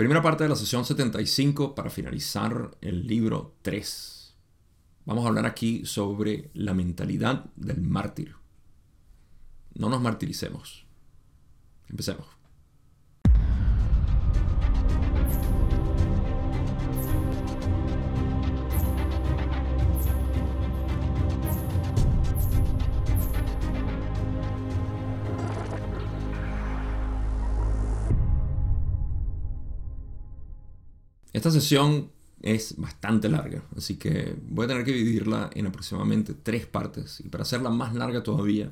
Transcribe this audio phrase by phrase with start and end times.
[0.00, 4.34] Primera parte de la sesión 75 para finalizar el libro 3.
[5.04, 8.34] Vamos a hablar aquí sobre la mentalidad del mártir.
[9.74, 10.86] No nos martiricemos.
[11.90, 12.39] Empecemos.
[31.40, 32.10] Esta sesión
[32.42, 37.20] es bastante larga, así que voy a tener que dividirla en aproximadamente tres partes.
[37.20, 38.70] Y para hacerla más larga todavía,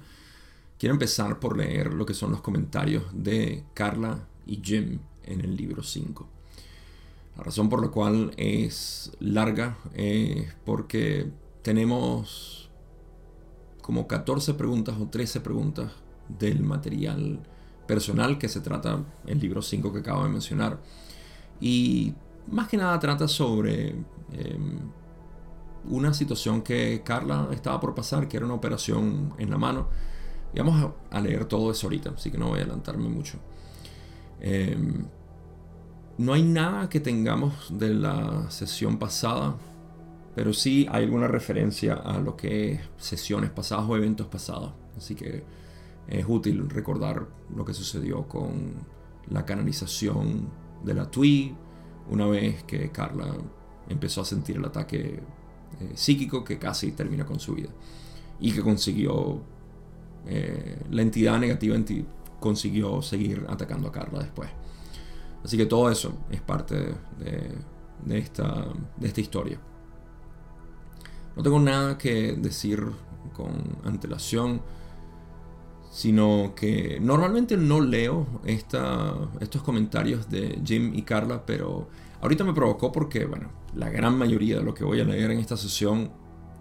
[0.79, 5.57] quiero empezar por leer lo que son los comentarios de Carla y Jim en el
[5.57, 6.29] libro 5.
[7.39, 11.31] La razón por la cual es larga es porque
[11.63, 12.69] tenemos
[13.81, 15.91] como 14 preguntas o 13 preguntas
[16.39, 17.41] del material
[17.87, 20.79] personal que se trata el libro 5 que acabo de mencionar.
[21.63, 22.13] Y
[22.51, 23.89] más que nada trata sobre
[24.33, 24.79] em,
[25.85, 29.89] una situación que Carla estaba por pasar, que era una operación en la mano.
[30.55, 33.39] Y vamos a, leer todo eso ahorita, así que no voy a adelantarme mucho.
[34.41, 35.07] Em,
[36.17, 39.57] no hay nada que tengamos de la sesión pasada,
[40.35, 44.73] pero sí hay alguna referencia a lo que es sesiones pasadas o eventos pasados.
[44.97, 45.45] Así que
[46.09, 48.75] es útil recordar lo que sucedió con
[49.29, 50.49] la canalización
[50.85, 51.55] de la TWI,
[52.11, 53.35] una vez que Carla
[53.89, 55.21] empezó a sentir el ataque
[55.81, 57.71] eh, psíquico que casi termina con su vida
[58.41, 59.41] y que consiguió
[60.27, 61.77] eh, la entidad negativa
[62.41, 64.51] consiguió seguir atacando a Carla después.
[65.45, 69.59] Así que todo eso es parte de, esta, de esta historia.
[71.37, 72.85] No tengo nada que decir
[73.33, 74.61] con antelación,
[75.99, 81.89] sino que normalmente no leo estos comentarios de Jim y Carla, pero
[82.21, 85.41] ahorita me provocó porque, bueno, la gran mayoría de lo que voy a leer en
[85.41, 86.13] esta sesión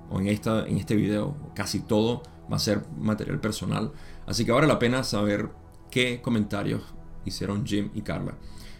[0.09, 3.91] o en, esta, en este video, casi todo, va a ser material personal.
[4.25, 5.51] Así que vale la pena saber
[5.91, 6.81] qué comentarios
[7.23, 8.33] hicieron Jim y Carla.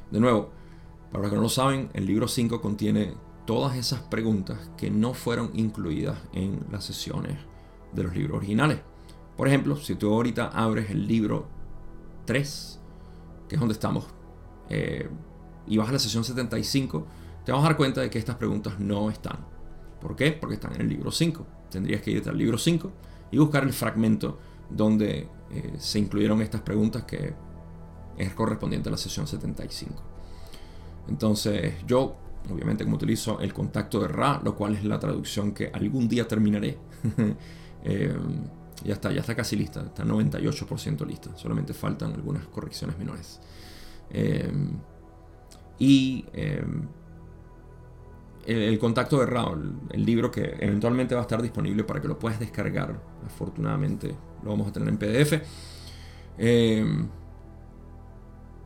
[0.09, 0.49] De nuevo,
[1.11, 3.13] para los que no lo saben, el libro 5 contiene
[3.45, 7.37] todas esas preguntas que no fueron incluidas en las sesiones
[7.93, 8.79] de los libros originales.
[9.37, 11.47] Por ejemplo, si tú ahorita abres el libro
[12.25, 12.79] 3,
[13.47, 14.05] que es donde estamos,
[14.69, 15.07] eh,
[15.67, 17.05] y vas a la sesión 75,
[17.45, 19.37] te vas a dar cuenta de que estas preguntas no están.
[20.01, 20.31] ¿Por qué?
[20.31, 21.45] Porque están en el libro 5.
[21.69, 22.91] Tendrías que irte al libro 5
[23.31, 24.39] y buscar el fragmento
[24.69, 27.33] donde eh, se incluyeron estas preguntas que
[28.17, 29.93] es correspondiente a la sesión 75.
[31.07, 32.15] Entonces yo,
[32.51, 36.27] obviamente como utilizo el contacto de Ra, lo cual es la traducción que algún día
[36.27, 36.77] terminaré,
[37.83, 38.15] eh,
[38.83, 43.39] ya está, ya está casi lista, está 98% lista, solamente faltan algunas correcciones menores.
[44.09, 44.51] Eh,
[45.79, 46.63] y eh,
[48.45, 52.17] el, contacto de Raúl, el libro que eventualmente va a estar disponible para que lo
[52.17, 55.41] puedas descargar, afortunadamente lo vamos a tener en PDF.
[56.38, 57.07] Eh,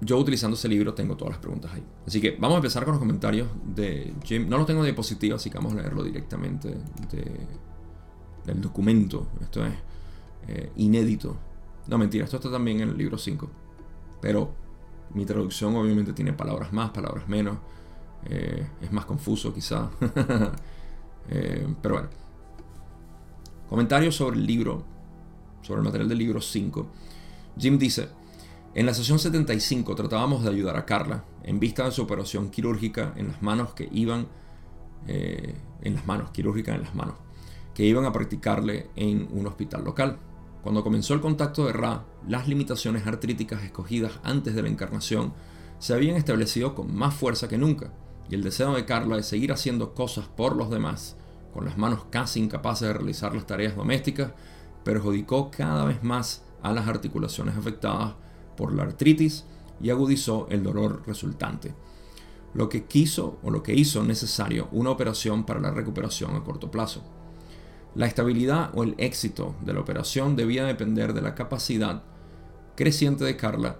[0.04, 1.84] yo utilizando ese libro tengo todas las preguntas ahí.
[2.08, 4.50] Así que vamos a empezar con los comentarios de Jim.
[4.50, 6.76] No los tengo de diapositiva, así que vamos a leerlo directamente
[8.46, 9.28] del documento.
[9.42, 9.74] Esto es
[10.48, 11.38] eh, inédito.
[11.88, 13.50] No, mentira, esto está también en el libro 5.
[14.22, 14.54] Pero
[15.14, 17.58] mi traducción obviamente tiene palabras más, palabras menos.
[18.26, 19.90] Eh, es más confuso quizá.
[21.30, 22.10] Eh, pero bueno.
[23.70, 24.84] Comentarios sobre el libro,
[25.62, 26.88] sobre el material del libro 5.
[27.58, 28.10] Jim dice,
[28.74, 33.14] en la sesión 75 tratábamos de ayudar a Carla en vista de su operación quirúrgica
[33.16, 34.28] en las manos que iban,
[35.06, 37.16] en las manos, quirúrgica en las manos,
[37.76, 40.18] que iban a practicarle en un hospital local.
[40.64, 45.34] Cuando comenzó el contacto de Ra, las limitaciones artríticas escogidas antes de la encarnación
[45.80, 47.92] se habían establecido con más fuerza que nunca,
[48.30, 51.18] y el deseo de Carla de seguir haciendo cosas por los demás,
[51.52, 54.34] con las manos casi incapaces de realizar las tareas domésticas,
[54.84, 58.14] perjudicó cada vez más a las articulaciones afectadas
[58.56, 59.46] por la artritis
[59.82, 61.74] y agudizó el dolor resultante.
[62.54, 66.70] Lo que quiso o lo que hizo necesario una operación para la recuperación a corto
[66.70, 67.04] plazo.
[67.94, 72.04] La estabilidad o el éxito de la operación debía depender de la capacidad
[72.76, 73.78] creciente de Carla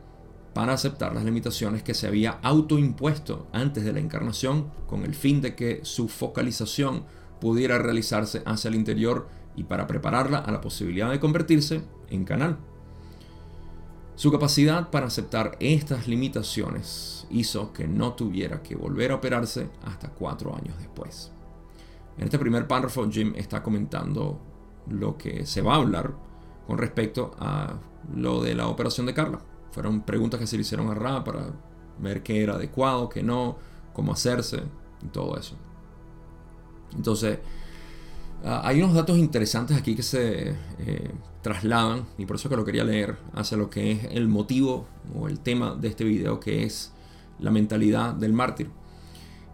[0.54, 5.42] para aceptar las limitaciones que se había autoimpuesto antes de la encarnación con el fin
[5.42, 7.06] de que su focalización
[7.40, 12.58] pudiera realizarse hacia el interior y para prepararla a la posibilidad de convertirse en canal.
[14.16, 20.10] Su capacidad para aceptar estas limitaciones hizo que no tuviera que volver a operarse hasta
[20.10, 21.32] cuatro años después.
[22.18, 24.40] En este primer párrafo, Jim está comentando
[24.88, 26.14] lo que se va a hablar
[26.68, 27.74] con respecto a
[28.16, 29.40] lo de la operación de Carla.
[29.72, 31.54] Fueron preguntas que se le hicieron a Ra para
[32.00, 33.58] ver qué era adecuado, qué no,
[33.94, 34.64] cómo hacerse
[35.04, 35.56] y todo eso.
[36.96, 37.40] Entonces,
[38.44, 41.12] ah, hay unos datos interesantes aquí que se eh,
[41.42, 45.28] trasladan, y por eso que lo quería leer, hacia lo que es el motivo o
[45.28, 46.92] el tema de este video, que es
[47.40, 48.70] la mentalidad del mártir.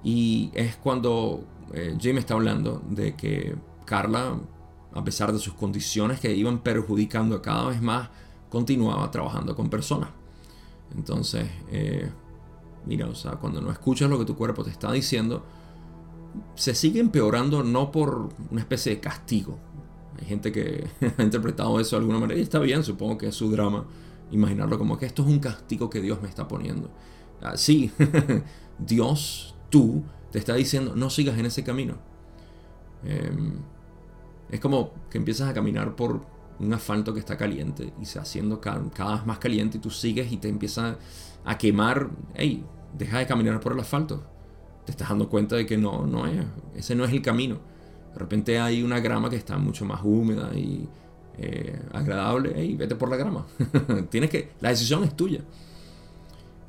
[0.03, 3.55] Y es cuando eh, Jim está hablando de que
[3.85, 4.39] Carla,
[4.93, 8.09] a pesar de sus condiciones que iban perjudicando cada vez más,
[8.49, 10.09] continuaba trabajando con personas.
[10.95, 12.09] Entonces, eh,
[12.85, 15.45] mira, o sea, cuando no escuchas lo que tu cuerpo te está diciendo,
[16.55, 19.57] se sigue empeorando no por una especie de castigo.
[20.19, 20.87] Hay gente que
[21.17, 23.85] ha interpretado eso de alguna manera y está bien, supongo que es su drama
[24.31, 26.89] imaginarlo como que esto es un castigo que Dios me está poniendo.
[27.41, 27.91] Ah, sí,
[28.79, 31.95] Dios, tú, te está diciendo, no sigas en ese camino.
[33.03, 33.59] Em,
[34.50, 36.21] es como que empiezas a caminar por
[36.59, 40.31] un asfalto que está caliente y se haciendo cada, vez más caliente y tú sigues
[40.31, 40.97] y te empieza
[41.45, 42.09] a quemar.
[42.33, 42.63] Hey,
[42.97, 44.24] deja de caminar por el asfalto.
[44.85, 46.45] Te estás dando cuenta de que no, no es,
[46.75, 47.59] ese no es el camino.
[48.13, 50.88] De repente hay una grama que está mucho más húmeda y
[51.38, 52.53] eh, agradable.
[52.56, 53.45] Hey, vete por la grama.
[54.09, 55.41] Tienes que, la decisión es tuya.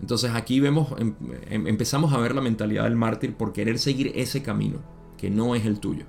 [0.00, 1.14] Entonces aquí vemos, em,
[1.48, 4.78] em, empezamos a ver la mentalidad del mártir por querer seguir ese camino,
[5.16, 6.04] que no es el tuyo.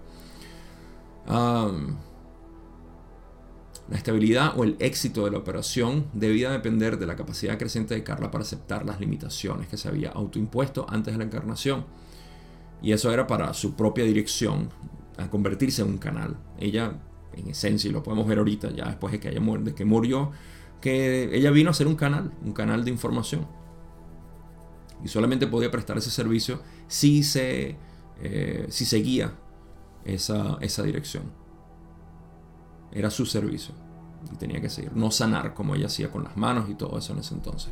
[3.90, 8.04] La estabilidad o el éxito de la operación debía depender de la capacidad creciente de
[8.04, 11.86] Carla para aceptar las limitaciones que se había autoimpuesto antes de la encarnación.
[12.84, 14.70] Y eso era para su propia dirección,
[15.18, 16.38] a convertirse en un canal.
[16.60, 17.00] Ella,
[17.34, 20.32] en esencia, y lo podemos ver ahorita, ya después de que, haya de que murió,
[20.82, 23.48] que ella vino a ser un canal, un canal de información.
[25.04, 27.78] Y solamente podía prestar ese servicio si se,
[28.22, 29.34] eh, si seguía
[30.06, 31.24] esa, esa dirección.
[32.92, 33.74] Era su servicio.
[34.34, 34.92] Y tenía que seguir.
[34.96, 37.72] No sanar como ella hacía con las manos y todo eso en ese entonces.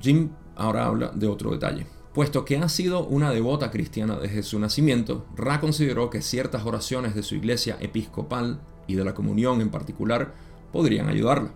[0.00, 1.86] Jim ahora habla de otro detalle.
[2.12, 7.14] Puesto que ha sido una devota cristiana desde su nacimiento, Ra consideró que ciertas oraciones
[7.14, 10.34] de su iglesia episcopal y de la comunión en particular
[10.72, 11.52] podrían ayudarla.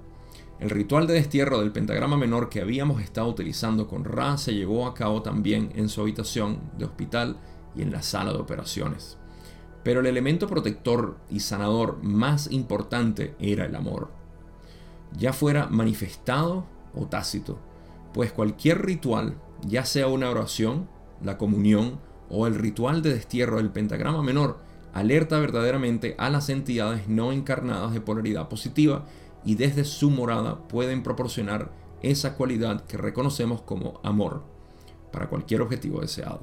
[0.62, 4.86] El ritual de destierro del pentagrama menor que habíamos estado utilizando con Ra se llevó
[4.86, 7.36] a cabo también en su habitación de hospital
[7.74, 9.18] y en la sala de operaciones.
[9.82, 14.12] Pero el elemento protector y sanador más importante era el amor,
[15.18, 17.58] ya fuera manifestado o tácito,
[18.14, 19.34] pues cualquier ritual,
[19.66, 20.88] ya sea una oración,
[21.24, 21.98] la comunión
[22.30, 24.60] o el ritual de destierro del pentagrama menor,
[24.92, 29.06] alerta verdaderamente a las entidades no encarnadas de polaridad positiva
[29.44, 31.72] y desde su morada pueden proporcionar
[32.02, 34.44] esa cualidad que reconocemos como amor
[35.12, 36.40] para cualquier objetivo deseado.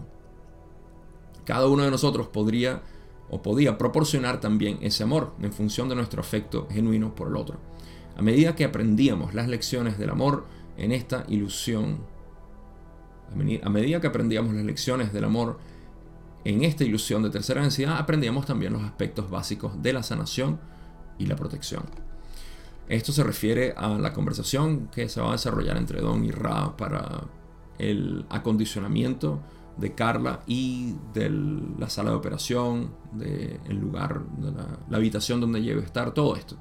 [1.46, 2.84] Cada uno de nosotros podría
[3.30, 7.60] o podía proporcionar también ese amor en función de nuestro afecto genuino por el otro.
[8.16, 10.46] A medida que aprendíamos las lecciones del amor
[10.78, 12.00] en esta ilusión,
[13.64, 15.60] a medida que aprendíamos las lecciones del amor
[16.44, 20.60] en esta ilusión de tercera densidad, aprendíamos también los aspectos básicos de la sanación
[21.18, 22.09] y la protección.
[22.90, 26.76] Esto se refiere a la conversación que se va a desarrollar entre Don y Ra
[26.76, 27.22] para
[27.78, 29.40] el acondicionamiento
[29.78, 35.82] de Carla y de la sala de operación, del lugar, de la, habitación donde debe
[35.82, 36.58] estar, todo esto.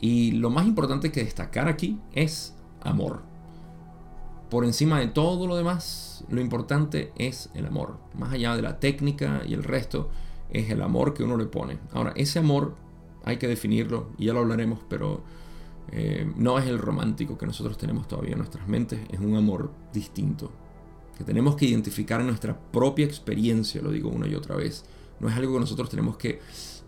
[0.00, 3.22] Y lo más importante que destacar aquí es amor.
[4.50, 7.98] Por encima de todo lo demás, lo importante es el amor.
[8.18, 10.10] Más allá de la técnica y el resto,
[10.50, 11.78] es el amor que uno le pone.
[11.92, 12.74] Ahora, ese amor
[13.30, 15.22] hay que definirlo, y ya lo hablaremos, pero
[15.92, 19.70] eh, no es el romántico que nosotros tenemos todavía en nuestras mentes, es un amor
[19.92, 20.50] distinto,
[21.16, 24.84] que tenemos que identificar en nuestra propia experiencia, lo digo una y otra vez.
[25.20, 26.40] No es algo que nosotros tenemos que...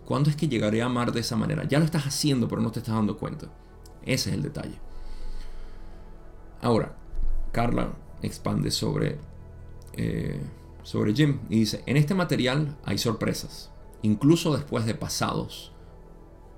[0.05, 1.65] ¿Cuándo es que llegaré a amar de esa manera?
[1.65, 3.47] Ya lo estás haciendo, pero no te estás dando cuenta.
[4.03, 4.79] Ese es el detalle.
[6.61, 6.95] Ahora,
[7.51, 9.19] Carla expande sobre,
[9.93, 10.41] eh,
[10.81, 13.69] sobre Jim y dice, en este material hay sorpresas,
[14.01, 15.72] incluso después de pasados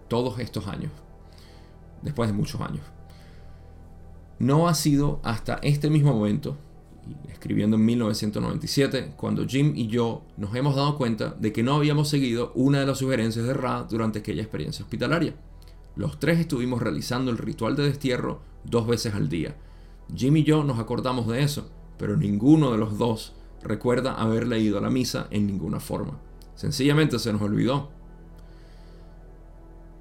[0.08, 0.92] todos estos años,
[2.02, 2.84] después de muchos años.
[4.40, 6.58] No ha sido hasta este mismo momento
[7.30, 12.10] escribiendo en 1997, cuando Jim y yo nos hemos dado cuenta de que no habíamos
[12.10, 15.36] seguido una de las sugerencias de Ra durante aquella experiencia hospitalaria.
[15.96, 19.56] Los tres estuvimos realizando el ritual de destierro dos veces al día.
[20.14, 23.34] Jim y yo nos acordamos de eso, pero ninguno de los dos
[23.64, 26.20] recuerda haber leído la misa en ninguna forma.
[26.56, 27.90] Sencillamente se nos olvidó.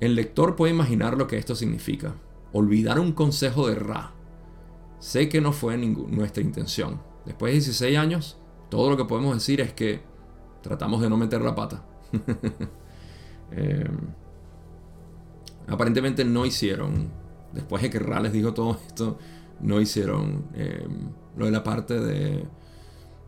[0.01, 2.15] El lector puede imaginar lo que esto significa.
[2.53, 4.15] Olvidar un consejo de Ra
[5.05, 6.99] Sé que no fue nuestra intención.
[7.27, 8.39] Después de 16 años,
[8.71, 10.01] todo lo que podemos decir es que
[10.63, 11.85] tratamos de no meter la pata.
[13.51, 13.99] Em,
[15.69, 17.11] aparentemente no hicieron,
[17.53, 19.19] después de que Ra les dijo todo esto,
[19.61, 20.89] no hicieron eh,
[21.37, 22.45] lo de la parte de,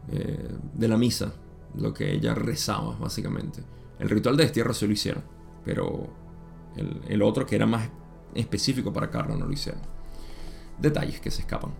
[0.08, 1.34] eh, de la misa,
[1.76, 3.62] lo que ella rezaba básicamente.
[3.98, 5.22] El ritual de destierro sí lo hicieron,
[5.64, 6.08] pero
[6.76, 7.88] el, otro que era más
[8.34, 9.80] específico para Carla no lo hicieron.
[10.78, 11.70] Detalles que se escapan.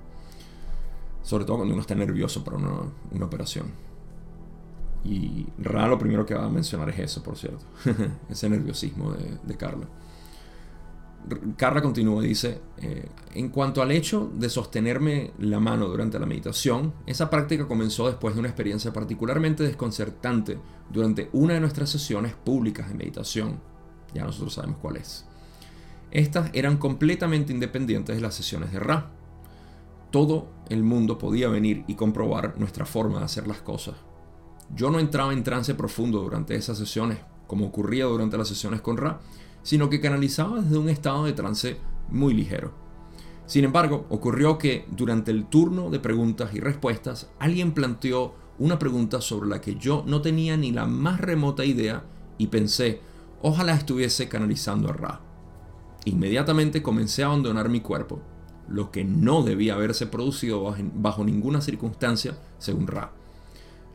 [1.23, 3.67] Sobre todo cuando uno está nervioso para una, operación.
[5.05, 7.65] Y Ra lo primero que va a mencionar es eso, por cierto.
[8.29, 9.87] Ese nerviosismo de Carla.
[11.57, 16.27] Carla continúa y dice, eh, en cuanto al hecho de sostenerme la mano durante la
[16.27, 22.35] meditación, esa práctica comenzó después de una experiencia particularmente desconcertante durante una de nuestras sesiones
[22.35, 23.59] públicas de meditación.
[24.15, 25.25] Ya nosotros sabemos cuál es.
[26.11, 29.11] Estas eran completamente independientes de las sesiones de Ra.
[30.11, 33.97] Todo el mundo podía venir y comprobar nuestra forma de hacer las cosas.
[34.75, 38.97] Yo no entraba en trance profundo durante esas sesiones, como ocurría durante las sesiones con
[38.97, 39.21] Ra,
[39.63, 41.77] sino que canalizaba desde un estado de trance
[42.09, 42.73] muy ligero.
[43.47, 49.21] Sin embargo, ocurrió que durante el turno de preguntas y respuestas, alguien planteó una pregunta
[49.21, 52.05] sobre la que yo no tenía ni la más remota idea
[52.39, 53.01] y pensé,
[53.47, 55.21] ojalá estuviese canalizando a Ra.
[56.05, 58.21] Inmediatamente comencé a abandonar mi cuerpo,
[58.69, 63.13] lo que no debía haberse producido bajo ninguna circunstancia, según Ra.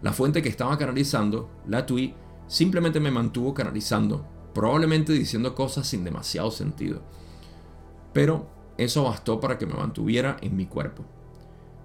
[0.01, 2.13] La fuente que estaba canalizando, la Tui,
[2.47, 7.01] simplemente me mantuvo canalizando, probablemente diciendo cosas sin demasiado sentido.
[8.13, 11.03] Pero eso bastó para que me mantuviera en mi cuerpo.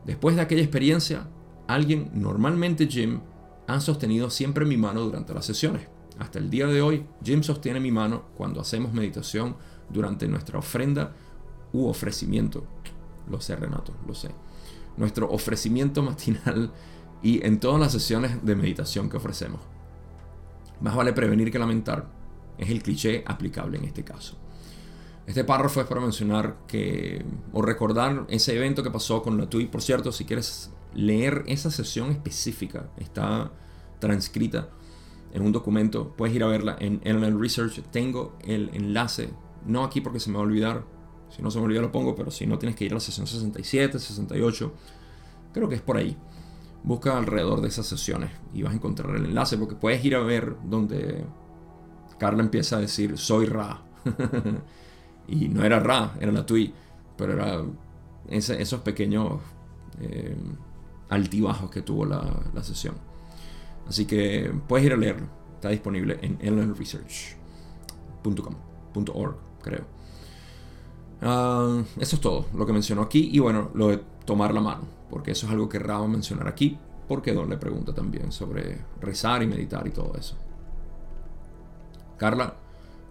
[0.04, 1.26] Después de aquella experiencia,
[1.66, 3.22] alguien, normalmente Jim,
[3.66, 5.95] ha sostenido siempre mi mano durante las sesiones.
[6.18, 9.56] Hasta el día de hoy, Jim sostiene mi mano cuando hacemos meditación
[9.90, 11.12] durante nuestra ofrenda
[11.72, 12.64] u ofrecimiento.
[13.30, 14.30] Lo sé, Renato, lo sé.
[14.96, 16.72] Nuestro ofrecimiento matinal
[17.22, 19.60] y en todas las sesiones de meditación que ofrecemos.
[20.80, 22.06] Más vale prevenir que lamentar,
[22.58, 24.38] es el cliché aplicable en este caso.
[25.26, 29.66] Este párrafo es para mencionar que, o recordar ese evento que pasó con la TUI.
[29.66, 33.50] Por cierto, si quieres leer esa sesión específica, está
[33.98, 34.68] transcrita
[35.32, 37.82] en un documento, puedes ir a verla en LNL Research.
[37.90, 39.30] Tengo el enlace,
[39.66, 40.84] no aquí porque se me va a olvidar,
[41.28, 43.00] si no se me olvida lo pongo, pero si no tienes que ir a la
[43.00, 44.72] sesión 67, 68,
[45.52, 46.16] creo que es por ahí.
[46.82, 50.20] Busca alrededor de esas sesiones y vas a encontrar el enlace porque puedes ir a
[50.20, 51.24] ver donde
[52.18, 53.82] Carla empieza a decir, soy Ra.
[55.28, 56.72] y no era Ra, era la Tui,
[57.16, 57.64] pero era
[58.28, 59.40] esos pequeños
[60.00, 60.36] eh,
[61.08, 62.96] altibajos que tuvo la, sesión.
[63.88, 65.26] Así que puedes ir a leerlo.
[65.54, 69.96] Está disponible en ellenresearch.com.org, creo.
[71.22, 73.30] Ah, eso es todo lo que mencionó aquí.
[73.32, 76.08] Y bueno, lo de tomar la mano, porque eso es algo que Ra va a
[76.08, 76.78] mencionar aquí,
[77.08, 80.36] porque Don le pregunta también sobre rezar y meditar y todo eso.
[82.16, 82.54] Carla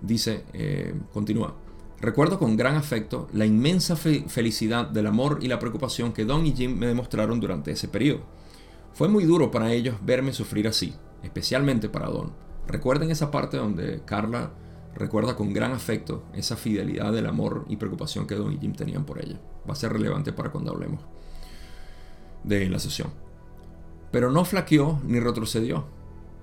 [0.01, 1.55] dice, eh, continúa,
[1.99, 6.53] recuerdo con gran afecto la inmensa felicidad del amor y la preocupación que Don y
[6.53, 8.21] Jim me demostraron durante ese periodo.
[8.95, 12.33] Fue muy duro para ellos verme sufrir así, especialmente para Don.
[12.67, 14.53] Recuerden esa parte donde Carla
[14.95, 19.05] recuerda con gran afecto esa fidelidad del amor y preocupación que Don y Jim tenían
[19.05, 19.39] por ella.
[19.69, 21.01] Va a ser relevante para cuando hablemos
[22.43, 23.09] de la sesión.
[24.11, 25.85] Pero no flaqueó ni retrocedió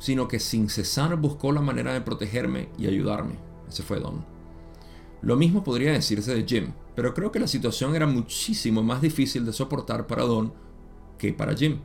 [0.02, 3.37] sino que sin cesar buscó la manera de protegerme y ayudarme.
[3.68, 4.25] Ese fue Don.
[5.21, 9.47] Lo mismo podría decirse de Jim, pero creo que la situación era muchísimo más difícil
[9.47, 10.52] de soportar para Don
[11.18, 11.78] que para Jim.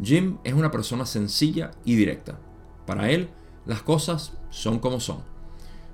[0.00, 2.38] Jim es una persona sencilla y directa.
[2.86, 3.30] Para él,
[3.66, 5.22] las cosas son como son.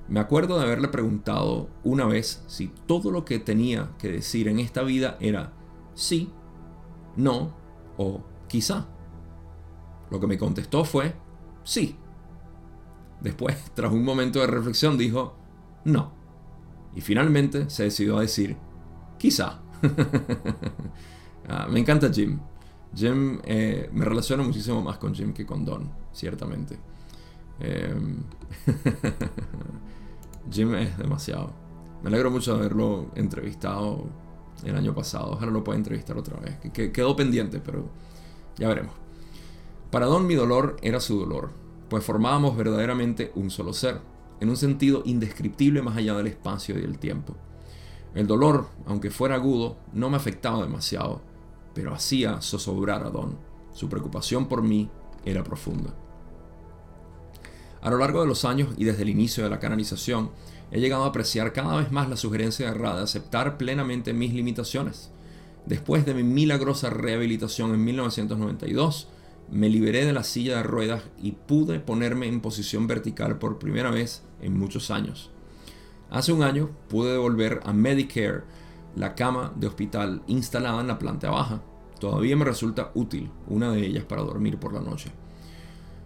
[0.09, 4.59] Me acuerdo de haberle preguntado una vez si todo lo que tenía que decir en
[4.59, 5.52] esta vida era
[5.95, 6.33] sí,
[7.17, 7.55] no
[7.99, 8.87] o quizá.
[10.11, 11.14] Lo que me contestó fue
[11.62, 11.97] sí.
[13.21, 15.37] Después, tras un momento de reflexión, dijo,
[15.85, 16.12] no.
[16.95, 18.57] Y finalmente se decidió a decir,
[19.19, 19.61] quizá.
[21.50, 22.38] Ah, me encanta Jim.
[22.95, 26.78] Jim, eh, me relaciono muchísimo más con Jim que con Don, ciertamente.
[27.61, 28.23] Em,
[30.50, 31.52] Jim es demasiado.
[32.02, 34.07] Me alegro mucho de haberlo entrevistado
[34.64, 35.33] el año pasado.
[35.33, 36.59] Ojalá lo pueda entrevistar otra vez.
[36.73, 37.88] Que quedó pendiente, pero
[38.57, 38.95] ya veremos.
[39.90, 41.50] Para Don mi dolor era su dolor,
[41.88, 44.00] pues formábamos verdaderamente un solo ser,
[44.38, 47.35] en un sentido indescriptible más allá del espacio y el tiempo.
[48.14, 51.23] El dolor, aunque fuera agudo, no me afectaba demasiado,
[51.79, 53.39] pero hacía zozobrar a Don.
[53.73, 54.91] Su preocupación por mí
[55.25, 55.95] era profunda.
[57.81, 60.33] A lo largo de los años y desde el inicio de la canalización,
[60.73, 65.13] he llegado a apreciar cada vez más la sugerencia de de aceptar plenamente mis limitaciones.
[65.67, 69.07] Después de mi milagrosa rehabilitación en 1992,
[69.49, 73.93] me liberé de la silla de ruedas y pude ponerme en posición vertical por primera
[73.93, 75.31] vez en muchos años.
[76.11, 78.43] Hace un año pude devolver a Medicare
[78.97, 81.63] la cama de hospital instalada en la planta baja.
[81.99, 85.11] Todavía me resulta útil una de ellas para dormir por la noche.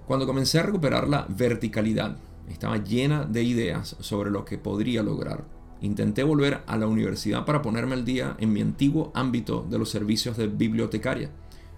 [0.07, 2.17] Cuando comencé a recuperar la verticalidad,
[2.49, 5.45] estaba llena de ideas sobre lo que podría lograr.
[5.81, 9.91] Intenté volver a la universidad para ponerme al día en mi antiguo ámbito de los
[9.91, 11.31] servicios de bibliotecaria.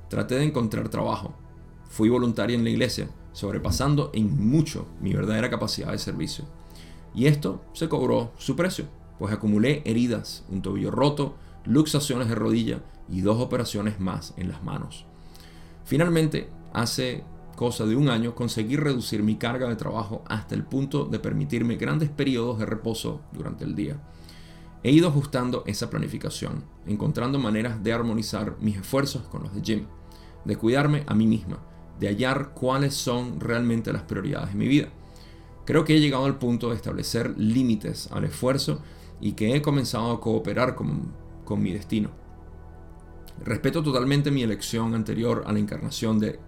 [0.09, 1.35] Traté de encontrar trabajo.
[1.89, 6.45] Fui voluntaria en la iglesia, sobrepasando en mucho mi verdadera capacidad de servicio.
[7.15, 8.87] Y esto se cobró su precio,
[9.19, 14.63] pues acumulé heridas, un tobillo roto, luxaciones de rodilla y dos operaciones más en las
[14.63, 15.07] manos.
[15.85, 21.05] Finalmente, hace cosa de un año, conseguí reducir mi carga de trabajo hasta el punto
[21.05, 23.97] de permitirme grandes periodos de reposo durante el día.
[24.83, 29.87] He ido ajustando esa planificación, encontrando maneras de armonizar mis esfuerzos con los de Jim,
[30.45, 31.59] de cuidarme a mí misma,
[31.99, 34.89] de hallar cuáles son realmente las prioridades de mi vida.
[35.65, 38.83] Creo que he llegado al punto de establecer límites al esfuerzo
[39.21, 41.13] y que he comenzado a cooperar con,
[41.47, 42.11] con mi destino.
[43.43, 46.39] Respeto totalmente mi elección anterior a la encarnación de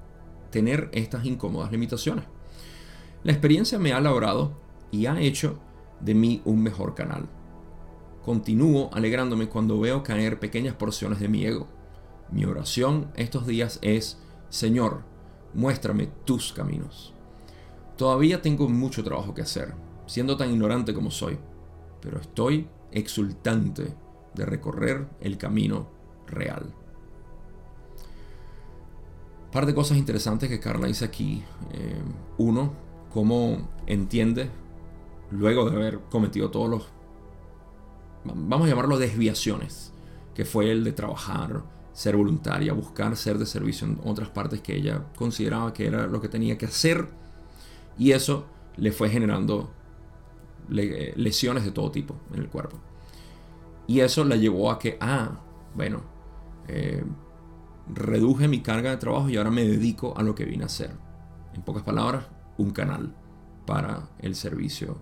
[0.50, 2.24] tener estas incómodas limitaciones.
[3.24, 4.58] La experiencia me ha labrado
[4.90, 5.58] y ha hecho
[6.00, 7.28] de mí un mejor canal.
[8.24, 11.68] Continúo alegrándome cuando veo caer pequeñas porciones de mi ego.
[12.30, 15.02] Mi oración estos días es, Señor,
[15.54, 17.14] muéstrame tus caminos.
[17.96, 19.74] Todavía tengo mucho trabajo que hacer,
[20.06, 21.38] siendo tan ignorante como soy,
[22.00, 23.94] pero estoy exultante
[24.34, 25.95] de recorrer el camino
[26.26, 26.72] real
[29.56, 31.42] par de cosas interesantes que Carla dice aquí.
[31.72, 32.02] Eh,
[32.36, 32.74] uno,
[33.10, 34.50] cómo entiende,
[35.30, 36.88] luego de haber cometido todos los,
[38.24, 39.94] vamos a llamarlo desviaciones,
[40.34, 41.62] que fue el de trabajar,
[41.94, 46.20] ser voluntaria, buscar ser de servicio en otras partes que ella consideraba que era lo
[46.20, 47.08] que tenía que hacer.
[47.96, 48.44] Y eso
[48.76, 49.70] le fue generando
[50.68, 52.76] lesiones de todo tipo en el cuerpo.
[53.86, 55.40] Y eso la llevó a que, ah,
[55.74, 56.15] bueno,
[56.68, 57.04] eh,
[57.88, 60.90] reduje mi carga de trabajo y ahora me dedico a lo que vine a hacer.
[61.54, 62.26] En pocas palabras,
[62.58, 63.14] un canal
[63.66, 64.98] para el servicio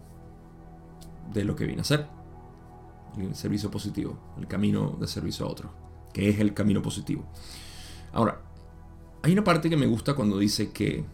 [1.32, 2.06] de lo que vine a hacer.
[3.16, 5.70] El servicio positivo, el camino de servicio a otro,
[6.12, 7.24] que es el camino positivo.
[8.12, 8.40] Ahora,
[9.22, 11.04] hay una parte que me gusta cuando dice que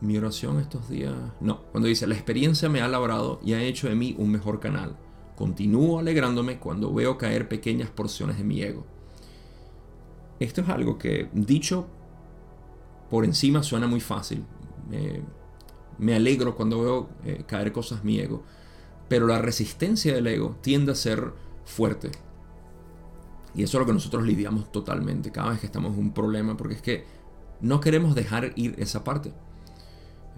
[0.00, 3.88] mi oración estos días, no, cuando dice la experiencia me ha labrado y ha hecho
[3.88, 4.96] de mí un mejor canal
[5.38, 8.84] Continúo alegrándome cuando veo caer pequeñas porciones de mi ego.
[10.40, 11.86] Esto es algo que, dicho
[13.08, 14.44] por encima, suena muy fácil.
[15.96, 18.42] me alegro cuando veo eh, caer cosas mi ego.
[19.08, 21.32] Pero la resistencia del ego tiende a ser
[21.64, 22.10] fuerte.
[23.54, 26.56] Y eso es lo que nosotros lidiamos totalmente cada vez que estamos en un problema,
[26.56, 27.04] porque es que
[27.60, 29.32] no queremos dejar ir esa parte.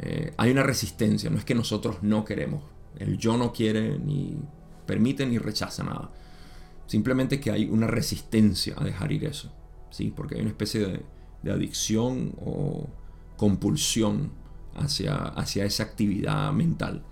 [0.00, 2.64] Eh, hay una resistencia, no es que nosotros no queremos.
[2.98, 4.36] El yo no quiere ni
[4.90, 6.11] permite ni rechaza nada.
[6.88, 9.53] Simplemente que hay una resistencia a dejar ir eso.
[9.90, 10.12] ¿sí?
[10.14, 11.05] Porque hay una especie
[11.44, 12.88] de, adicción o
[13.37, 14.33] compulsión
[14.74, 17.05] hacia, hacia esa actividad mental.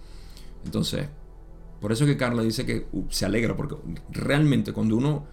[0.65, 1.09] Entonces,
[1.81, 3.77] por eso que Carla dice que uh, se alegra, porque
[4.11, 5.25] realmente cuando uno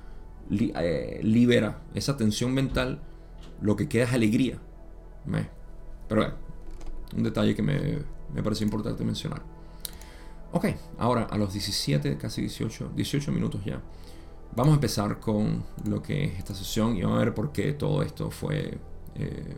[0.51, 3.01] eh, libera esa tensión mental,
[3.59, 4.59] lo que queda es alegría.
[6.07, 6.35] Pero bueno,
[7.17, 7.97] un detalle que me,
[8.35, 9.54] me parece importante mencionar.
[10.55, 10.67] Ok,
[10.99, 13.81] ahora a los 17, casi 18, 18 minutos ya,
[14.55, 17.73] vamos a empezar con lo que es esta sesión y vamos a ver por qué
[17.73, 18.77] todo esto fue
[19.15, 19.57] eh,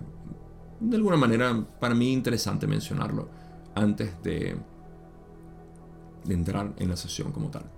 [0.80, 3.30] de alguna manera para mí interesante mencionarlo
[3.76, 4.58] antes de,
[6.26, 7.70] de entrar en la sesión como tal.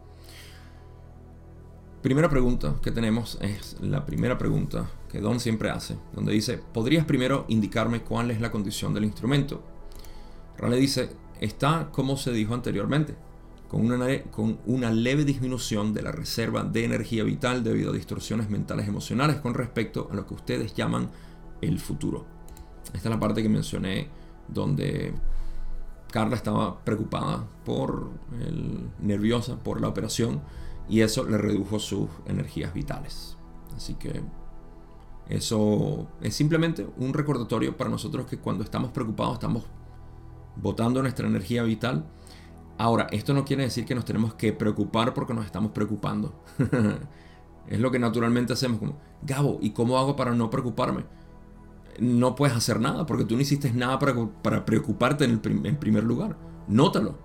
[2.01, 7.03] Primera pregunta que tenemos es la primera pregunta que Don siempre hace, donde dice, ¿podrías
[7.03, 9.61] primero indicarme cuál es la condición del instrumento?
[10.57, 13.15] Rale dice, está como se dijo anteriormente,
[13.67, 18.49] con una, con una leve disminución de la reserva de energía vital debido a distorsiones
[18.49, 21.09] mentales emocionales con respecto a lo que ustedes llaman
[21.61, 22.25] el futuro.
[22.93, 24.09] Esta es la parte que mencioné
[24.47, 25.13] donde
[26.11, 28.09] Carla estaba preocupada por
[28.99, 30.41] nerviosa por la operación
[30.89, 33.37] y eso le redujo sus energías vitales.
[33.75, 34.23] Así que
[35.27, 39.65] eso es simplemente un recordatorio para nosotros que cuando estamos preocupados estamos
[40.61, 42.05] botando nuestra energía vital.
[42.77, 46.43] Ahora, esto no quiere decir que nos tenemos que preocupar porque nos estamos preocupando.
[47.67, 51.03] es lo que naturalmente hacemos, como, Gabo, ¿y cómo hago para no preocuparme?
[51.99, 56.03] No puedes hacer nada porque tú no hiciste nada para, para preocuparte en, en primer
[56.03, 56.37] lugar.
[56.67, 57.17] Nótalo.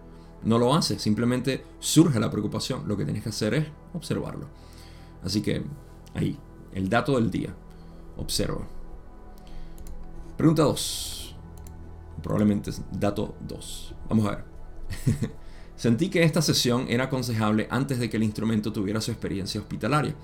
[0.42, 2.86] No lo haces, simplemente surge la preocupación.
[2.86, 4.48] Lo que tienes que hacer es observarlo.
[5.22, 5.64] Así que
[6.14, 6.38] ahí,
[6.72, 7.54] el dato del día.
[8.16, 8.66] Observa.
[10.36, 11.13] Pregunta 2
[12.22, 13.94] probablemente es dato 2.
[14.08, 14.44] Vamos a ver.
[15.76, 20.14] Sentí que esta sesión era aconsejable antes de que el instrumento tuviera su experiencia hospitalaria.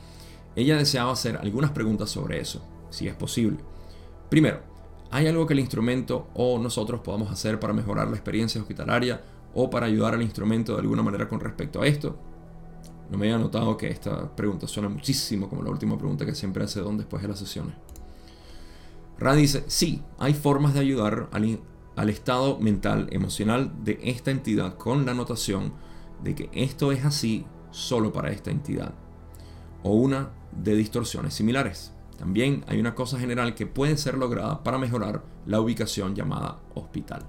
[0.57, 3.59] Ella deseaba hacer algunas preguntas sobre eso, si es posible.
[4.29, 4.61] Primero,
[5.11, 9.23] ¿hay algo que el instrumento o nosotros podamos hacer para mejorar la experiencia hospitalaria
[9.55, 12.17] o para ayudar al instrumento de alguna manera con respecto a esto?
[13.11, 16.63] No me había notado que esta pregunta suena muchísimo como la última pregunta que siempre
[16.63, 17.75] hace Don después de las sesiones.
[19.19, 21.61] Ra dice, sí, hay formas de ayudar al,
[22.01, 25.75] al estado mental, emocional de esta entidad con la anotación
[26.25, 28.95] de que esto es así solo para esta entidad.
[29.83, 31.93] O una de distorsiones similares.
[32.19, 37.23] También hay una cosa general que puede ser lograda para mejorar la ubicación llamada hospital.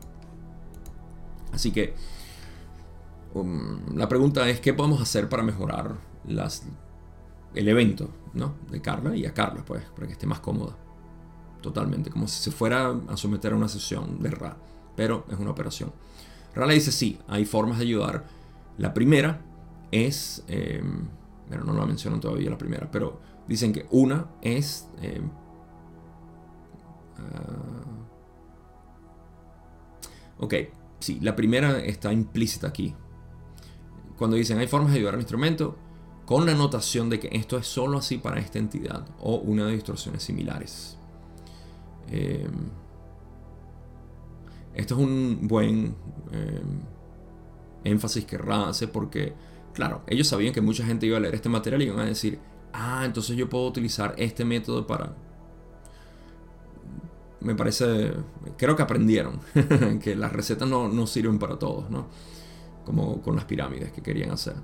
[1.52, 1.94] Así que
[3.34, 6.64] um, la pregunta es, ¿qué podemos hacer para mejorar las,
[7.56, 8.56] el evento ¿no?
[8.70, 10.78] de Carla y a Carla, pues, para que esté más cómoda?
[11.62, 14.58] Totalmente, como si se fuera a someter a una sesión de Ra,
[14.96, 15.92] pero es una operación.
[16.56, 18.26] Ra le dice, sí, hay formas de ayudar.
[18.78, 19.42] La primera
[19.92, 20.82] es, eh,
[21.48, 24.88] bueno, no lo mencionan todavía la primera, pero dicen que una es...
[25.02, 25.22] Eh,
[30.40, 30.54] ok,
[31.00, 32.96] sí, la primera está implícita aquí.
[34.18, 35.78] Cuando dicen hay formas de ayudar al instrumento,
[36.26, 39.74] con la anotación de que esto es solo así para esta entidad o una de
[39.74, 40.98] distorsiones similares.
[42.10, 42.48] Eh,
[44.74, 45.96] esto es un buen
[46.32, 46.62] eh,
[47.84, 49.34] énfasis que Ra hace porque,
[49.74, 52.40] claro, ellos sabían que mucha gente iba a leer este material y iban a decir,
[52.74, 55.16] ah, entonces yo puedo utilizar este método para...
[57.42, 58.14] Me parece,
[58.56, 59.40] creo que aprendieron
[60.02, 62.08] que las recetas no, no sirven para todos, ¿no?
[62.86, 64.56] Como con las pirámides que querían hacer.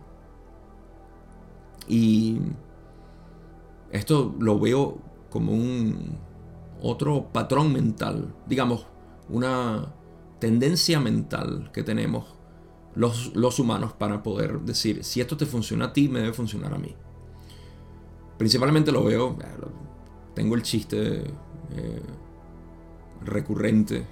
[1.88, 2.40] Y
[3.92, 6.18] esto lo veo como un
[6.82, 8.86] otro patrón mental, digamos,
[9.30, 9.94] una
[10.40, 12.36] tendencia mental que tenemos
[12.96, 16.74] los, los, humanos para poder decir, si esto te funciona a ti, me debe funcionar
[16.74, 16.96] a mí.
[18.38, 19.36] Principalmente lo veo,
[20.34, 21.24] tengo el chiste
[21.72, 22.02] eh,
[23.24, 24.06] recurrente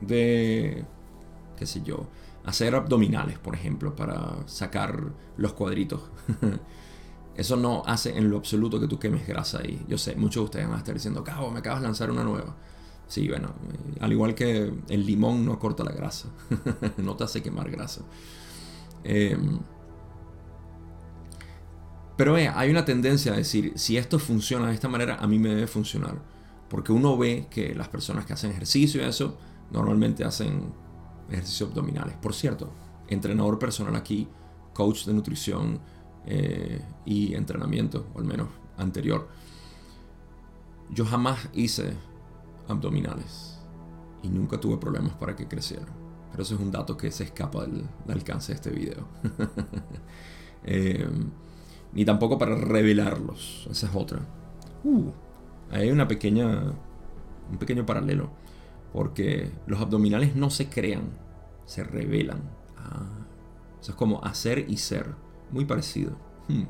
[0.00, 0.84] de,
[1.56, 2.06] qué sé yo,
[2.44, 6.00] hacer abdominales, por ejemplo, para sacar los cuadritos.
[7.36, 9.84] Eso no hace en lo absoluto que tú quemes grasa ahí.
[9.88, 12.22] Yo sé, muchos de ustedes van a estar diciendo, cabo, me acabas de lanzar una
[12.22, 12.54] nueva.
[13.08, 13.52] Sí, bueno,
[14.00, 16.28] al igual que el limón no corta la grasa,
[16.96, 18.02] no te hace quemar grasa.
[19.02, 19.58] Em,
[22.16, 25.48] pero hay una tendencia a decir, si esto funciona de esta manera, a mí me
[25.48, 26.22] debe funcionar.
[26.68, 29.36] Porque uno ve que las personas que hacen ejercicio y eso,
[29.70, 30.72] normalmente hacen
[31.30, 32.14] ejercicios abdominales.
[32.16, 32.72] Por cierto,
[33.08, 34.28] entrenador personal aquí,
[34.72, 35.80] coach de nutrición,
[36.26, 39.28] eh, y entrenamiento, o al menos anterior,
[40.90, 41.94] yo jamás hice
[42.68, 43.58] abdominales
[44.22, 45.88] y nunca tuve problemas para que crecieran.
[46.30, 49.06] Pero eso es un dato que se escapa del, alcance de este video.
[50.66, 51.06] Eh,
[51.92, 53.68] ni tampoco para revelarlos.
[53.70, 54.20] Esa es otra.
[54.82, 55.10] Uh,
[55.70, 56.72] hay una pequeña,
[57.50, 58.30] un pequeño paralelo.
[58.94, 61.02] Porque los abdominales no se crean,
[61.66, 62.40] se revelan.
[62.78, 63.26] Ah,
[63.78, 65.14] eso es como hacer y ser.
[65.50, 66.12] Muy parecido.
[66.48, 66.64] Hmm.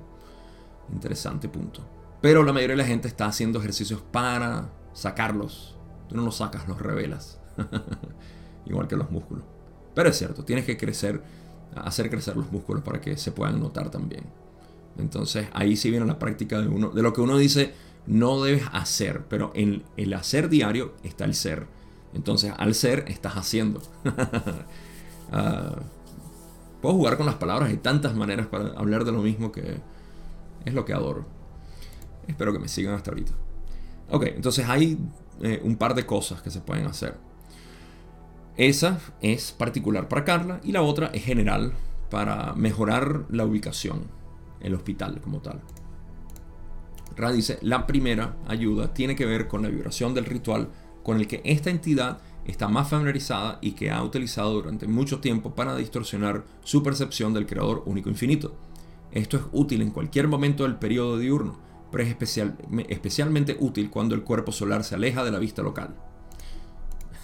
[0.92, 1.80] Interesante punto.
[2.20, 5.76] Pero la mayoría de la gente está haciendo ejercicios para sacarlos.
[6.08, 7.38] Tú no los sacas, los revelas.
[8.66, 9.44] Igual que los músculos.
[9.94, 11.22] Pero es cierto, tienes que crecer,
[11.74, 14.24] hacer crecer los músculos para que se puedan notar también.
[14.98, 17.74] Entonces ahí sí viene la práctica de uno, de lo que uno dice
[18.06, 21.66] no debes hacer, pero en el hacer diario está el ser.
[22.12, 23.82] Entonces al ser estás haciendo.
[25.32, 25.74] Ah,
[26.84, 29.80] Puedo jugar con las palabras, hay tantas maneras para hablar de lo mismo que
[30.66, 31.24] es lo que adoro.
[32.28, 33.32] Espero que me sigan hasta ahorita.
[34.10, 34.98] Ok, entonces hay
[35.40, 37.16] eh, un par de cosas que se pueden hacer.
[38.58, 41.72] Esa es particular para Carla y la otra es general
[42.10, 44.02] para mejorar la ubicación,
[44.60, 45.62] el hospital como tal.
[47.16, 50.68] Ra dice, la primera ayuda tiene que ver con la vibración del ritual
[51.02, 55.54] con el que esta entidad está más familiarizada y que ha utilizado durante mucho tiempo
[55.54, 58.54] para distorsionar su percepción del creador único infinito.
[59.12, 61.58] Esto es útil en cualquier momento del periodo diurno,
[61.90, 62.56] pero es especial,
[62.88, 65.94] especialmente útil cuando el cuerpo solar se aleja de la vista local.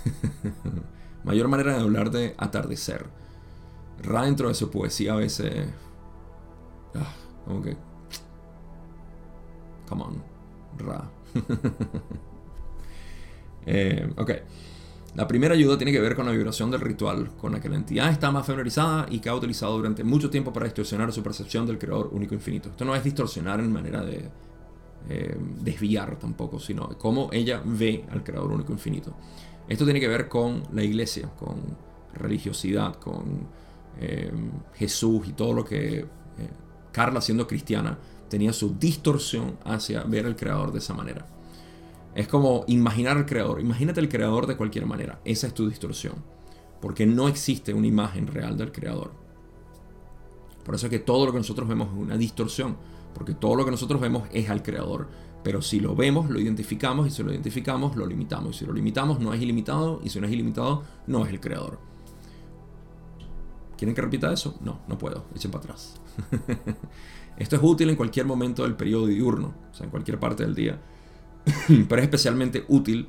[1.25, 3.07] Mayor manera de hablar de atardecer.
[4.03, 5.69] Ra dentro de su poesía a veces...
[6.95, 7.13] Ah,
[7.45, 7.77] como que...
[9.89, 10.23] Come on,
[10.79, 11.11] Ra.
[13.67, 14.31] eh, ok.
[15.15, 17.77] La primera ayuda tiene que ver con la vibración del ritual, con la que la
[17.77, 21.67] entidad está más familiarizada y que ha utilizado durante mucho tiempo para distorsionar su percepción
[21.67, 22.69] del creador único infinito.
[22.69, 24.31] Esto no es distorsionar en manera de
[25.09, 29.17] eh, desviar tampoco, sino cómo ella ve al creador único infinito.
[29.69, 31.57] Esto tiene que ver con la iglesia, con
[32.15, 33.49] religiosidad, con
[33.99, 34.31] eh,
[34.75, 36.07] Jesús y todo lo que eh,
[36.93, 41.27] Carla siendo cristiana tenía su distorsión hacia ver al creador de esa manera.
[42.15, 43.61] Es como imaginar al creador.
[43.61, 45.21] Imagínate el creador de cualquier manera.
[45.25, 46.15] Esa es tu distorsión.
[46.81, 49.13] Porque no existe una imagen real del creador.
[50.65, 52.77] Por eso es que todo lo que nosotros vemos es una distorsión.
[53.15, 55.09] Porque todo lo que nosotros vemos es al creador.
[55.43, 58.57] Pero si lo vemos, lo identificamos y si lo identificamos, lo limitamos.
[58.57, 60.01] Y si lo limitamos, no es ilimitado.
[60.03, 61.79] Y si no es ilimitado, no es el creador.
[63.77, 64.59] ¿Quieren que repita eso?
[64.61, 65.25] No, no puedo.
[65.35, 65.99] Echen para atrás.
[67.39, 70.55] Esto es útil en cualquier momento del periodo diurno, o sea, en cualquier parte del
[70.55, 70.79] día.
[71.89, 73.09] Pero es especialmente útil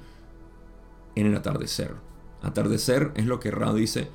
[1.15, 1.95] en el atardecer.
[2.41, 4.09] Atardecer es lo que Ra dice,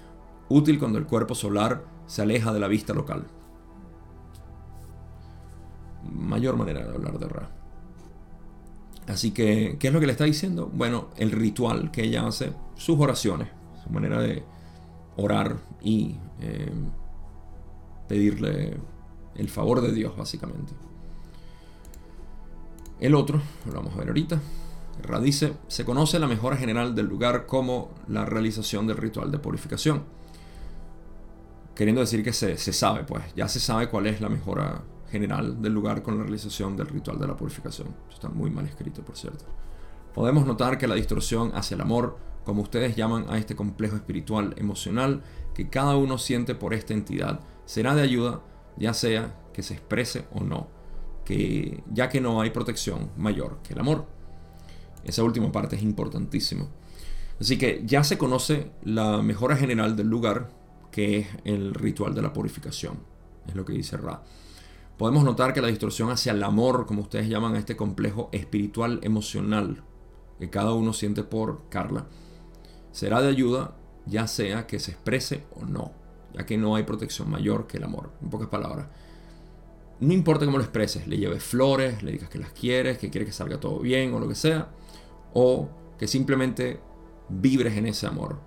[0.49, 3.27] útil cuando el cuerpo solar se aleja de la vista local.
[6.13, 7.51] Mayor manera de hablar de Ra.
[9.07, 10.71] Así que, ¿qué es lo que le está diciendo?
[10.73, 13.49] Bueno, el ritual que ella hace, sus oraciones,
[13.85, 14.43] su manera de
[15.17, 16.73] orar y eh,
[18.09, 18.77] pedirle
[19.37, 20.73] el favor de Dios, básicamente.
[23.01, 24.41] El otro, lo vamos a ver ahorita,
[25.03, 30.05] Radice, se conoce la mejora general del lugar como la realización del ritual de purificación.
[31.75, 35.61] Queriendo decir que se, se sabe, pues, ya se sabe cuál es la mejora general
[35.61, 37.89] del lugar con la realización del ritual de la purificación.
[38.11, 39.45] Está muy mal escrito, por cierto.
[40.15, 44.55] Podemos notar que la distorsión hacia el amor, como ustedes llaman a este complejo espiritual
[44.57, 45.23] emocional
[45.55, 48.41] que cada uno siente por esta entidad, será de ayuda
[48.79, 50.69] ya sea que se exprese o no,
[51.27, 54.07] que ya que no hay protección mayor que el amor.
[55.05, 56.67] Esa última parte es importantísima.
[57.39, 60.49] Así que ya se conoce la mejora general del lugar,
[60.91, 63.01] que es el ritual de la purificación,
[63.47, 64.23] es lo que dice Ra.
[64.97, 69.01] Podemos notar que la distorsión hacia el amor, como ustedes llaman a este complejo espiritual
[69.03, 69.83] emocional
[70.39, 72.07] que cada uno siente por Carla,
[72.93, 77.31] será de ayuda ya sea que se exprese o no ya que no hay protección
[77.31, 78.11] mayor que el amor.
[78.23, 78.87] En pocas palabras.
[80.01, 83.29] No importa cómo lo expreses, le lleves flores, le digas que las quieres, que quieres
[83.29, 84.69] que salga todo bien o lo que sea,
[85.33, 86.81] o que simplemente
[87.29, 88.39] vibres en ese amor.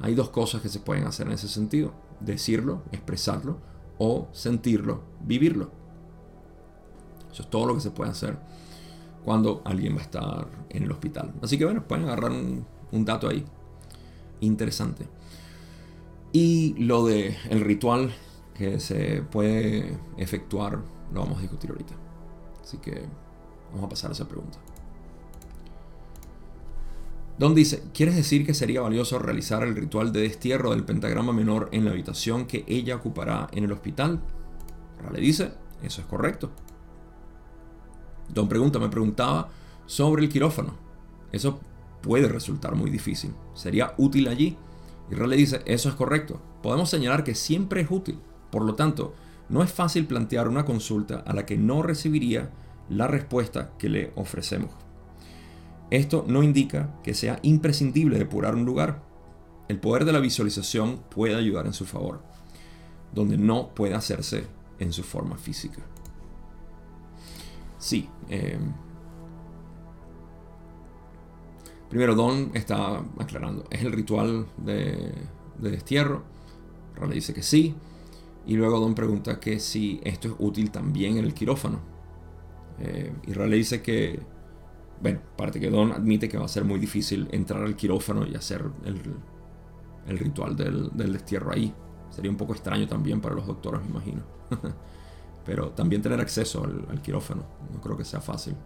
[0.00, 3.58] Hay dos cosas que se pueden hacer en ese sentido, decirlo, expresarlo,
[3.98, 5.70] o sentirlo, vivirlo.
[7.30, 8.38] Eso es todo lo que se puede hacer
[9.24, 11.34] cuando alguien va a estar en el hospital.
[11.42, 13.44] Así que bueno, pueden agarrar un, un dato ahí.
[14.40, 15.06] Interesante.
[16.32, 18.14] Y lo de el ritual
[18.58, 20.80] que se puede efectuar
[21.12, 21.94] lo vamos a discutir ahorita.
[22.60, 23.04] Así que
[23.70, 24.58] vamos a pasar a esa pregunta.
[27.38, 31.68] Don dice, ¿quieres decir que sería valioso realizar el ritual de destierro del pentagrama menor
[31.70, 34.20] en la habitación que ella ocupará en el hospital?
[35.00, 36.50] Rale dice, eso es correcto.
[38.28, 39.50] Don pregunta, me preguntaba
[39.86, 40.74] sobre el quirófano.
[41.30, 41.60] Eso
[42.02, 43.32] puede resultar muy difícil.
[43.54, 44.56] ¿Sería útil allí?
[45.10, 46.40] Israel le dice, eso es correcto.
[46.60, 48.18] Podemos señalar que siempre es útil.
[48.50, 49.14] Por lo tanto,
[49.48, 52.50] no es fácil plantear una consulta a la que no recibiría
[52.88, 54.70] la respuesta que le ofrecemos.
[55.90, 59.02] Esto no indica que sea imprescindible depurar un lugar.
[59.68, 62.22] El poder de la visualización puede ayudar en su favor,
[63.14, 64.44] donde no puede hacerse
[64.78, 65.82] en su forma física.
[67.78, 68.58] Sí, eh,
[71.88, 75.14] Primero, Don está aclarando, ¿es el ritual de,
[75.58, 76.22] destierro?
[76.94, 77.74] Rale dice que sí.
[78.48, 81.80] Y luego Don pregunta que si esto es útil también en el quirófano.
[82.80, 84.20] Eh, Rale dice que,
[85.02, 88.34] bueno, aparte que Don admite que va a ser muy difícil entrar al quirófano y
[88.34, 91.74] hacer el, ritual del, destierro ahí.
[92.08, 94.22] Sería un poco extraño también para los doctores, me imagino.
[95.44, 98.56] Pero también tener acceso al, quirófano, no creo que sea fácil.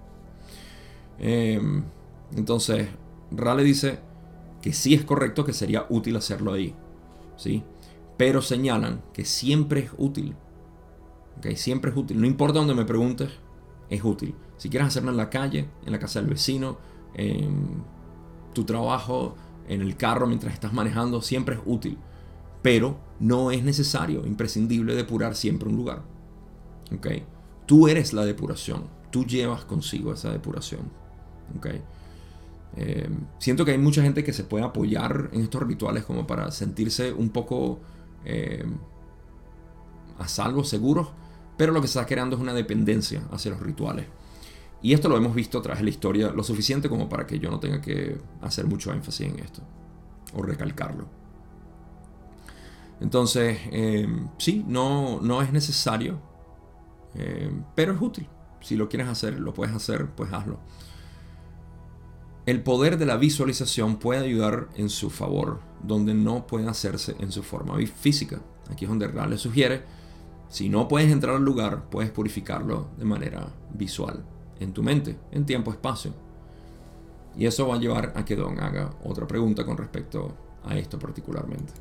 [1.18, 1.60] Eh,
[2.36, 2.86] entonces,
[3.32, 3.98] Rale dice
[4.62, 6.72] que sí es correcto que sería útil hacerlo ahí,
[7.36, 7.64] ¿sí?
[8.22, 10.36] Pero señalan que siempre es útil.
[11.38, 11.56] ¿okay?
[11.56, 12.20] Siempre es útil.
[12.20, 13.30] No importa donde me preguntes,
[13.90, 14.36] es útil.
[14.58, 16.78] Si quieres hacerlo en la calle, en la casa del vecino,
[17.14, 17.82] en
[18.54, 19.34] tu trabajo,
[19.66, 21.98] en el carro mientras estás manejando, siempre es útil.
[22.62, 26.04] Pero no es necesario, imprescindible depurar siempre un lugar.
[26.96, 27.24] ¿okay?
[27.66, 28.84] Tú eres la depuración.
[29.10, 30.82] Tú llevas consigo esa depuración.
[31.58, 31.82] ¿okay?
[32.76, 36.52] Eh, siento que hay mucha gente que se puede apoyar en estos rituales como para
[36.52, 37.80] sentirse un poco
[38.24, 38.64] eh,
[40.18, 41.08] a salvo, seguros,
[41.56, 44.06] pero lo que se está creando es una dependencia hacia los rituales.
[44.82, 47.60] Y esto lo hemos visto tras la historia lo suficiente como para que yo no
[47.60, 49.62] tenga que hacer mucho énfasis en esto
[50.34, 51.06] o recalcarlo.
[53.00, 54.08] Entonces, eh,
[54.38, 56.20] sí, no, no es necesario,
[57.74, 58.28] pero es útil.
[58.60, 60.58] Si lo quieres hacer, lo puedes hacer, pues hazlo
[62.46, 67.32] el poder de la visualización puede ayudar en su favor, donde no puede hacerse en
[67.32, 68.40] su forma física.
[68.70, 69.82] Aquí es donde Ra le sugiere,
[70.48, 74.22] si no puedes entrar al lugar, puedes purificarlo de manera visual,
[74.60, 76.12] en tu mente, en tiempo-espacio.
[77.36, 80.98] Y eso va a llevar a que Don haga otra pregunta con respecto a esto
[80.98, 81.72] particularmente.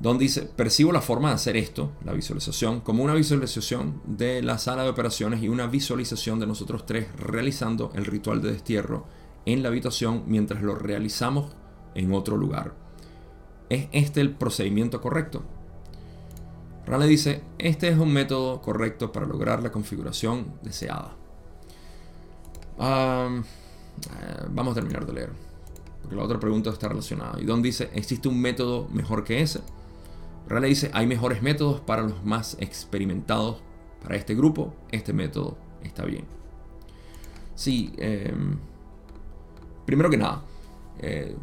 [0.00, 4.56] Don dice, percibo la forma de hacer esto, la visualización, como una visualización de la
[4.56, 9.06] sala de operaciones y una visualización de nosotros tres realizando el ritual de destierro
[9.44, 11.54] en la habitación mientras lo realizamos
[11.94, 12.74] en otro lugar.
[13.68, 15.42] ¿Es este el procedimiento correcto?
[16.86, 21.14] Rale dice, este es un método correcto para lograr la configuración deseada.
[22.80, 23.42] Eh,
[24.50, 25.30] vamos a terminar de leer,
[26.00, 27.40] porque la otra pregunta está relacionada.
[27.40, 29.60] Y Don dice, ¿existe un método mejor que ese?
[30.48, 33.62] Rale dice, hay mejores métodos para los más experimentados.
[34.02, 36.24] Para este grupo, este método está bien.
[37.54, 38.56] Sí, em,
[39.84, 40.42] primero que nada,
[40.98, 41.36] eh,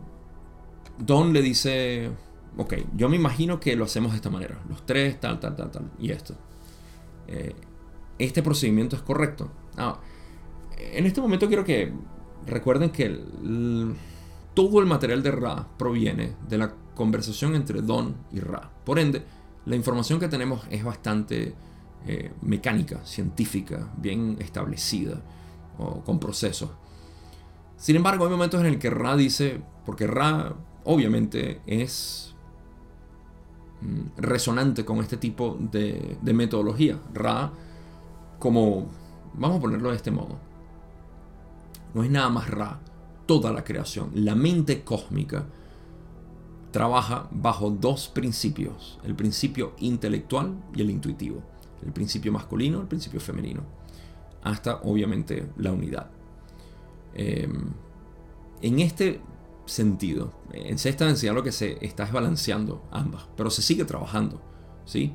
[0.98, 2.10] Don le dice,
[2.58, 5.72] ok, yo me imagino que lo hacemos de esta manera, los tres, tal, tal, tal,
[5.72, 6.36] tal, y esto.
[7.28, 7.56] Eh,
[8.18, 9.52] este procedimiento es correcto.
[9.78, 10.00] Ah,
[10.78, 11.94] en este momento quiero que
[12.46, 13.20] recuerden que
[14.54, 18.72] todo el material de Ra proviene de la conversación entre Don y Ra.
[18.84, 19.24] Por ende,
[19.66, 21.54] la información que tenemos es bastante
[22.08, 25.22] eh, mecánica, científica, bien establecida,
[26.06, 26.72] con procesos.
[27.76, 30.56] Sin embargo, hay momentos en el que Ra dice, porque Ra
[30.88, 32.34] obviamente es
[33.82, 36.98] mm, resonante con este tipo de, metodología.
[37.14, 37.52] Ra,
[38.40, 38.88] como,
[39.34, 40.40] vamos a ponerlo de este modo,
[41.94, 42.80] no es nada más Ra,
[43.26, 45.46] toda la creación, la mente cósmica,
[46.72, 51.44] trabaja bajo dos principios, el principio intelectual y el intuitivo,
[51.86, 53.64] el principio masculino, el principio femenino,
[54.42, 56.10] hasta obviamente la unidad.
[57.14, 57.72] Em,
[58.62, 59.22] en este
[59.68, 60.34] sentido.
[60.52, 64.42] En sexta densidad lo que se está es balanceando ambas, pero se sigue trabajando,
[64.86, 65.14] ¿sí?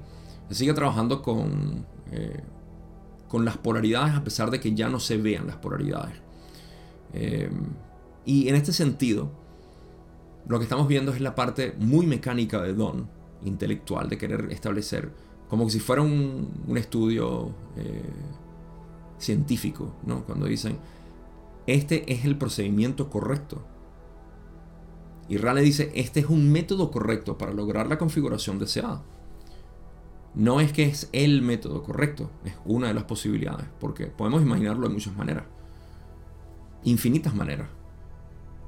[0.48, 2.40] Se sigue trabajando con, eh,
[3.28, 6.14] con las polaridades a pesar de que ya no se vean las polaridades.
[7.14, 7.50] Eh,
[8.24, 9.32] y en este sentido,
[10.46, 13.08] lo que estamos viendo es la parte muy mecánica de Don,
[13.44, 15.10] intelectual, de querer establecer,
[15.48, 18.02] como si fuera un, un estudio eh,
[19.18, 20.24] científico, ¿no?
[20.24, 20.78] Cuando dicen,
[21.66, 23.71] este es el procedimiento correcto
[25.32, 29.02] y Rale dice, este es un método correcto para lograr la configuración deseada.
[30.34, 34.86] No es que es el método correcto, es una de las posibilidades, porque podemos imaginarlo
[34.86, 35.44] de muchas maneras.
[36.84, 37.66] Infinitas maneras.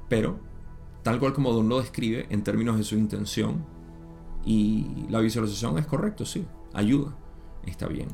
[0.09, 0.39] Pero,
[1.03, 3.63] tal cual como Don lo describe en términos de su intención,
[4.43, 7.15] y la visualización es correcto, sí, ayuda,
[7.67, 8.07] está bien.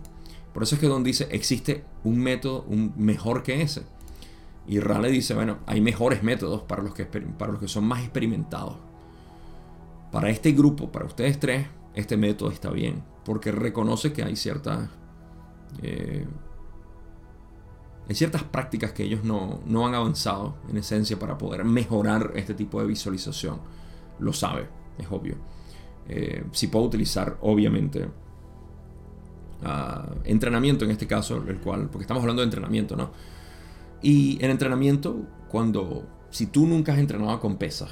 [0.53, 3.83] Por eso es que Don dice, existe un método un mejor que ese.
[4.67, 8.01] Y Rale dice, bueno, hay mejores métodos para los que, para los que son más
[8.01, 8.75] experimentados.
[10.11, 14.89] Para este grupo, para ustedes tres, este método está bien, porque reconoce que hay ciertas...
[15.81, 16.25] Eh,
[18.09, 22.81] hay ciertas prácticas que ellos no, han avanzado en esencia para poder mejorar este tipo
[22.81, 23.59] de visualización.
[24.19, 25.35] Lo sabe, es obvio.
[26.09, 28.09] Eh, si puedo utilizar, obviamente,
[29.63, 33.11] ah, entrenamiento en este caso, el cual, porque estamos hablando de entrenamiento, ¿no?
[34.01, 37.91] Y en entrenamiento, cuando, si tú nunca has entrenado con pesas,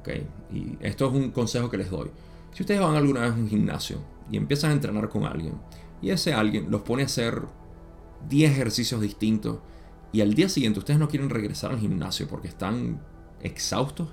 [0.00, 0.08] ¿ok?
[0.52, 2.10] Y esto es un consejo que les doy.
[2.52, 3.98] Si ustedes van alguna vez a un gimnasio
[4.30, 5.54] y empiezan a entrenar con alguien,
[6.02, 7.42] y ese alguien los pone a hacer
[8.28, 9.58] 10 ejercicios distintos,
[10.12, 13.00] y al día siguiente ustedes no quieren regresar al gimnasio porque están
[13.40, 14.08] exhaustos,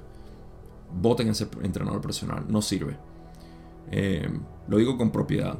[0.93, 2.97] voten a ese entrenador personal, no sirve.
[3.91, 4.29] Eh,
[4.67, 5.59] lo digo con propiedad,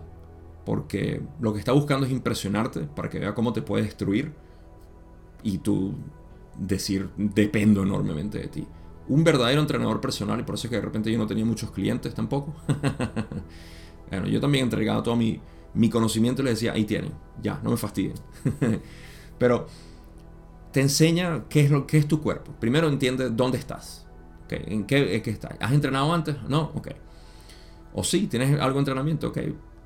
[0.66, 4.34] porque lo que está buscando es impresionarte para que vea cómo te puede destruir
[5.48, 5.94] y tú
[6.58, 8.68] decir dependo enormemente de ti.
[9.08, 11.72] Un verdadero entrenador personal y por eso es que de repente yo no tenía muchos
[11.72, 12.54] clientes tampoco.
[14.10, 15.40] bueno, yo también entregaba todo mi,
[15.74, 18.16] mi conocimiento y le decía, ahí tienen, ya, no me fastidien.
[19.40, 19.68] Pero
[20.74, 22.52] te enseña qué es, lo, qué es tu cuerpo.
[22.60, 24.06] Primero entiende dónde estás.
[24.50, 25.56] ¿En qué, qué estás?
[25.62, 26.36] ¿Has entrenado antes?
[26.50, 26.90] No, ok.
[27.94, 29.38] O sí, tienes algo de entrenamiento, ok.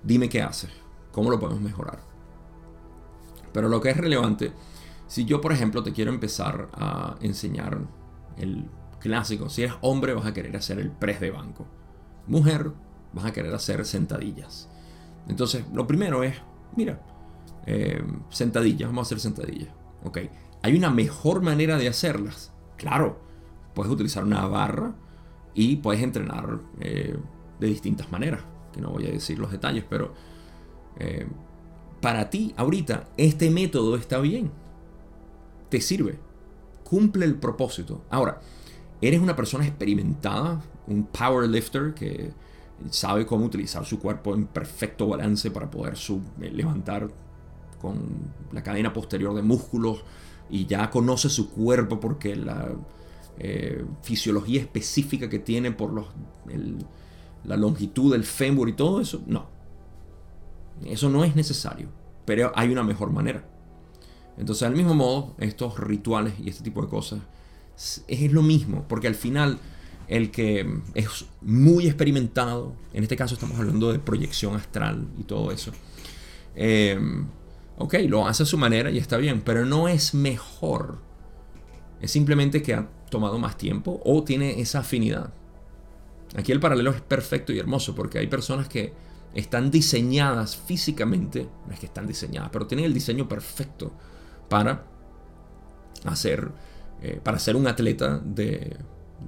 [0.01, 0.71] Dime qué haces.
[1.11, 1.99] ¿Cómo lo podemos mejorar?
[3.53, 4.51] Pero lo que es relevante
[5.12, 7.80] si yo, por ejemplo, te quiero empezar a enseñar
[8.38, 11.68] el clásico, si eres hombre vas a querer hacer el press de banco.
[12.28, 12.72] Mujer
[13.12, 14.70] vas a querer hacer sentadillas.
[15.28, 16.38] Entonces, lo primero es,
[16.78, 17.01] mira,
[17.66, 19.68] eh, sentadillas, vamos a hacer sentadillas.
[20.05, 20.20] Ok,
[20.64, 22.53] hay una mejor manera de hacerlas.
[22.78, 23.20] Claro,
[23.74, 24.95] puedes utilizar una barra
[25.53, 27.18] y puedes entrenar eh,
[27.59, 30.14] de distintas maneras, que no voy a decir los detalles, pero
[30.99, 31.28] eh,
[31.99, 34.61] para ti ahorita este método está bien
[35.72, 36.19] te sirve,
[36.84, 38.03] cumple el propósito.
[38.09, 38.41] Ahora,
[39.01, 42.34] eres una persona experimentada, un powerlifter que
[42.89, 47.09] sabe cómo utilizar su cuerpo en perfecto balance para poder eh, levantar
[47.80, 47.97] con
[48.51, 50.03] la cadena posterior de músculos
[50.49, 52.69] y ya conoce su cuerpo porque la
[53.39, 56.07] eh, fisiología específica que tiene por los,
[57.45, 59.47] la longitud del fémur y todo eso, no.
[60.86, 61.88] Eso no es necesario,
[62.26, 63.47] pero hay una mejor manera.
[64.41, 67.19] Entonces, al mismo modo, estos rituales y este tipo de cosas
[68.07, 69.59] es lo mismo, porque al final
[70.07, 75.51] el que es muy experimentado, en este caso estamos hablando de proyección astral y todo
[75.51, 75.71] eso,
[76.55, 76.99] eh,
[77.77, 80.97] ok, lo hace a su manera y está bien, pero no es mejor.
[82.01, 85.31] Es simplemente que ha tomado más tiempo o tiene esa afinidad.
[86.35, 88.91] Aquí el paralelo es perfecto y hermoso porque hay personas que
[89.35, 93.91] están diseñadas físicamente, no es que están diseñadas, pero tienen el diseño perfecto
[94.51, 94.83] para
[96.03, 96.51] hacer,
[97.01, 98.75] eh, para ser un atleta de,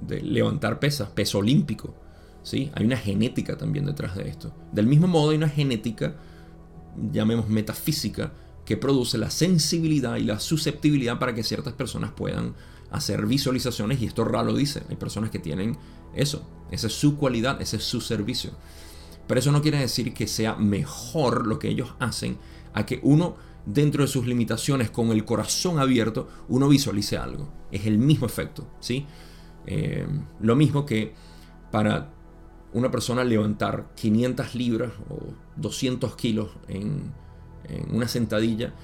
[0.06, 1.94] levantar pesas, peso olímpico.
[2.42, 2.70] ¿sí?
[2.74, 4.52] Hay una genética también detrás de esto.
[4.70, 6.16] Del mismo modo hay una genética,
[7.10, 8.32] llamemos metafísica,
[8.66, 12.54] que produce la sensibilidad y la susceptibilidad para que ciertas personas puedan
[12.90, 14.82] hacer visualizaciones y esto raro dice.
[14.90, 15.78] Hay personas que tienen
[16.14, 18.50] eso, esa es su cualidad, ese es su servicio.
[19.26, 22.36] Pero eso no quiere decir que sea mejor lo que ellos hacen
[22.74, 23.36] a que uno
[23.66, 27.48] dentro de sus limitaciones con el corazón abierto uno visualice algo.
[27.70, 29.06] Es el mismo efecto, ¿sí?
[29.66, 30.06] Eh,
[30.40, 31.14] lo mismo que
[31.70, 32.10] para
[32.72, 37.12] una persona levantar 500 libras o 200 kilos en,
[37.64, 38.74] en una sentadilla,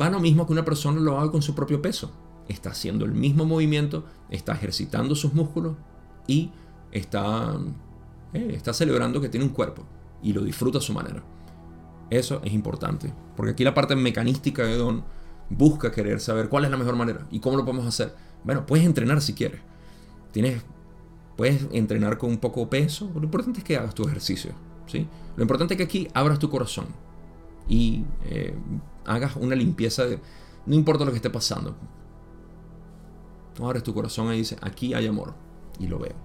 [0.00, 2.12] va lo mismo que una persona lo haga con su propio peso.
[2.48, 5.76] Está haciendo el mismo movimiento, está ejercitando sus músculos
[6.26, 6.50] y
[6.90, 7.56] está,
[8.32, 9.84] eh, está celebrando que tiene un cuerpo
[10.22, 11.22] y lo disfruta a su manera.
[12.12, 15.02] Eso es importante, porque aquí la parte mecanística de Don
[15.48, 18.14] busca querer saber cuál es la mejor manera y cómo lo podemos hacer.
[18.44, 19.62] Bueno, puedes entrenar si quieres.
[20.30, 20.62] Tienes,
[21.38, 23.10] puedes entrenar con un poco peso.
[23.14, 24.52] Lo importante es que hagas tu ejercicio.
[24.86, 25.08] ¿sí?
[25.36, 26.84] Lo importante es que aquí abras tu corazón
[27.66, 28.54] y eh,
[29.06, 30.20] hagas una limpieza de...
[30.66, 31.74] No importa lo que esté pasando.
[33.54, 35.32] Tú abres tu corazón y dices, aquí hay amor.
[35.78, 36.16] Y lo veo.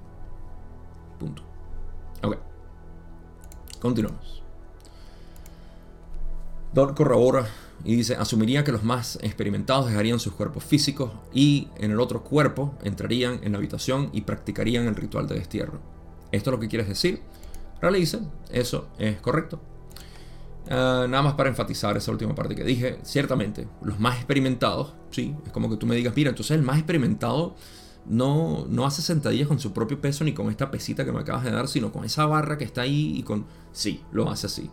[1.18, 1.44] Punto.
[2.24, 2.36] Ok.
[3.80, 4.37] Continuamos.
[6.74, 7.48] Don corrobora
[7.84, 12.24] y dice, asumiría que los más experimentados dejarían sus cuerpos físicos y en el otro
[12.24, 15.80] cuerpo entrarían en la habitación y practicarían el ritual de destierro.
[16.32, 17.22] ¿Esto es lo que quieres decir?
[17.82, 18.20] Raleigh dice,
[18.52, 19.62] eso es correcto.
[20.70, 25.36] Ah, nada más para enfatizar esa última parte que dije, ciertamente, los más experimentados, sí,
[25.46, 27.56] es como que tú me digas, mira, entonces el más experimentado
[28.06, 31.44] no, no hace sentadillas con su propio peso ni con esta pesita que me acabas
[31.44, 33.46] de dar, sino con esa barra que está ahí y con...
[33.72, 34.70] Sí, lo hace así.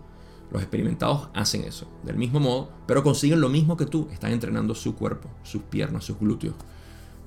[0.50, 4.74] Los experimentados hacen eso, del mismo modo, pero consiguen lo mismo que tú, están entrenando
[4.74, 6.54] su cuerpo, sus piernas, sus glúteos,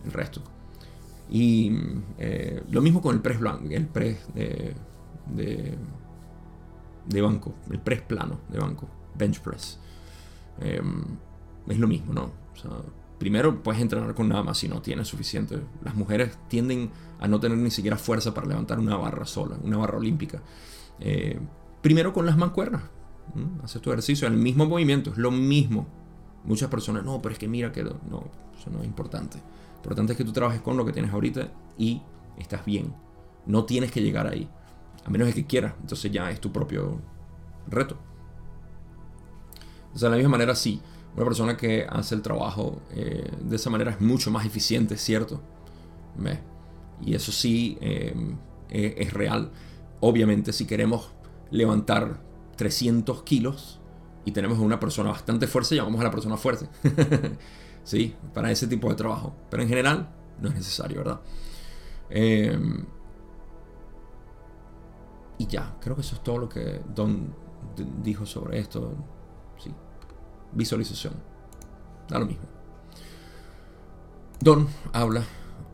[0.05, 0.41] el resto.
[1.29, 1.71] Y
[2.17, 4.75] eh, lo mismo con el press blanco, el press de
[7.07, 9.79] de banco, el press plano de banco, bench press.
[10.59, 11.03] Em,
[11.67, 12.47] es lo mismo, ¿no?
[13.19, 15.59] primero puedes entrenar con nada más si no tienes suficiente.
[15.83, 19.77] Las mujeres tienden a no tener ni siquiera fuerza para levantar una barra sola, una
[19.77, 20.41] barra olímpica.
[20.99, 21.39] Eh,
[21.81, 22.83] primero con las mancuernas.
[23.63, 25.87] Haces tu ejercicio, el mismo movimiento, es lo mismo.
[26.43, 28.23] Muchas personas, no, pero es que mira que no,
[28.57, 29.37] eso no es importante.
[29.37, 32.01] Lo importante es que tú trabajes con lo que tienes ahorita y
[32.37, 32.93] estás bien.
[33.45, 34.49] No tienes que llegar ahí.
[35.05, 35.73] A menos de que quieras.
[35.81, 36.99] Entonces ya es tu propio
[37.67, 37.97] reto.
[39.93, 40.81] O sea, de la misma manera, sí.
[41.15, 45.41] Una persona que hace el trabajo eh, de esa manera es mucho más eficiente, ¿cierto?
[47.01, 48.37] Y eso sí em,
[48.69, 49.51] e, es real.
[49.99, 51.11] Obviamente, si queremos
[51.49, 52.21] levantar
[52.57, 53.79] 300 kilos
[54.25, 56.67] y tenemos una persona bastante fuerte, llamamos a la persona fuerte.
[57.85, 59.33] sí, para ese tipo de trabajo.
[59.49, 60.09] Pero en general,
[60.41, 61.21] no es necesario, ¿verdad?
[62.09, 62.59] Eh,
[65.37, 67.33] y ya, creo que eso es todo lo que Don
[68.03, 68.93] dijo sobre esto.
[69.57, 69.71] Sí.
[70.51, 71.13] Visualización.
[72.09, 72.43] Da lo mismo.
[74.41, 75.23] Don habla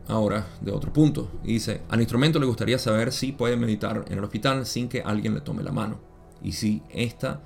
[0.06, 4.18] ahora de otro punto y dice, al instrumento le gustaría saber si puede meditar en
[4.18, 7.40] el hospital sin que alguien le tome la mano y si esta,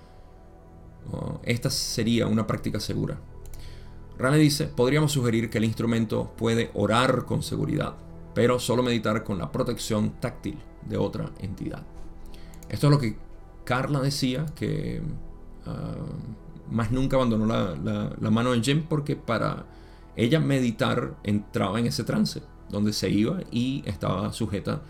[1.45, 3.19] esta sería una práctica segura.
[4.19, 7.95] Rane dice, podríamos sugerir que el instrumento puede orar con seguridad,
[8.35, 10.59] pero solo meditar con la protección táctil
[10.89, 11.83] de otra entidad.
[12.69, 13.17] Esto es lo que
[13.65, 15.01] Carla decía, que
[15.67, 15.95] ah,
[16.71, 19.67] más nunca abandonó la, mano en Jen porque para
[20.17, 24.83] ella meditar entraba en ese trance, donde se iba y estaba sujeta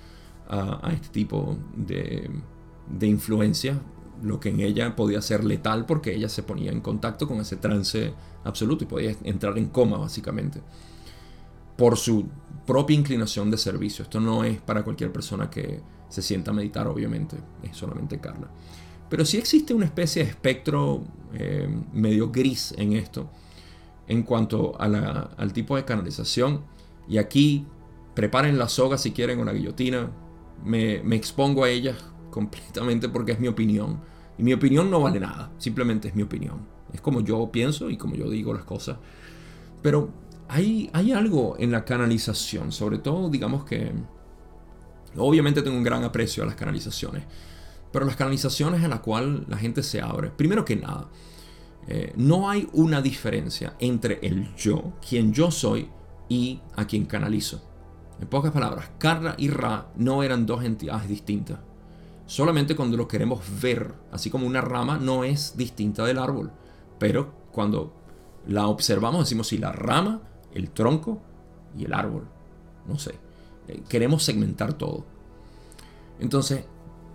[0.48, 2.30] a, este tipo de,
[2.90, 3.80] de influencia,
[4.22, 7.56] lo que en ella podía ser letal porque ella se ponía en contacto con ese
[7.56, 8.12] trance
[8.44, 10.60] absoluto y podía entrar en coma básicamente.
[11.76, 12.26] por su
[12.66, 14.02] propia inclinación de servicio.
[14.02, 18.48] Esto no es para cualquier persona que se sienta a meditar, obviamente, es solamente Carla.
[19.08, 23.30] Pero sí existe una especie de espectro eh, medio gris en esto,
[24.06, 26.64] en cuanto al tipo de canalización.
[27.08, 27.64] Y aquí
[28.14, 30.10] preparen la soga si quieren o la guillotina.
[30.64, 31.96] Me, me expongo a ellas
[32.30, 34.00] completamente porque es mi opinión.
[34.38, 36.66] Y mi opinión no vale nada, simplemente es mi opinión.
[36.92, 38.98] Es como yo pienso y como yo digo las cosas.
[39.82, 40.10] Pero
[40.48, 43.92] hay, hay algo en la canalización, sobre todo digamos que...
[45.16, 47.24] Obviamente tengo un gran aprecio a las canalizaciones,
[47.90, 51.08] pero las canalizaciones en las cuales la gente se abre, primero que nada,
[51.88, 55.88] eh, no hay una diferencia entre el yo, quien yo soy,
[56.28, 57.62] y a quien canalizo.
[58.20, 61.58] En pocas palabras, Carla y Ra no eran dos entidades distintas.
[62.28, 66.52] Solamente cuando lo queremos ver, así como una rama no es distinta del árbol.
[66.98, 67.94] Pero cuando
[68.46, 70.20] la observamos decimos si la rama,
[70.52, 71.22] el tronco
[71.74, 72.28] y el árbol.
[72.86, 73.14] No sé.
[73.66, 75.06] Eh, queremos segmentar todo.
[76.20, 76.66] Entonces,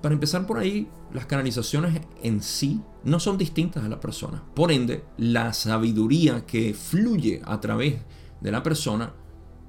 [0.02, 4.44] para empezar por ahí, las canalizaciones en sí no son distintas a la persona.
[4.56, 7.98] Por ende, la sabiduría que fluye a través
[8.42, 9.14] de la persona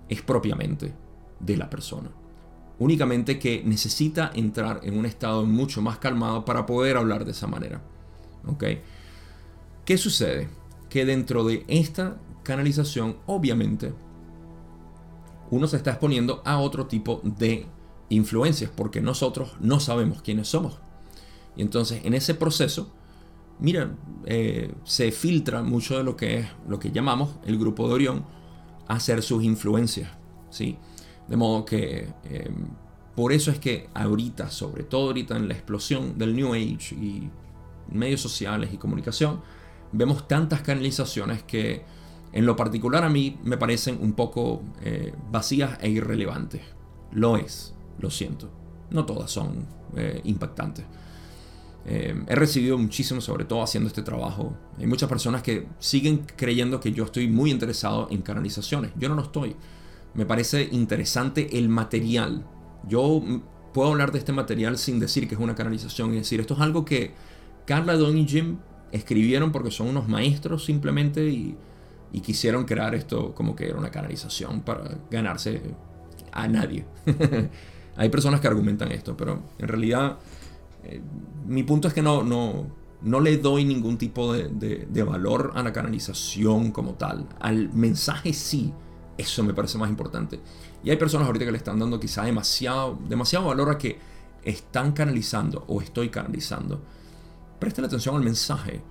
[0.09, 0.95] es propiamente
[1.38, 2.24] de la persona
[2.79, 7.47] únicamente que necesita entrar en un estado mucho más calmado para poder hablar de esa
[7.47, 7.83] manera.
[8.47, 8.64] ¿Ok?
[9.85, 10.49] ¿Qué sucede?
[10.89, 13.93] Que dentro de esta canalización, obviamente,
[15.51, 17.66] uno se está exponiendo a otro tipo de
[18.09, 20.79] influencias, porque nosotros no sabemos quiénes somos.
[21.57, 22.91] Y entonces, en ese proceso,
[23.59, 23.95] mira,
[24.27, 28.25] eh, se filtra mucho de lo que es lo que llamamos el grupo de Orión
[28.89, 30.11] a ser sus influencias.
[30.51, 30.77] ¿sí?
[31.29, 32.68] De modo que em,
[33.14, 37.31] por eso es que ahorita, sobre todo ahorita en la explosión del New Age y
[37.91, 39.41] medios sociales y comunicación,
[39.93, 41.85] vemos tantas canalizaciones que
[42.33, 46.62] en lo particular a mí me parecen un poco eh, vacías e irrelevantes.
[47.12, 48.51] Lo es, lo siento.
[48.91, 49.66] No todas son
[49.97, 50.85] eh, impactantes.
[51.87, 54.57] Em, he recibido muchísimo, sobre todo haciendo este trabajo.
[54.79, 58.91] Hay muchas personas que siguen creyendo que yo estoy muy interesado en canalizaciones.
[58.97, 59.55] Yo no lo estoy
[60.15, 62.47] me parece interesante el material.
[62.87, 63.23] Yo
[63.73, 66.61] puedo hablar de este material sin decir que es una canalización y decir, esto es
[66.61, 67.12] algo que
[67.67, 68.59] Carla, Don y Jim
[68.93, 71.57] escribieron porque son unos maestros simplemente y,
[72.23, 75.61] quisieron crear esto como que era una canalización para ganarse
[76.31, 76.87] a nadie.
[77.97, 80.19] Hay personas que argumentan esto, pero en realidad
[80.85, 81.01] eh,
[81.45, 82.69] mi punto es que no, no,
[83.03, 87.27] no le doy ningún tipo de, de valor a la canalización como tal.
[87.41, 88.73] Al mensaje sí,
[89.17, 90.41] eso me parece más importante.
[90.83, 93.99] Y hay personas ahorita que le están dando quizá demasiado, demasiado valor a que
[94.43, 96.83] están canalizando o estoy canalizando.
[97.59, 98.83] Presta atención al mensaje.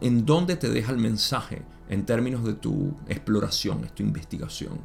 [0.00, 4.78] ¿En dónde te deja el mensaje en términos de tu exploración, de tu investigación?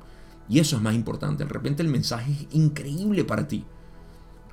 [0.50, 1.46] Y eso es más importante.
[1.46, 3.64] De repente el mensaje es increíble para ti.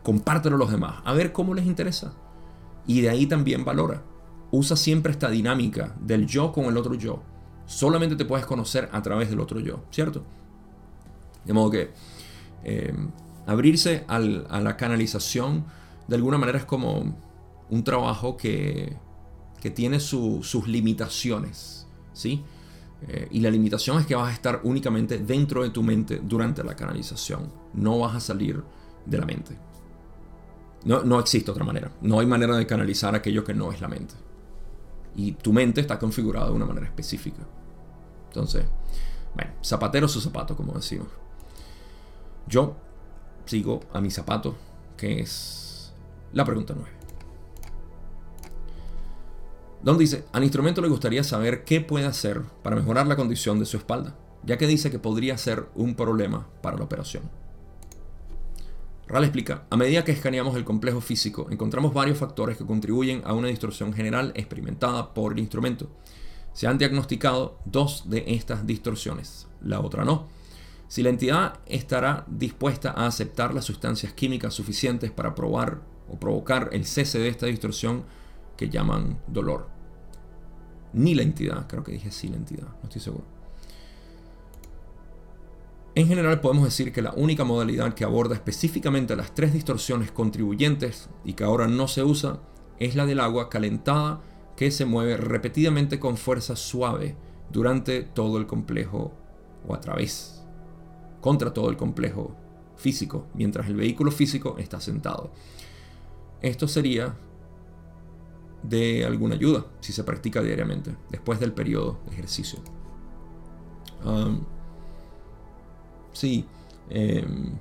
[0.02, 1.02] Compártelo a los demás.
[1.04, 2.12] A ver cómo les interesa.
[2.86, 4.04] Y de ahí también valora.
[4.52, 7.22] Usa siempre esta dinámica del yo con el otro yo
[7.68, 10.24] solamente te puedes conocer a través del otro yo, ¿cierto?
[11.44, 11.90] De modo que
[12.64, 12.92] eh,
[13.46, 15.64] abrirse a la canalización
[16.08, 17.14] de alguna manera es como
[17.70, 18.96] un trabajo que,
[19.74, 22.42] tiene sus limitaciones, ¿sí?
[23.06, 26.64] Eh, y la limitación es que vas a estar únicamente dentro de tu mente durante
[26.64, 27.52] la canalización.
[27.74, 28.64] No vas a salir
[29.04, 29.58] de la mente.
[30.84, 31.92] No, no existe otra manera.
[32.00, 34.14] No hay manera de canalizar aquello que no es la mente.
[35.16, 37.46] Y tu mente está configurada de una manera específica.
[38.28, 38.64] Entonces,
[39.34, 41.08] bueno, zapatero su zapato, como decimos.
[42.46, 42.76] Yo
[43.46, 44.56] sigo a mi zapato,
[44.96, 45.92] que es
[46.32, 46.90] la pregunta 9.
[49.82, 53.66] Don dice, al instrumento le gustaría saber qué puede hacer para mejorar la condición de
[53.66, 57.22] su espalda, ya que dice que podría ser un problema para la operación.
[59.06, 63.32] Ral explica, a medida que escaneamos el complejo físico, encontramos varios factores que contribuyen a
[63.32, 65.88] una distorsión general experimentada por el instrumento.
[66.58, 70.26] Se han diagnosticado dos de estas distorsiones, la otra no.
[70.88, 76.70] Si la entidad estará dispuesta a aceptar las sustancias químicas suficientes para probar o provocar
[76.72, 78.02] el cese de esta distorsión
[78.56, 79.68] que llaman dolor.
[80.94, 83.24] Ni la entidad, creo que dije sí la entidad, no estoy seguro.
[85.94, 91.08] En general podemos decir que la única modalidad que aborda específicamente las tres distorsiones contribuyentes
[91.24, 92.40] y que ahora no se usa
[92.80, 94.22] es la del agua calentada
[94.58, 97.14] que se mueve repetidamente con fuerza suave
[97.48, 99.12] durante todo el complejo
[99.64, 100.44] o a través,
[101.20, 102.34] contra todo el complejo
[102.74, 105.30] físico, mientras el vehículo físico está sentado.
[106.42, 107.14] Esto sería
[108.64, 112.58] de alguna ayuda si se practica diariamente, después del periodo de ejercicio.
[116.12, 116.44] sí.
[116.90, 117.52] Em,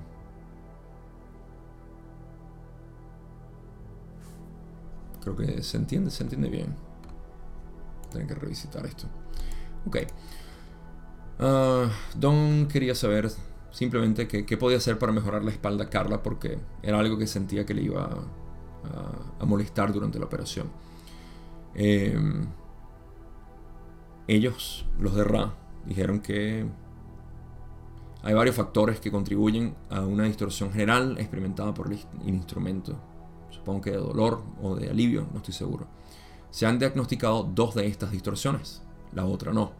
[5.20, 6.87] creo que se entiende, se entiende bien.
[8.10, 9.06] Tengo que revisitar esto.
[9.86, 9.98] Ok.
[11.38, 13.30] Ah, Don quería saber
[13.70, 17.64] simplemente qué podía hacer para mejorar la espalda a Carla porque era algo que sentía
[17.64, 18.04] que le iba
[19.40, 20.68] a, molestar durante la operación.
[21.74, 22.46] Em,
[24.26, 25.54] ellos, los de Ra,
[25.86, 26.66] dijeron que
[28.22, 32.98] hay varios factores que contribuyen a una distorsión general experimentada por el instrumento.
[33.50, 35.97] Supongo que de dolor o de alivio, no estoy seguro.
[36.50, 38.82] Se han diagnosticado dos de estas distorsiones,
[39.12, 39.72] la otra no.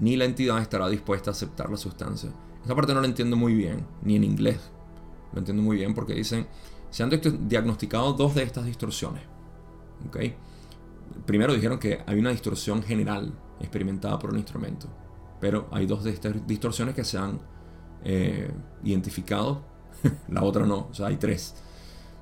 [0.00, 2.30] Ni la entidad estará dispuesta a aceptar la sustancia.
[2.64, 4.58] Esa parte no la entiendo muy bien, ni en inglés.
[5.32, 6.46] Lo entiendo muy bien porque dicen,
[6.90, 7.10] se han
[7.48, 9.22] diagnosticado dos de estas distorsiones.
[10.08, 10.34] ¿Okay?
[11.26, 14.88] Primero dijeron que hay una distorsión general experimentada por el instrumento.
[15.40, 17.40] Pero hay dos de estas distorsiones que se han
[18.04, 18.50] eh,
[18.82, 19.62] identificado,
[20.28, 21.54] la otra no, o sea, hay tres.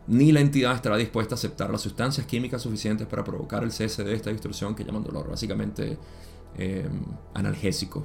[0.08, 4.02] Ni la entidad estará dispuesta a aceptar las sustancias químicas suficientes para provocar el cese
[4.02, 5.96] de esta distorsión que llaman dolor, básicamente
[6.56, 6.88] eh,
[7.34, 8.04] analgésicos,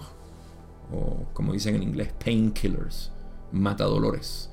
[0.93, 3.11] o como dicen en inglés, painkillers,
[3.51, 4.49] matadolores.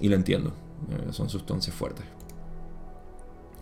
[0.00, 0.52] Y lo entiendo,
[0.90, 2.04] eh, son sustancias fuertes.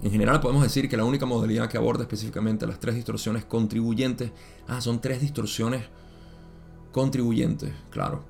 [0.03, 4.32] En general podemos decir que la única modalidad que aborda específicamente las tres distorsiones contribuyentes,
[4.66, 5.84] ah, son tres distorsiones
[6.91, 8.24] contribuyentes, claro.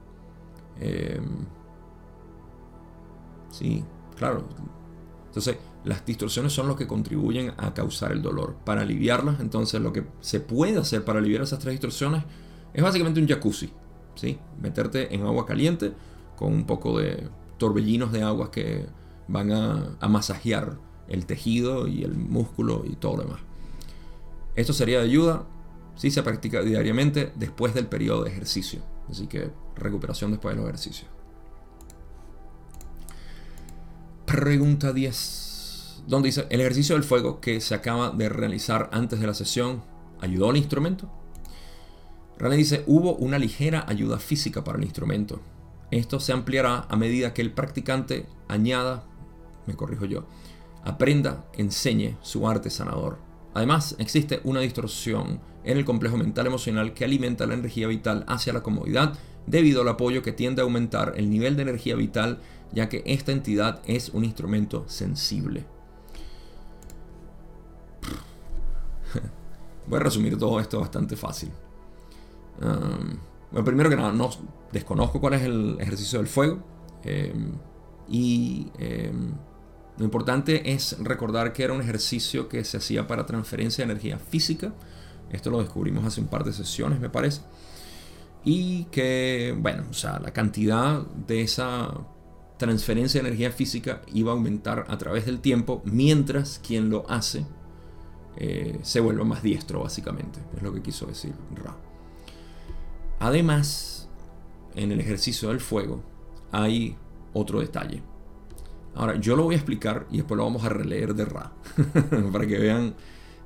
[0.80, 1.46] Em,
[3.50, 3.84] sí,
[4.20, 4.44] claro.
[5.28, 8.56] Entonces, las distorsiones son lo que contribuyen a causar el dolor.
[8.66, 12.22] Para aliviarlas, entonces lo que se puede hacer para aliviar esas tres distorsiones
[12.74, 13.72] es básicamente un jacuzzi.
[14.14, 14.38] ¿sí?
[14.60, 15.94] Meterte en agua caliente
[16.36, 18.84] con un poco de torbellinos de agua que
[19.26, 20.76] van a, a masajear
[21.08, 23.40] el tejido y el músculo y todo lo demás.
[24.54, 25.46] Esto sería de ayuda
[25.96, 28.82] si se practica diariamente después del periodo de ejercicio.
[29.08, 31.08] Así que recuperación después de los ejercicios.
[34.30, 36.04] Pregunta 10.
[36.06, 39.82] Donde dice, el ejercicio del fuego que se acaba de realizar antes de la sesión
[40.20, 41.10] ayudó al instrumento.
[42.38, 45.40] Rane dice, hubo una ligera ayuda física para el instrumento.
[45.90, 49.02] Esto se ampliará a medida que el practicante añada,
[49.66, 50.28] me corrijo yo,
[50.84, 53.18] aprenda, enseñe su arte sanador.
[53.52, 58.52] Además, existe una distorsión en el complejo mental emocional que alimenta la energía vital hacia
[58.52, 59.14] la comodidad
[59.48, 62.38] debido al apoyo que tiende a aumentar el nivel de energía vital
[62.72, 65.64] ya que esta entidad es un instrumento sensible.
[69.86, 71.50] Voy a resumir todo esto bastante fácil.
[72.58, 74.30] bueno, primero que nada, no
[74.72, 76.58] desconozco cuál es el ejercicio del fuego.
[77.02, 77.52] Em,
[78.08, 79.32] y em,
[79.98, 84.18] lo importante es recordar que era un ejercicio que se hacía para transferencia de energía
[84.18, 84.72] física.
[85.30, 87.42] Esto lo descubrimos hace un par de sesiones, me parece.
[88.44, 91.90] Y que, bueno, o sea, la cantidad de esa
[92.60, 97.44] transferencia de energía física iba a aumentar a través del tiempo mientras quien lo hace
[98.36, 100.38] eh, se vuelva más diestro, básicamente.
[100.56, 101.74] Es lo que quiso decir Ra.
[103.18, 104.08] Además,
[104.76, 106.02] en el ejercicio del fuego
[106.52, 106.96] hay
[107.32, 108.02] otro detalle.
[108.94, 111.52] Ahora, yo lo voy a explicar y después lo vamos a releer de Ra,
[112.32, 112.94] para que vean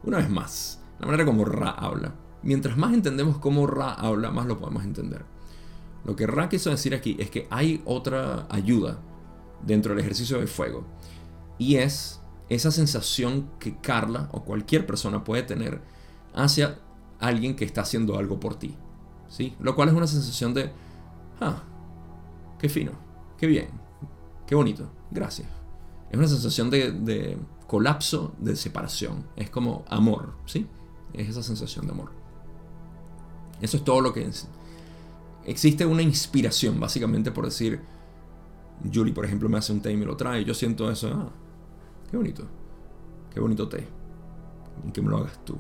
[0.03, 2.15] una vez más la manera como Ra habla.
[2.43, 5.25] Mientras más entendemos cómo Ra habla, más lo podemos entender.
[6.05, 8.99] Lo que Ra quiso decir aquí es que hay otra ayuda
[9.65, 10.85] dentro del ejercicio del fuego.
[11.59, 15.81] Y es esa sensación que Carla o cualquier persona puede tener
[16.35, 16.79] hacia
[17.21, 18.77] alguien que está haciendo algo por ti.
[19.29, 19.55] ¿sí?
[19.61, 20.71] Lo cual es una sensación de,
[21.41, 21.63] ah,
[22.59, 22.93] qué fino,
[23.39, 23.69] qué bien,
[24.47, 24.91] qué bonito.
[25.11, 25.49] Gracias.
[26.11, 29.27] Es una sensación de, colapso, de separación.
[29.37, 30.67] Es como amor, ¿sí?
[31.13, 32.11] Es esa sensación de amor.
[33.61, 34.29] Eso es todo lo que.
[35.47, 37.81] Existe una inspiración, básicamente, por decir,
[38.93, 40.45] Julie, por ejemplo, me hace un té y me lo trae.
[40.45, 41.31] Yo siento eso, ah,
[42.11, 42.47] qué bonito.
[43.33, 43.87] Qué bonito té.
[44.87, 45.59] Y que me lo hagas tú.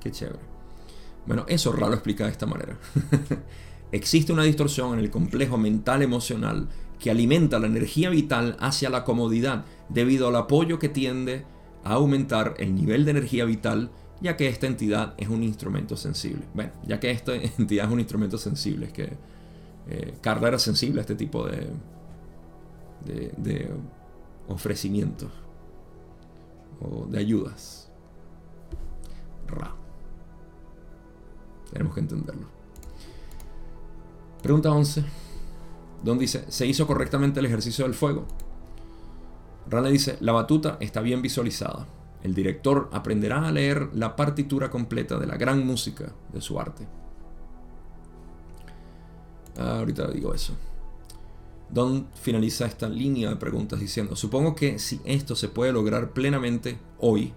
[0.00, 0.38] Qué chévere.
[1.26, 2.78] Bueno, eso Ra lo explica de esta manera.
[3.92, 6.68] Existe una distorsión en el complejo mental emocional
[6.98, 11.44] que alimenta la energía vital hacia la comodidad debido al apoyo que tiende
[11.82, 13.90] a aumentar el nivel de energía vital
[14.20, 16.44] ya que esta entidad es un instrumento sensible.
[16.54, 19.12] Bueno, ya que esta entidad es un instrumento sensible, es que
[19.88, 21.68] eh, era sensible a este tipo de,
[23.36, 23.70] de,
[24.48, 25.30] ofrecimientos
[26.80, 27.90] o de ayudas.
[29.46, 29.74] Ra.
[31.72, 32.48] Tenemos que entenderlo.
[34.42, 35.04] Pregunta 11
[36.02, 38.26] donde dice, se hizo correctamente el ejercicio del fuego.
[39.68, 41.86] Rane dice, la batuta está bien visualizada.
[42.22, 46.86] El director aprenderá a leer la partitura completa de la gran música de su arte.
[49.56, 50.54] Ah, ahorita digo eso.
[51.70, 56.78] Don finaliza esta línea de preguntas diciendo, supongo que si esto se puede lograr plenamente
[56.98, 57.32] hoy,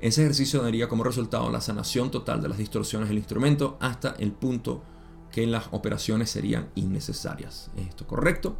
[0.00, 4.32] ese ejercicio daría como resultado la sanación total de las distorsiones del instrumento hasta el
[4.32, 4.82] punto
[5.30, 7.70] que las operaciones serían innecesarias.
[7.76, 8.56] ¿Es esto correcto?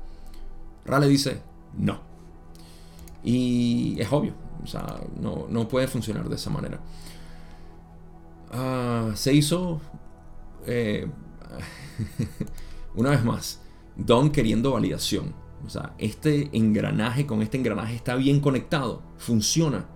[0.85, 1.43] Rale dice,
[1.77, 2.01] no.
[3.25, 6.81] Y es obvio, o sea, no, puede funcionar de esa manera.
[8.53, 9.81] Ah, se hizo
[10.67, 11.07] eh,
[12.95, 13.61] una vez más,
[13.97, 15.35] Don queriendo validación.
[15.67, 19.87] O sea, este engranaje con este engranaje está bien conectado, funciona.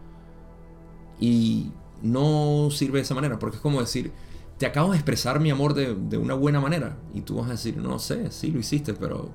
[1.19, 4.13] Y no sirve de esa manera, porque es como decir,
[4.59, 6.99] te acabo de expresar mi amor de, de, una buena manera.
[7.15, 9.31] Y tú vas a decir, no sé, sí lo hiciste, pero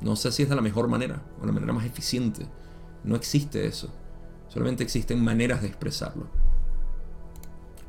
[0.00, 2.46] no sé si es de la mejor manera o la manera más eficiente.
[3.04, 3.92] No existe eso.
[4.50, 6.26] Solamente existen maneras de expresarlo.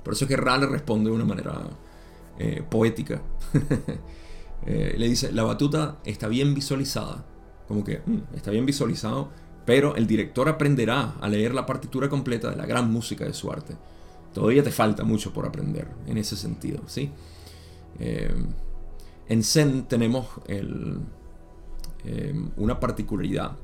[0.03, 1.61] Por eso es que Rale responde de una manera
[2.39, 3.21] eh, poética.
[4.63, 7.25] Eh, le dice, la batuta está bien visualizada.
[7.67, 9.31] Como que mm, está bien visualizado,
[9.65, 13.51] pero el director aprenderá a leer la partitura completa de la gran música de su
[13.51, 13.75] arte.
[14.35, 17.09] Todavía te falta mucho por aprender en ese sentido, ¿sí?
[17.97, 18.31] Eh,
[19.29, 20.27] en Zen tenemos
[22.55, 23.57] una particularidad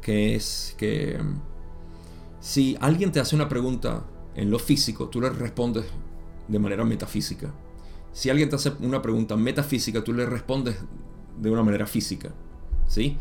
[0.00, 1.20] que es que
[2.40, 5.84] si alguien te hace una pregunta en lo físico, tú le respondes
[6.48, 7.52] de manera metafísica.
[8.12, 10.76] Si alguien te hace una pregunta metafísica, tú le respondes
[11.38, 12.30] de una manera física.
[12.88, 13.18] ¿Sí?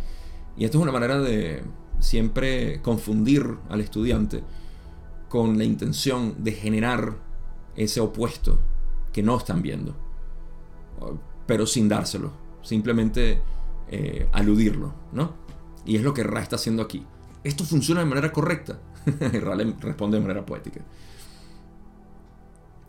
[0.57, 1.63] Y esto es una manera de
[1.99, 4.43] siempre confundir al estudiante
[5.27, 7.17] con la intención de generar
[7.75, 8.59] ese opuesto
[9.13, 9.95] que no están viendo,
[11.45, 13.41] pero sin dárselo, simplemente
[13.89, 15.33] eh, aludirlo, ¿no?
[15.85, 17.05] Y es lo que Ra está haciendo aquí.
[17.43, 18.79] Esto funciona de manera correcta.
[19.41, 20.81] Ra le responde de manera poética.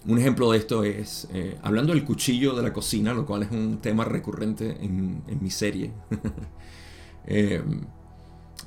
[0.07, 3.51] Un ejemplo de esto es, eh, hablando del cuchillo de la cocina, lo cual es
[3.51, 5.93] un tema recurrente en, mi serie,
[7.27, 7.63] eh,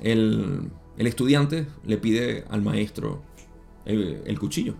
[0.00, 3.22] el, estudiante le pide al maestro
[3.84, 4.74] el, cuchillo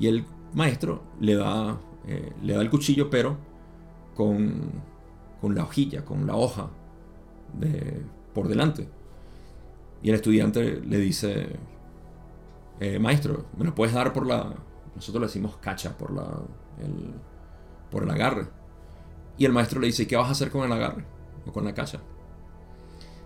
[0.00, 0.24] y el
[0.54, 1.78] maestro le da,
[2.08, 3.36] eh, le da el cuchillo pero
[4.14, 4.70] con,
[5.42, 6.70] con, la hojilla, con la hoja
[7.60, 8.00] de,
[8.32, 8.88] por delante.
[10.02, 11.48] Y el estudiante le dice,
[13.00, 14.54] maestro, ¿me lo puedes dar por la,
[14.94, 16.26] nosotros le decimos cacha por, la,
[16.78, 17.14] el,
[17.90, 18.46] por el agarre.
[19.36, 21.04] Y el maestro le dice, ¿qué vas a hacer con el agarre?
[21.46, 22.00] O con la cacha.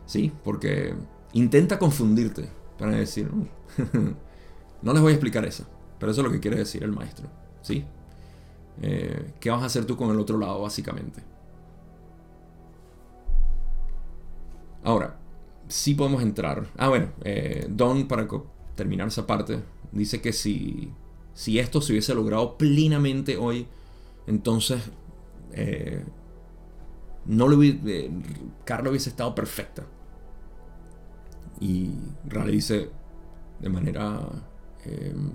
[0.06, 0.94] Sí, porque
[1.34, 3.46] intenta confundirte para decir, mm,
[4.82, 5.66] no les voy a explicar eso,
[5.98, 7.28] pero eso es lo que quiere decir el maestro.
[7.60, 7.84] ¿Sí?
[8.80, 11.22] Eh, ¿Qué vas a hacer tú con el otro lado, básicamente?
[14.84, 15.18] Ahora,
[15.66, 16.66] sí podemos entrar.
[16.78, 18.26] Ah, bueno, eh, Don, para
[18.78, 19.62] terminar esa parte,
[19.92, 20.90] dice que si
[21.38, 23.68] si esto se hubiese logrado plenamente hoy,
[24.26, 24.82] entonces
[25.52, 26.04] eh,
[27.26, 28.10] no lo eh,
[28.64, 29.86] Carla hubiese estado perfecta.
[31.60, 31.92] Y
[32.28, 32.90] Raleigh dice
[33.60, 34.18] de manera
[34.84, 35.30] em,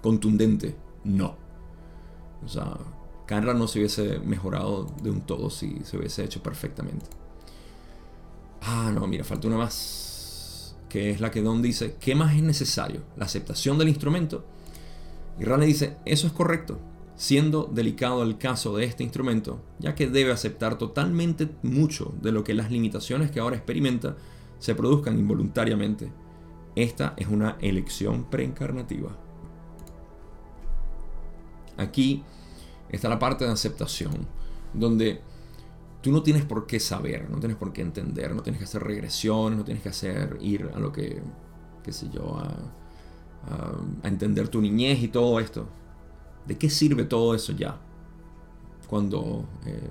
[0.00, 0.74] contundente,
[1.04, 1.36] no.
[2.42, 2.78] O sea,
[3.26, 7.04] Carla no se hubiese mejorado de un todo si se hubiese hecho perfectamente.
[8.62, 10.05] Ah, no, mira, falta una más.
[10.96, 13.02] Que es la que Don dice, ¿qué más es necesario?
[13.18, 14.46] La aceptación del instrumento
[15.38, 16.78] y Rane dice, eso es correcto,
[17.16, 22.44] siendo delicado el caso de este instrumento, ya que debe aceptar totalmente mucho de lo
[22.44, 24.16] que las limitaciones que ahora experimenta
[24.58, 26.10] se produzcan involuntariamente.
[26.76, 29.14] Esta es una elección preencarnativa.
[31.76, 32.22] Aquí
[32.88, 34.26] está la parte de aceptación,
[34.72, 35.20] donde
[36.02, 38.82] tú no tienes por qué saber, no tienes por qué entender, no tienes que hacer
[38.82, 41.20] regresiones, no tienes que hacer ir a lo que,
[41.82, 45.68] qué sé yo, a entender tu niñez y todo esto.
[46.46, 47.76] ¿De qué sirve todo eso ya?
[48.88, 49.44] Cuando...
[49.66, 49.90] Eh,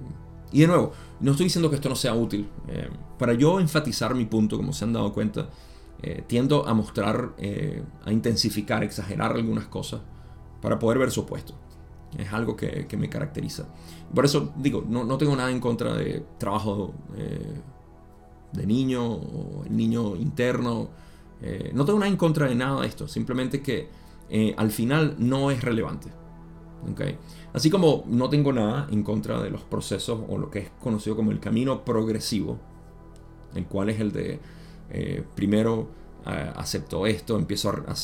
[0.51, 2.47] y de nuevo, no estoy diciendo que esto no sea útil.
[2.69, 2.89] Eh,
[3.19, 5.49] para yo enfatizar mi punto, como se han dado cuenta,
[6.01, 7.33] eh, tiendo a mostrar,
[8.05, 10.01] a intensificar, exagerar algunas cosas
[10.61, 11.55] para poder ver su opuesto.
[12.17, 13.65] Es algo que, me caracteriza.
[14.13, 16.93] Por eso digo, no, no, tengo nada en contra de trabajo
[18.53, 20.89] de niño o niño interno
[21.41, 23.87] eh, no tengo nada en contra de nada de esto, simplemente que
[24.29, 26.09] eh, al final no es relevante.
[27.51, 31.15] Así como no tengo nada en contra de los procesos o lo que es conocido
[31.15, 32.59] como el camino progresivo,
[33.55, 34.39] el cual es el de
[34.91, 35.87] eh, primero
[36.25, 37.95] acepto esto, empiezo a,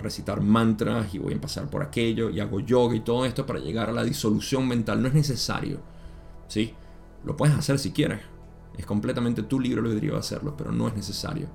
[0.00, 3.58] recitar mantras y voy a pasar por aquello y hago yoga y todo esto para
[3.58, 5.02] llegar a la disolución mental.
[5.02, 5.80] No es necesario.
[6.48, 6.74] ¿sí?
[7.24, 8.20] Lo puedes hacer si quieres.
[8.76, 11.46] Es completamente tu libre albedrío hacerlo, pero no es necesario.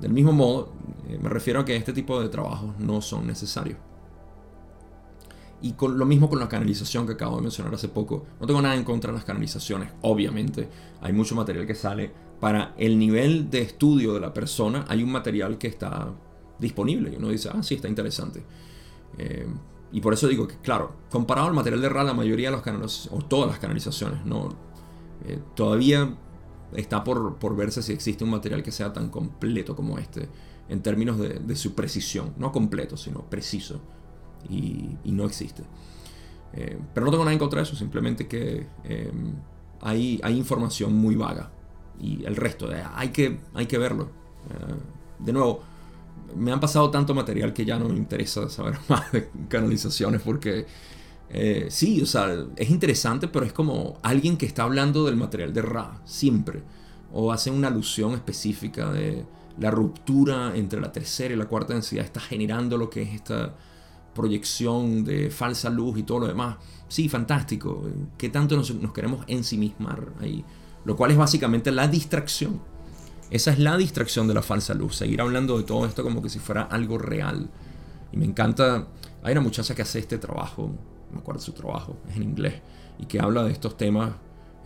[0.00, 0.72] Del mismo modo,
[1.08, 3.78] eh, me refiero a que este tipo de trabajos no son necesarios.
[5.60, 8.26] Y con, lo mismo con la canalización que acabo de mencionar hace poco.
[8.40, 10.68] No tengo nada en contra de las canalizaciones, obviamente.
[11.00, 12.12] Hay mucho material que sale.
[12.40, 16.08] Para el nivel de estudio de la persona, hay un material que está
[16.62, 17.12] disponible.
[17.12, 18.42] Y uno dice, ah, sí, está interesante.
[19.18, 19.46] Eh,
[19.92, 22.62] y por eso digo que, claro, comparado al material de RA, la mayoría de las
[22.62, 24.54] canalizaciones, o todas las canalizaciones, no,
[25.26, 26.16] eh, todavía
[26.74, 30.30] está por, por, verse si existe un material que sea tan completo como este,
[30.70, 32.32] en términos de, su precisión.
[32.38, 33.80] No completo, sino preciso.
[34.48, 35.62] Y, no existe.
[36.54, 38.66] Eh, pero no tengo nada en contra de eso, simplemente que
[39.82, 41.50] hay, hay, información muy vaga.
[42.00, 44.08] Y el resto, hay, que, hay que verlo.
[45.18, 45.62] de nuevo,
[46.36, 50.66] me han pasado tanto material que ya no me interesa saber más de canalizaciones porque
[51.34, 55.52] eh, sí, o sea, es interesante, pero es como alguien que está hablando del material
[55.52, 56.62] de Ra, siempre.
[57.12, 59.24] O hace una alusión específica de
[59.58, 63.54] la ruptura entre la tercera y la cuarta densidad está generando lo que es esta
[64.14, 66.56] proyección de falsa luz y todo lo demás.
[66.88, 67.82] Sí, fantástico.
[68.18, 70.44] ¿Qué tanto nos, queremos ensimismar ahí?
[70.84, 72.60] Lo cual es básicamente la distracción
[73.32, 76.28] esa es la distracción de la falsa luz, seguir hablando de todo esto como que
[76.28, 77.48] si fuera algo real.
[78.12, 78.88] Y me encanta,
[79.22, 80.70] hay una muchacha que hace este trabajo,
[81.10, 82.60] me acuerdo su trabajo, es en inglés,
[82.98, 84.12] y que habla de estos temas,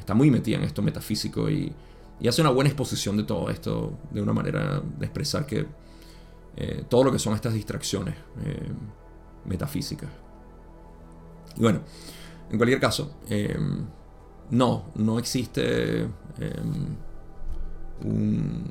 [0.00, 1.72] está muy metida en esto metafísico y,
[2.26, 5.64] hace una buena exposición de todo esto, de una manera de expresar que
[6.56, 8.68] eh, todo lo que son estas distracciones eh,
[9.44, 10.10] metafísicas.
[11.56, 11.82] Y bueno,
[12.50, 13.56] en cualquier caso, eh,
[14.50, 16.08] no, no existe
[18.04, 18.62] una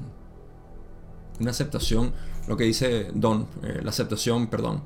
[1.50, 2.14] aceptación,
[2.48, 4.84] lo que dice Don, eh, la aceptación, perdón.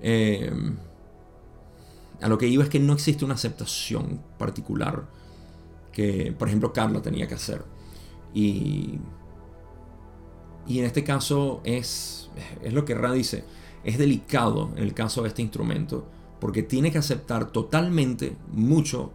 [0.00, 0.52] Eh,
[2.20, 5.04] a lo que iba es que no existe una aceptación particular
[5.92, 7.64] que, por ejemplo, Carla tenía que hacer.
[8.34, 8.98] Y,
[10.66, 12.30] y en este caso es,
[12.62, 13.44] es lo que Ra dice,
[13.84, 16.06] es delicado en el caso de este instrumento,
[16.40, 19.12] porque tiene que aceptar totalmente mucho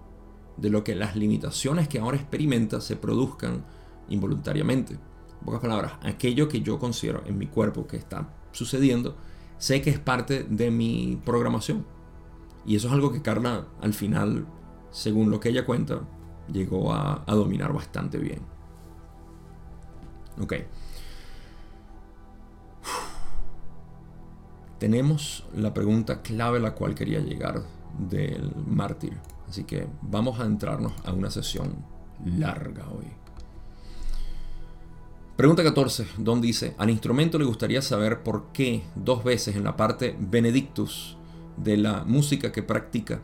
[0.57, 3.63] de lo que las limitaciones que ahora experimenta se produzcan
[4.11, 4.93] involuntariamente.
[4.93, 9.15] En pocas palabras, aquello que yo considero en mi cuerpo que está sucediendo,
[9.57, 11.85] sé que es parte de mi programación.
[12.65, 14.45] Y eso es algo que Carla al final,
[14.91, 16.01] según lo que ella cuenta,
[16.51, 18.39] llegó a, dominar bastante bien.
[20.39, 20.53] Ok.
[24.79, 27.63] Tenemos la pregunta clave a la cual quería llegar
[27.97, 29.17] del mártir.
[29.47, 31.85] Así que vamos a entrarnos a una sesión
[32.23, 33.07] larga hoy.
[35.41, 39.75] Pregunta 14, Don dice, al instrumento le gustaría saber por qué dos veces en la
[39.75, 41.17] parte Benedictus
[41.57, 43.23] de la música que practica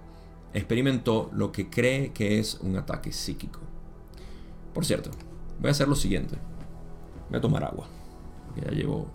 [0.52, 3.60] experimentó lo que cree que es un ataque psíquico.
[4.74, 5.12] Por cierto,
[5.60, 6.40] voy a hacer lo siguiente.
[7.30, 7.88] Voy a tomar agua.
[8.56, 9.12] ya llevo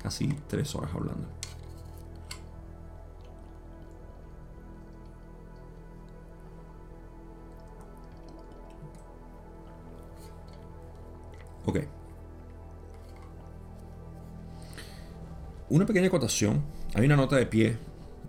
[0.00, 1.37] casi tres horas hablando.
[11.68, 11.80] Ok.
[15.68, 16.62] Una pequeña acotación.
[16.94, 17.76] Hay una nota de pie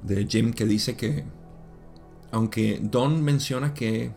[0.04, 1.24] de Jim que dice que,
[2.32, 4.12] aunque Don menciona que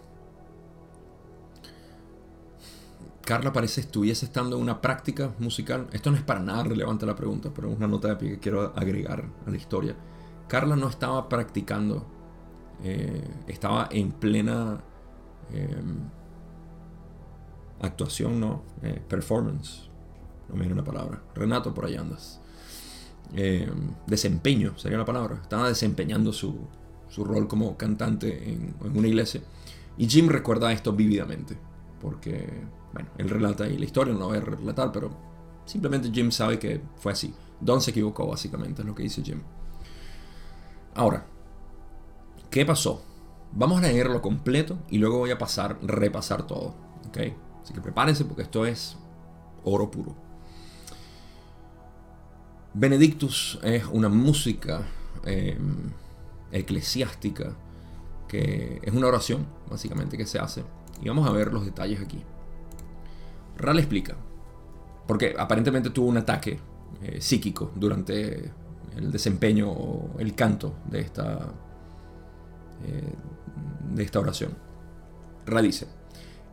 [3.25, 7.15] Carla parece estuviese estando en una práctica musical, esto no es para nada relevante la
[7.15, 9.95] pregunta, pero es una nota de pie que quiero agregar a la historia.
[10.49, 12.05] Carla no estaba practicando,
[12.83, 14.83] eh, estaba en plena...
[15.53, 16.22] Em,
[17.83, 19.89] actuación, no, eh, performance,
[20.49, 22.41] no me viene una palabra, Renato, por ahí andas.
[23.35, 23.71] Eh,
[24.07, 26.57] desempeño sería la palabra, estaba desempeñando su,
[27.09, 29.43] su rol como cantante en, una iglesia.
[29.99, 31.57] Y Jim recuerda esto vívidamente,
[32.01, 32.49] porque,
[32.93, 35.11] bueno, él relata ahí la historia, no la voy a relatar, pero
[35.65, 37.35] simplemente Jim sabe que fue así.
[37.61, 39.41] Don se equivocó, básicamente, es lo que dice Jim.
[40.95, 41.27] Ahora,
[42.51, 43.03] ¿qué pasó?
[43.53, 46.75] Vamos a leerlo completo y luego voy a pasar, repasar todo.
[47.09, 47.19] ¿ok?
[47.63, 48.97] Así que prepárense porque esto es
[49.65, 50.15] oro puro.
[52.75, 54.83] Benedictus es una música
[55.25, 55.91] em,
[56.51, 57.53] eclesiástica
[58.29, 60.65] que es una oración, básicamente, que se hace.
[61.03, 62.23] Y vamos a ver los detalles aquí.
[63.59, 64.17] Ral explica,
[65.07, 66.59] porque aparentemente tuvo un ataque
[67.03, 68.51] eh, psíquico durante
[68.97, 71.53] el desempeño o el canto de esta,
[72.85, 73.15] eh,
[73.91, 74.57] de esta oración.
[75.45, 75.89] Ral dice,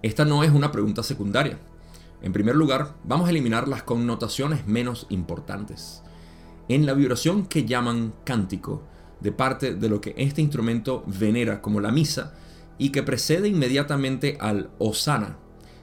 [0.01, 1.59] esta no es una pregunta secundaria.
[2.21, 6.01] En primer lugar, vamos a eliminar las connotaciones menos importantes.
[6.67, 8.83] En la vibración que llaman cántico,
[9.19, 12.33] de parte de lo que este instrumento venera como la misa
[12.77, 15.37] y que precede inmediatamente al osana,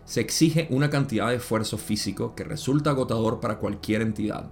[0.06, 4.50] se exige una cantidad de esfuerzo físico que resulta agotador para cualquier entidad.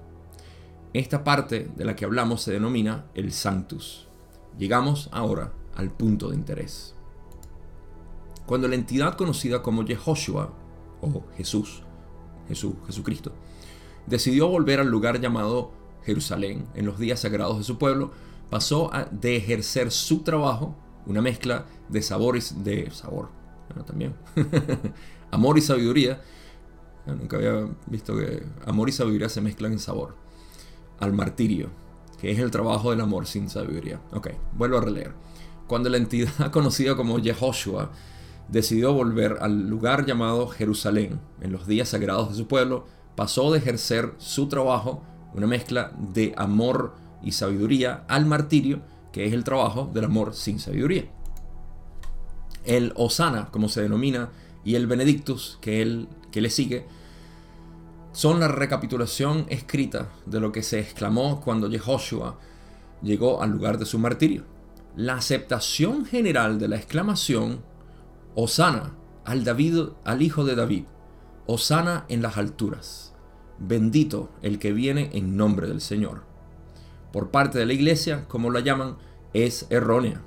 [0.92, 4.08] Esta parte de la que hablamos se denomina el sanctus.
[4.58, 6.94] Llegamos ahora al punto de interés.
[8.46, 10.52] Cuando la entidad conocida como Yehoshua,
[11.00, 11.82] o Jesús,
[12.48, 13.32] Jesús, Jesucristo,
[14.06, 15.72] decidió volver al lugar llamado
[16.04, 18.12] Jerusalén en los días sagrados de su pueblo,
[18.50, 20.76] pasó a, de ejercer su trabajo,
[21.06, 23.30] una mezcla de sabores, de sabor,
[23.68, 24.14] bueno, también,
[25.30, 26.22] amor y sabiduría,
[27.06, 30.16] nunca había visto que amor y sabiduría se mezclan en sabor,
[31.00, 31.70] al martirio,
[32.20, 34.00] que es el trabajo del amor sin sabiduría.
[34.12, 35.12] Ok, vuelvo a releer.
[35.66, 37.90] Cuando la entidad conocida como Yehoshua
[38.48, 42.86] decidió volver al lugar llamado Jerusalén en los días sagrados de su pueblo,
[43.16, 45.02] pasó de ejercer su trabajo,
[45.34, 48.82] una mezcla de amor y sabiduría, al martirio,
[49.12, 51.06] que es el trabajo del amor sin sabiduría.
[52.64, 54.30] El Osana, como se denomina,
[54.64, 56.86] y el Benedictus, que, él, que le sigue,
[58.12, 62.38] son la recapitulación escrita de lo que se exclamó cuando Yehoshua
[63.02, 64.44] llegó al lugar de su martirio.
[64.96, 67.60] La aceptación general de la exclamación
[68.34, 70.84] Osana al David, al hijo de David,
[71.46, 73.14] Osana en las alturas,
[73.58, 76.24] bendito el que viene en nombre del Señor.
[77.12, 78.96] Por parte de la iglesia, como la llaman,
[79.32, 80.22] es errónea.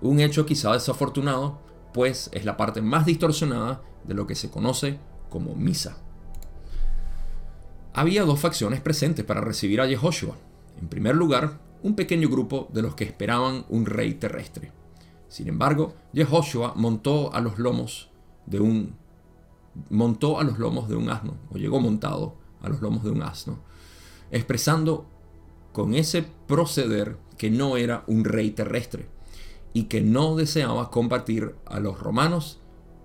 [0.00, 1.58] Un hecho quizá desafortunado,
[1.92, 4.98] pues es la parte más distorsionada de lo que se conoce
[5.30, 5.98] como misa
[7.98, 10.36] había dos facciones presentes para recibir a Yehoshua.
[10.80, 14.70] En primer lugar, un pequeño grupo de los que esperaban un rey terrestre.
[15.28, 18.10] Sin embargo, Yehoshua montó a los lomos
[18.46, 18.96] de un
[19.90, 23.22] montó a los lomos de un asno, o llegó montado a los lomos de un
[23.22, 23.60] asno,
[24.32, 25.06] expresando
[25.72, 29.08] con ese proceder que no era un rey terrestre
[29.72, 32.58] y que no deseaba combatir a los romanos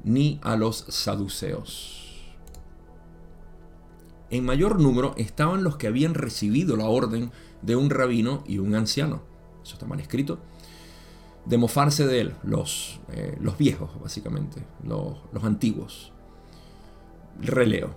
[0.04, 2.04] ni a los saduceos
[4.34, 8.74] en mayor número estaban los que habían recibido la orden de un rabino y un
[8.74, 9.22] anciano.
[9.64, 10.40] Eso está mal escrito.
[11.46, 16.14] De mofarse de él, los, eh, los viejos, básicamente, los, los antiguos.
[17.42, 17.96] Releo.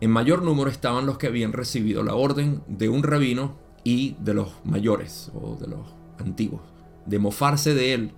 [0.00, 4.34] En mayor número estaban los que habían recibido la orden de un rabino y de
[4.34, 6.62] los mayores o de los antiguos.
[7.06, 8.12] De mofarse de él,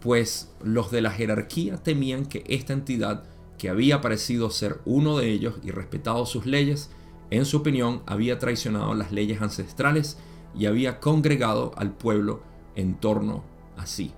[0.00, 3.24] pues los de la jerarquía temían que esta entidad
[3.58, 6.90] que había parecido ser uno de ellos y respetado sus leyes,
[7.30, 10.16] en su opinión había traicionado las leyes ancestrales
[10.58, 12.42] y había congregado al pueblo
[12.74, 13.44] en torno
[13.80, 14.12] a sí.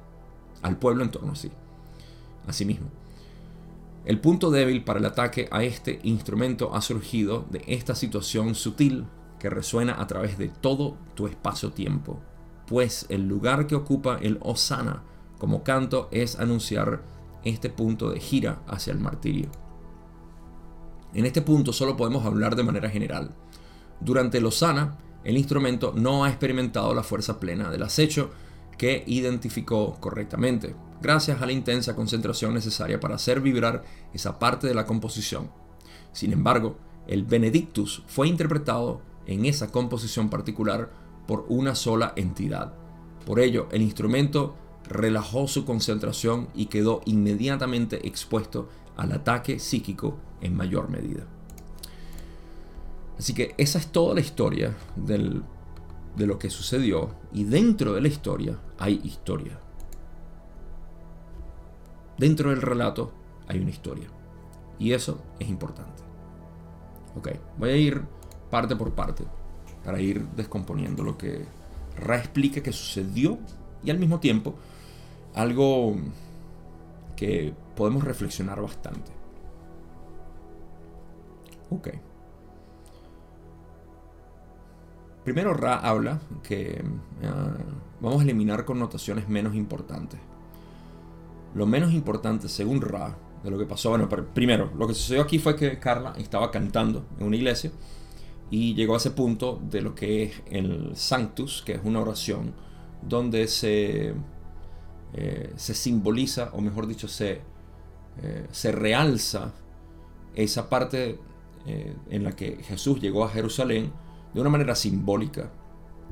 [0.62, 1.50] Al pueblo en torno a sí.
[2.46, 2.88] A mismo.
[4.04, 9.06] El punto débil para el ataque a este instrumento ha surgido de esta situación sutil
[9.38, 12.20] que resuena a través de todo tu espacio-tiempo,
[12.66, 15.02] pues el lugar que ocupa el Osana
[15.38, 17.02] como canto es anunciar
[17.44, 19.50] este punto de gira hacia el martirio.
[21.14, 23.34] En este punto solo podemos hablar de manera general.
[24.00, 28.30] Durante Lozana, el instrumento no ha experimentado la fuerza plena del acecho
[28.76, 34.74] que identificó correctamente, gracias a la intensa concentración necesaria para hacer vibrar esa parte de
[34.74, 35.50] la composición.
[36.12, 40.90] Sin embargo, el Benedictus fue interpretado en esa composición particular
[41.26, 42.74] por una sola entidad.
[43.26, 44.56] Por ello, el instrumento
[44.88, 51.26] relajó su concentración y quedó inmediatamente expuesto al ataque psíquico en mayor medida.
[53.18, 54.76] Así que esa es toda la historia
[56.16, 59.58] de lo que sucedió y dentro de la historia hay historia.
[62.18, 63.12] Dentro del relato
[63.48, 64.08] hay una historia
[64.78, 66.02] y eso es importante.
[67.16, 68.02] Ok, voy a ir
[68.50, 69.24] parte por parte
[69.84, 71.44] para ir descomponiendo lo que
[71.96, 73.38] Ra explica que sucedió
[73.84, 74.54] y al mismo tiempo
[75.34, 75.96] algo
[77.16, 79.12] que podemos reflexionar bastante.
[81.70, 81.88] Ok.
[85.24, 86.82] Primero Ra habla que
[87.24, 87.56] ah,
[88.00, 90.20] vamos a eliminar connotaciones menos importantes.
[91.54, 95.38] Lo menos importante, según Ra, de lo que pasó, bueno, primero, lo que sucedió aquí
[95.38, 97.70] fue que Carla estaba cantando en una iglesia
[98.50, 102.54] y llegó a ese punto de lo que es el Sanctus, que es una oración
[103.02, 104.14] donde se
[105.14, 107.42] eh, se simboliza, o mejor dicho, se,
[108.22, 109.52] eh, se realza
[110.34, 111.18] esa parte
[111.66, 113.92] eh, en la que Jesús llegó a Jerusalén
[114.34, 115.50] de una manera simbólica.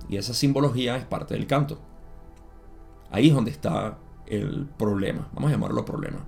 [0.08, 1.78] Y esa simbología es parte del canto.
[3.10, 5.28] Ahí es donde está el problema.
[5.32, 6.24] Vamos a llamarlo problema.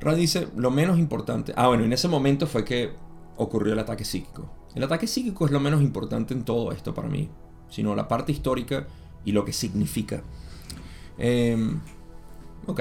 [0.00, 1.54] Ra dice, lo menos importante...
[1.56, 2.92] Ah, bueno, en ese momento fue que
[3.36, 4.50] ocurrió el ataque psíquico.
[4.74, 7.30] El ataque psíquico es lo menos importante en todo esto para mí,
[7.70, 8.86] sino la parte histórica
[9.24, 10.22] y lo que significa.
[11.16, 11.80] Em,
[12.66, 12.80] ok.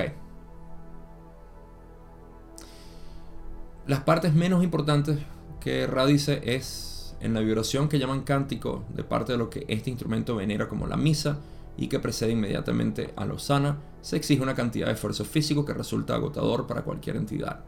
[3.88, 5.20] Las partes menos importantes
[5.64, 9.64] que Ra dice es en la vibración que llaman cántico de parte de lo que
[9.70, 11.38] este instrumento venera como la misa
[11.78, 16.16] y que precede inmediatamente a Losana, se exige una cantidad de esfuerzo físico que resulta
[16.16, 17.62] agotador para cualquier entidad.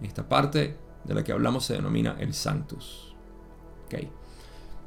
[0.00, 3.14] Esta parte de la que hablamos se denomina el Sanctus.
[3.84, 4.10] Okay.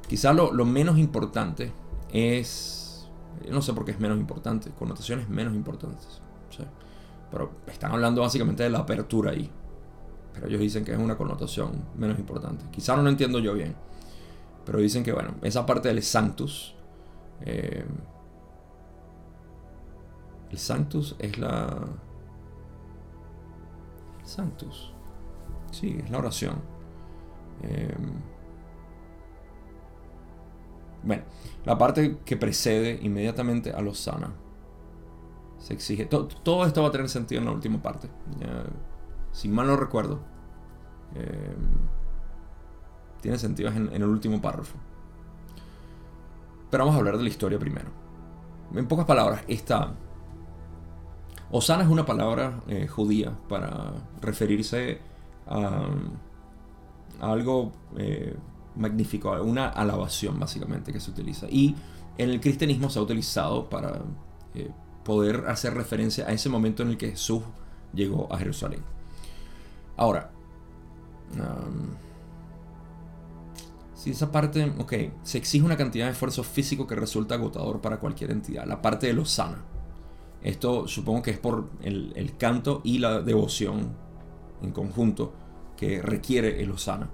[0.08, 1.72] Quizá lo, menos importante
[2.12, 3.08] es,
[3.48, 6.20] no sé por qué es menos importante, connotaciones menos importantes.
[7.30, 9.52] Pero están hablando básicamente de la apertura ahí.
[10.36, 12.66] Pero ellos dicen que es una connotación menos importante.
[12.72, 13.74] Quizá no lo entiendo yo bien.
[14.66, 16.76] Pero dicen que, bueno, esa parte del Sanctus.
[17.42, 17.86] Eh,
[20.52, 21.88] el Sanctus es la.
[24.24, 24.92] Sanctus.
[25.72, 26.56] Sí, es la oración.
[27.64, 27.96] Eh,
[31.04, 31.24] bueno,
[31.64, 34.34] la parte que precede inmediatamente a los sana.
[35.60, 36.06] Se exige.
[36.06, 38.10] Todo, esto va a tener sentido en la última parte.
[39.36, 40.20] Si mal no recuerdo.
[41.14, 41.56] Eh,
[43.22, 44.78] tiene sentido en, el último párrafo.
[46.72, 47.90] Pero vamos a hablar de la historia primero.
[48.74, 49.94] En pocas palabras, esta.
[51.52, 55.00] Osana es una palabra eh, judía para referirse
[55.48, 55.86] a,
[57.20, 58.36] algo eh,
[58.76, 61.48] magnífico, una alabación básicamente que se utiliza.
[61.50, 61.76] Y
[62.18, 64.02] en el cristianismo se ha utilizado para
[65.04, 67.44] poder hacer referencia a ese momento en el que Jesús
[67.94, 68.95] llegó a Jerusalén.
[69.98, 70.32] Ahora,
[73.94, 74.94] si esa parte, ok,
[75.24, 79.08] se exige una cantidad de esfuerzo físico que resulta agotador para cualquier entidad, la parte
[79.08, 79.64] de lo sana.
[80.44, 83.96] Esto supongo que es por el, el canto y la devoción
[84.62, 85.34] en conjunto
[85.76, 87.10] que requiere el Osana.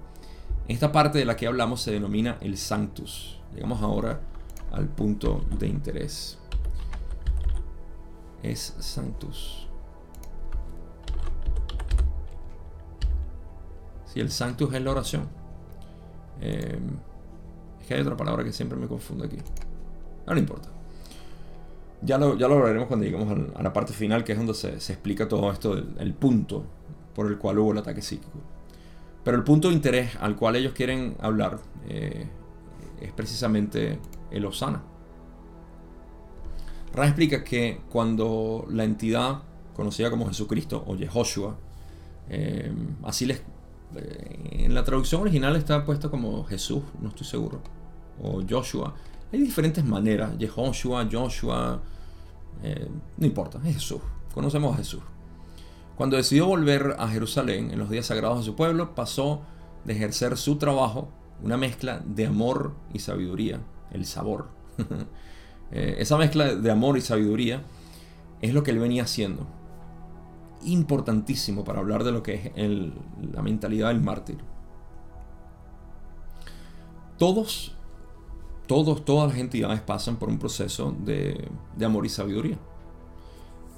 [0.68, 3.40] Esta parte de la que hablamos se denomina el Sanctus.
[3.54, 4.20] Llegamos ahora
[4.70, 6.38] al punto de interés.
[8.42, 9.68] Es Sanctus.
[14.12, 15.28] Si el Sanctus es la oración.
[16.40, 16.96] Em,
[17.80, 19.38] es que hay otra palabra que siempre me confunde aquí.
[20.26, 20.68] No, importa.
[22.02, 24.74] Ya lo, ya lo veremos cuando lleguemos a la parte final, que es donde se,
[24.74, 26.64] explica todo esto, el punto
[27.14, 28.38] por el cual hubo el ataque psíquico.
[29.24, 32.26] Pero el punto de interés al cual ellos quieren hablar eh,
[33.00, 33.98] es precisamente
[34.30, 34.82] el Osana.
[36.92, 39.42] Ra explica que cuando la entidad
[39.74, 41.56] conocida como Jesucristo o Yehoshua,
[42.28, 42.72] eh,
[43.04, 43.42] así les.
[43.96, 47.60] Eh, en la traducción original está puesto como Jesús, no estoy seguro,
[48.22, 48.94] o Joshua.
[49.32, 51.80] Hay diferentes maneras: Yehoshua, Joshua,
[53.16, 54.00] no importa, es Jesús.
[54.34, 55.02] Conocemos a Jesús.
[55.96, 59.42] Cuando decidió volver a Jerusalén en los días sagrados de su pueblo, pasó
[59.84, 61.08] de ejercer su trabajo,
[61.42, 64.48] una mezcla de amor y sabiduría, el sabor.
[65.74, 67.62] Eh, esa mezcla de amor y sabiduría
[68.42, 69.46] es lo que él venía haciendo.
[70.64, 74.38] Importantísimo para hablar de lo que es la mentalidad del mártir.
[77.18, 77.74] Todos,
[78.66, 81.48] todos, todas las entidades pasan por un proceso de,
[81.84, 82.58] amor y sabiduría.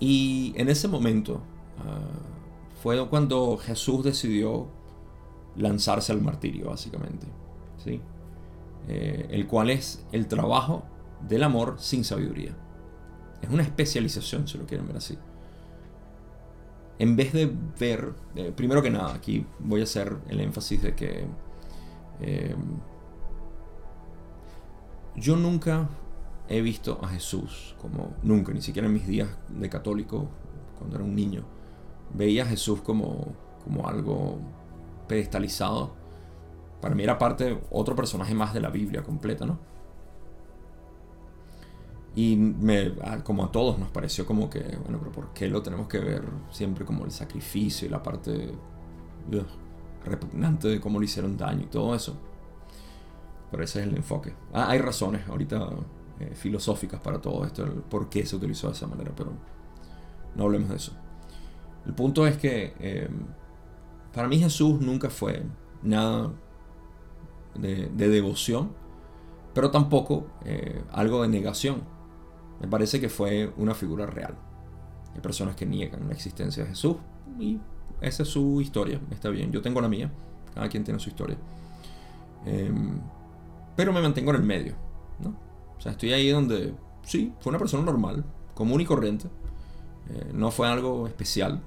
[0.00, 1.40] Y en ese momento,
[1.78, 1.98] Ah,
[2.82, 4.68] fue cuando Jesús decidió
[5.56, 7.26] lanzarse al martirio, básicamente.
[7.82, 8.00] ¿sí?
[8.88, 10.84] Eh, el cual es el trabajo
[11.26, 12.54] del amor sin sabiduría.
[13.40, 15.18] Es una especialización, si lo quieren ver así.
[16.98, 20.94] En vez de ver, eh, primero que nada, aquí voy a hacer el énfasis de
[20.94, 21.26] que
[22.20, 22.54] eh,
[25.16, 25.88] yo nunca
[26.48, 30.28] he visto a Jesús como nunca, ni siquiera en mis días de católico,
[30.78, 31.44] cuando era un niño,
[32.12, 34.38] veía a Jesús como, como algo
[35.08, 35.94] pedestalizado.
[36.80, 39.58] Para mí era parte, otro personaje más de la Biblia completa, ¿no?
[42.16, 45.88] Y me, como a todos nos pareció como que, bueno, pero ¿por qué lo tenemos
[45.88, 48.52] que ver siempre como el sacrificio y la parte
[50.04, 52.16] repugnante de cómo le hicieron daño y todo eso?
[53.50, 54.32] Pero ese es el enfoque.
[54.52, 55.68] Ah, hay razones ahorita
[56.20, 59.32] eh, filosóficas para todo esto, el por qué se utilizó de esa manera, pero
[60.36, 60.92] no hablemos de eso.
[61.86, 63.08] El punto es que eh,
[64.12, 65.44] para mí Jesús nunca fue
[65.82, 66.30] nada
[67.56, 68.72] de, devoción,
[69.52, 71.82] pero tampoco eh, algo de negación.
[72.60, 74.34] Me parece que fue una figura real.
[75.14, 76.96] Hay personas que niegan la existencia de Jesús
[77.38, 77.58] y
[78.00, 79.52] esa es su historia, está bien.
[79.52, 80.10] Yo tengo la mía,
[80.54, 81.36] cada quien tiene su historia.
[82.44, 82.98] Em,
[83.76, 84.74] pero me mantengo en el medio.
[85.20, 85.34] ¿no?
[85.76, 88.24] O sea, estoy ahí donde, sí, fue una persona normal,
[88.54, 89.28] común y corriente.
[90.10, 91.62] Eh, no fue algo especial,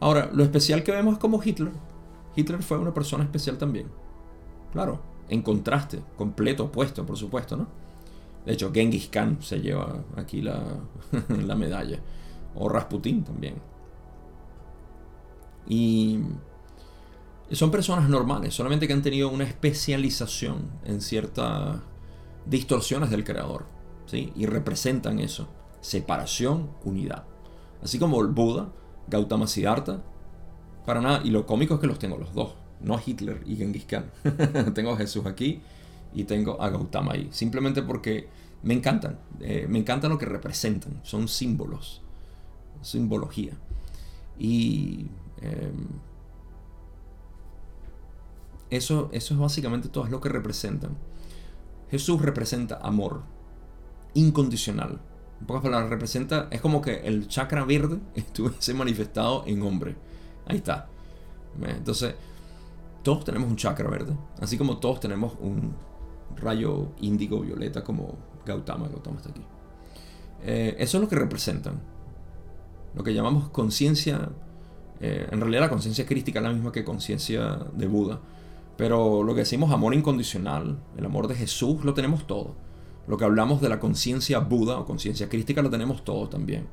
[0.00, 1.72] Ahora, lo especial que vemos es como Hitler.
[2.34, 3.86] Hitler fue una persona especial también.
[4.72, 7.66] Claro, en contraste, completo, opuesto, por supuesto, ¿no?
[8.46, 10.62] De hecho, Genghis Khan se lleva aquí la,
[11.28, 11.98] la medalla.
[12.54, 13.56] O Rasputin también.
[15.68, 16.20] Y
[17.50, 21.80] Son personas normales, solamente que han tenido una especialización en ciertas
[22.46, 23.66] distorsiones del creador.
[24.06, 24.32] ¿sí?
[24.36, 25.48] Y representan eso.
[25.80, 27.24] Separación, unidad.
[27.82, 28.72] Así como el Buda,
[29.08, 30.02] Gautama Siddhartha,
[30.86, 31.20] para nada.
[31.24, 32.54] Y lo cómico es que los tengo los dos.
[32.80, 34.12] No a Hitler y Genghis Khan.
[34.74, 35.62] tengo a Jesús aquí
[36.16, 37.28] y tengo a Gautama ahí.
[37.30, 38.26] Simplemente porque
[38.62, 39.18] me encantan.
[39.40, 40.98] Eh, me encantan lo que representan.
[41.02, 42.00] Son símbolos.
[42.80, 43.52] Simbología.
[44.38, 45.08] Y
[45.42, 45.86] em,
[48.70, 50.96] eso, eso es básicamente todo lo que representan.
[51.90, 53.22] Jesús representa amor
[54.14, 54.98] incondicional.
[55.38, 59.96] En pocas palabras, representa, es como que el chakra verde estuviese manifestado en hombre.
[60.46, 60.88] Ahí está.
[61.62, 62.14] Entonces,
[63.02, 65.74] todos tenemos un chakra verde, así como todos tenemos un
[66.36, 69.42] rayo índigo violeta como Gautama, Gautama está aquí.
[70.42, 71.80] Eh, eso es lo que representan.
[72.94, 74.30] Lo que llamamos conciencia,
[75.00, 78.20] eh, en realidad la conciencia crítica es la misma que conciencia de Buda,
[78.76, 82.54] pero lo que decimos amor incondicional, el amor de Jesús, lo tenemos todo.
[83.06, 86.66] Lo que hablamos de la conciencia Buda o conciencia crítica lo tenemos todo también.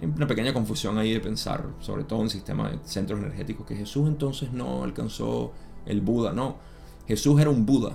[0.00, 3.76] Hay una pequeña confusión ahí de pensar, sobre todo en sistemas de centros energéticos, que
[3.76, 5.52] Jesús entonces no alcanzó
[5.86, 6.32] el Buda.
[6.32, 6.56] No,
[7.06, 7.92] Jesús era un Buda,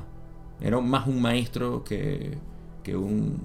[0.61, 2.37] era más un maestro que,
[2.83, 3.39] que un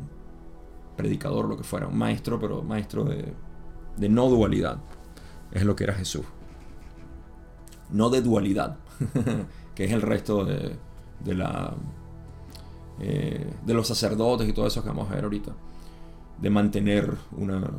[0.97, 3.33] predicador, lo que fuera, un maestro, pero maestro de,
[3.97, 4.79] de no dualidad.
[5.53, 6.25] Es lo que era Jesús.
[7.91, 8.77] No de dualidad,
[9.75, 10.77] que es el resto de,
[11.25, 11.75] de la
[12.99, 15.53] eh, de los sacerdotes y todo eso que vamos a ver ahorita.
[16.41, 17.15] De mantener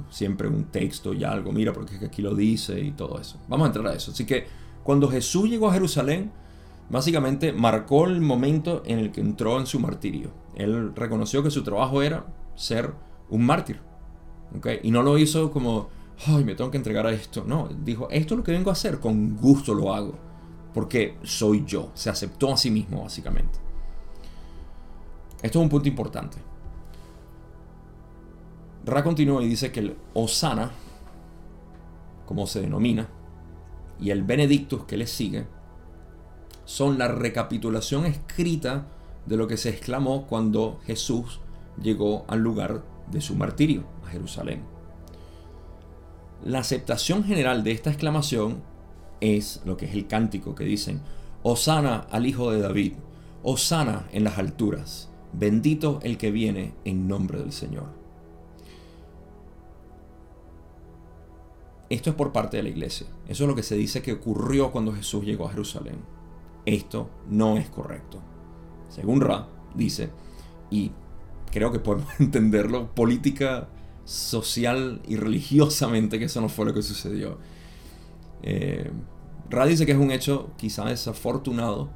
[0.09, 3.39] siempre un texto y algo, mira, porque aquí lo dice y todo eso.
[3.47, 4.11] Vamos a entrar a eso.
[4.11, 4.47] Así que
[4.83, 6.31] cuando Jesús llegó a Jerusalén,
[6.89, 10.31] básicamente marcó el momento en el que entró en su martirio.
[10.55, 12.93] Él reconoció que su trabajo era ser
[13.29, 13.79] un mártir.
[14.81, 15.89] Y no lo hizo como,
[16.25, 17.43] ay, me tengo que entregar a esto.
[17.45, 20.15] No, dijo, esto es lo que vengo a hacer, con gusto lo hago.
[20.73, 21.91] Porque soy yo.
[21.93, 23.59] Se aceptó a sí mismo, básicamente.
[25.41, 26.37] Esto es un punto importante.
[28.85, 30.71] Ra continúa y dice que el Osana,
[32.25, 33.09] como se denomina,
[33.99, 35.45] y el Benedictus que le sigue,
[36.67, 38.87] son la recapitulación escrita
[39.25, 41.39] de lo que se exclamó cuando Jesús
[41.81, 44.63] llegó al lugar de su martirio, a Jerusalén.
[46.43, 48.61] La aceptación general de esta exclamación
[49.21, 50.99] es lo que es el cántico que dicen,
[51.41, 52.95] Osana al Hijo de David,
[53.43, 55.09] Osana en las alturas.
[55.31, 57.87] Bendito el que viene en nombre del Señor.
[61.89, 63.07] Esto es por parte de la iglesia.
[63.29, 66.16] Eso es lo que se dice que ocurrió cuando Jesús llegó a Jerusalén.
[66.67, 68.19] Esto no es correcto.
[68.89, 70.09] Según Ra, dice,
[70.69, 70.91] y
[71.49, 73.69] creo que podemos entenderlo política,
[74.03, 77.37] social y religiosamente que eso no fue lo que sucedió.
[78.43, 78.91] Eh,
[79.49, 81.89] Ra dice que es un hecho quizá desafortunado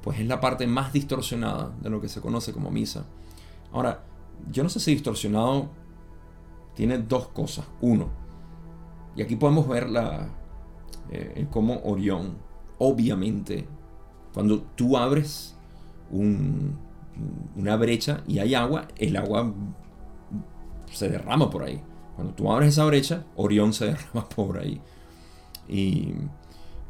[0.00, 3.04] pues es la parte más distorsionada de lo que se conoce como misa.
[3.70, 4.02] Ahora,
[4.50, 5.68] yo no sé si distorsionado
[6.74, 7.66] tiene dos cosas.
[7.82, 8.08] Uno,
[9.14, 10.28] y aquí podemos ver la,
[11.10, 12.38] eh, cómo Orión,
[12.78, 13.66] obviamente,
[14.36, 15.56] cuando tú abres
[16.10, 19.50] una brecha y hay agua, el agua
[20.92, 21.80] se derrama por ahí.
[22.16, 24.78] Cuando tú abres esa brecha, Orión se derrama por ahí.
[25.70, 26.12] Y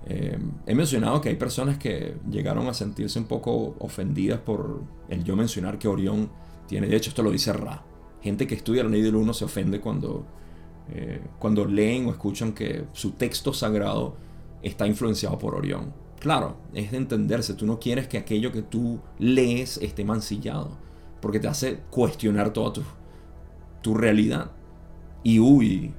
[0.06, 0.36] eh,
[0.66, 5.36] he mencionado que hay personas que llegaron a sentirse un poco ofendidas por el yo
[5.36, 6.28] mencionar que Orión
[6.66, 7.84] tiene, de hecho esto lo dice Ra,
[8.22, 10.26] gente que estudia la ley del uno se ofende cuando,
[10.88, 14.16] eh, cuando leen o escuchan que su texto sagrado
[14.64, 16.05] está influenciado por Orión.
[16.26, 20.76] Claro, es de entenderse, tú no quieres que aquello que tú lees esté mancillado,
[21.20, 22.82] porque te hace cuestionar toda tu,
[23.80, 24.50] tu realidad.
[25.22, 25.94] Y uy,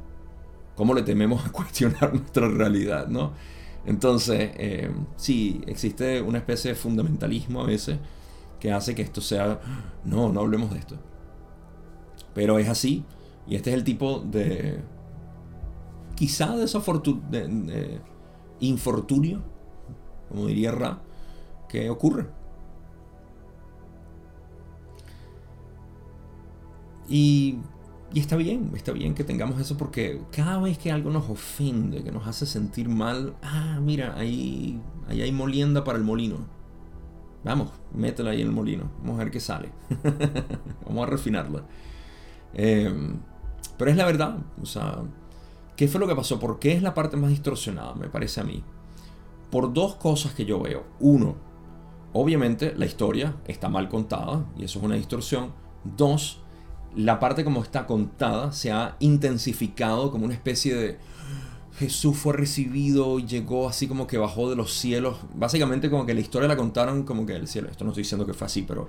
[0.76, 3.32] ¿cómo le tememos a cuestionar nuestra realidad, no?
[3.86, 7.98] Entonces, eh, sí, existe una especie de fundamentalismo a veces
[8.60, 9.62] que hace que esto sea,
[10.04, 10.98] no, no hablemos de esto.
[12.34, 13.06] Pero es así,
[13.48, 14.82] y este es el tipo de,
[16.16, 16.66] quizá de,
[17.30, 18.02] de, de
[18.60, 19.56] infortunio,
[20.30, 21.02] como diría Ra,
[21.70, 22.28] que ocurre.
[27.10, 27.60] Y
[28.14, 32.04] y está bien, está bien que tengamos eso porque cada vez que algo nos ofende,
[32.04, 36.38] que nos hace sentir mal, ah, mira, ahí, ahí hay molienda para el molino.
[37.44, 38.90] Vamos, métela ahí en el molino.
[39.00, 39.72] Vamos a ver qué sale.
[40.86, 41.64] Vamos a refinarla.
[42.54, 43.18] Em,
[43.78, 44.38] pero es la verdad.
[44.62, 45.04] O sea,
[45.76, 46.40] ¿qué fue lo que pasó?
[46.40, 48.64] ¿Por qué es la parte más distorsionada, me parece a mí?
[49.52, 50.84] Por dos cosas que yo veo.
[51.00, 51.36] Uno,
[52.14, 55.52] obviamente la historia está mal contada y eso es una distorsión.
[55.84, 56.42] Dos,
[56.96, 60.98] la parte como está contada se ha intensificado como una especie de
[61.78, 65.18] Jesús fue recibido y llegó así como que bajó de los cielos.
[65.36, 67.70] Básicamente como que la historia la contaron como que el cielo.
[67.70, 68.88] Esto no estoy diciendo que fue así, pero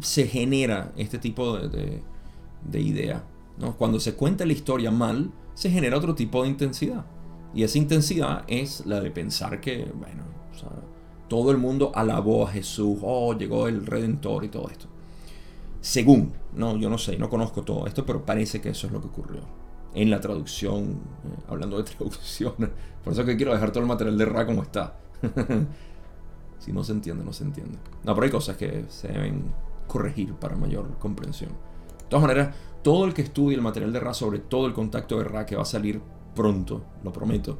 [0.00, 2.00] se genera este tipo de,
[2.64, 3.24] de, idea.
[3.58, 3.76] ¿no?
[3.76, 7.04] Cuando se cuenta la historia mal, se genera otro tipo de intensidad.
[7.54, 10.22] Y esa intensidad es la de pensar que, bueno,
[11.28, 14.86] todo el mundo alabó a Jesús, oh, llegó el Redentor y todo esto.
[15.80, 19.00] Según, no, yo no sé, no conozco todo esto, pero parece que eso es lo
[19.00, 19.40] que ocurrió
[19.94, 22.54] en la traducción, eh, hablando de traducción,
[23.04, 24.96] por eso que quiero dejar todo el material de Ra como está.
[26.58, 27.78] si no se entiende, no se entiende.
[28.04, 29.52] No, pero hay cosas que se deben
[29.86, 31.50] corregir para mayor comprensión.
[31.50, 35.18] De todas maneras, todo el que estudie el material de Ra sobre todo el contacto
[35.18, 36.00] de Ra que va a salir
[36.34, 37.58] pronto, lo prometo,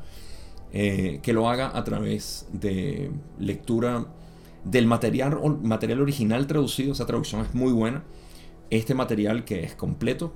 [0.73, 4.07] eh, que lo haga a través de lectura
[4.65, 8.05] del material, material original traducido, esa traducción es muy buena.
[8.71, 10.33] Este material que es completo,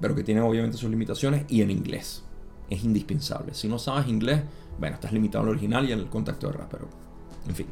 [0.00, 2.24] pero que tiene obviamente sus limitaciones, y en inglés.
[2.70, 3.54] Es indispensable.
[3.54, 4.42] Si no sabes inglés,
[4.78, 6.88] bueno, estás limitado al original y al contacto de Ra, pero
[7.46, 7.66] en fin.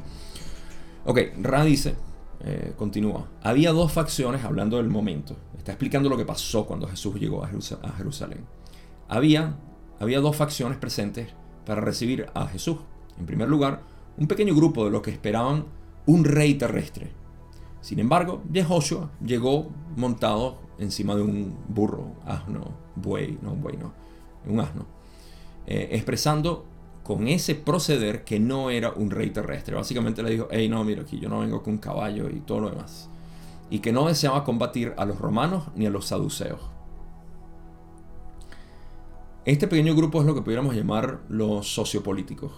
[1.04, 1.94] Ok, Ra dice,
[2.40, 5.36] eh, continúa, había dos facciones hablando del momento.
[5.56, 7.48] Está explicando lo que pasó cuando Jesús llegó a,
[7.96, 8.44] Jerusalén.
[9.08, 9.56] Había,
[10.00, 11.28] había dos facciones presentes
[11.64, 12.78] para recibir a Jesús.
[13.18, 13.82] En primer lugar,
[14.16, 15.66] un pequeño grupo de los que esperaban
[16.06, 17.10] un rey terrestre.
[17.80, 23.92] Sin embargo, Jehoshua llegó montado encima de un burro, asno, buey, no buey, no,
[24.46, 24.86] un asno,
[25.66, 26.64] eh, expresando
[27.02, 29.76] con ese proceder que no era un rey terrestre.
[29.76, 32.60] Básicamente le dijo, hey, no, mira aquí, yo no vengo con un caballo y todo
[32.60, 33.08] lo demás.
[33.70, 36.60] Y que no deseaba combatir a los romanos ni a los saduceos.
[39.46, 42.50] Este pequeño grupo es lo que pudiéramos llamar los sociopolíticos,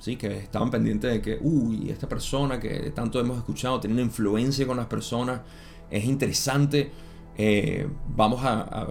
[0.00, 0.16] ¿sí?
[0.16, 4.66] que estaban pendientes de que, uy, esta persona que tanto hemos escuchado tiene una influencia
[4.66, 5.42] con las personas,
[5.88, 6.90] es interesante,
[7.38, 8.88] eh, vamos a,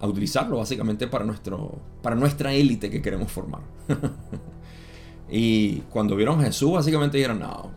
[0.00, 3.60] utilizarlo básicamente para, nuestro, para nuestra élite que queremos formar.
[5.30, 7.70] y cuando vieron a Jesús, básicamente dijeron, no,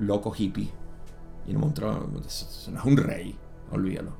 [0.00, 0.68] loco hippie.
[1.46, 3.34] Y no es un rey,
[3.70, 4.12] olvídalo.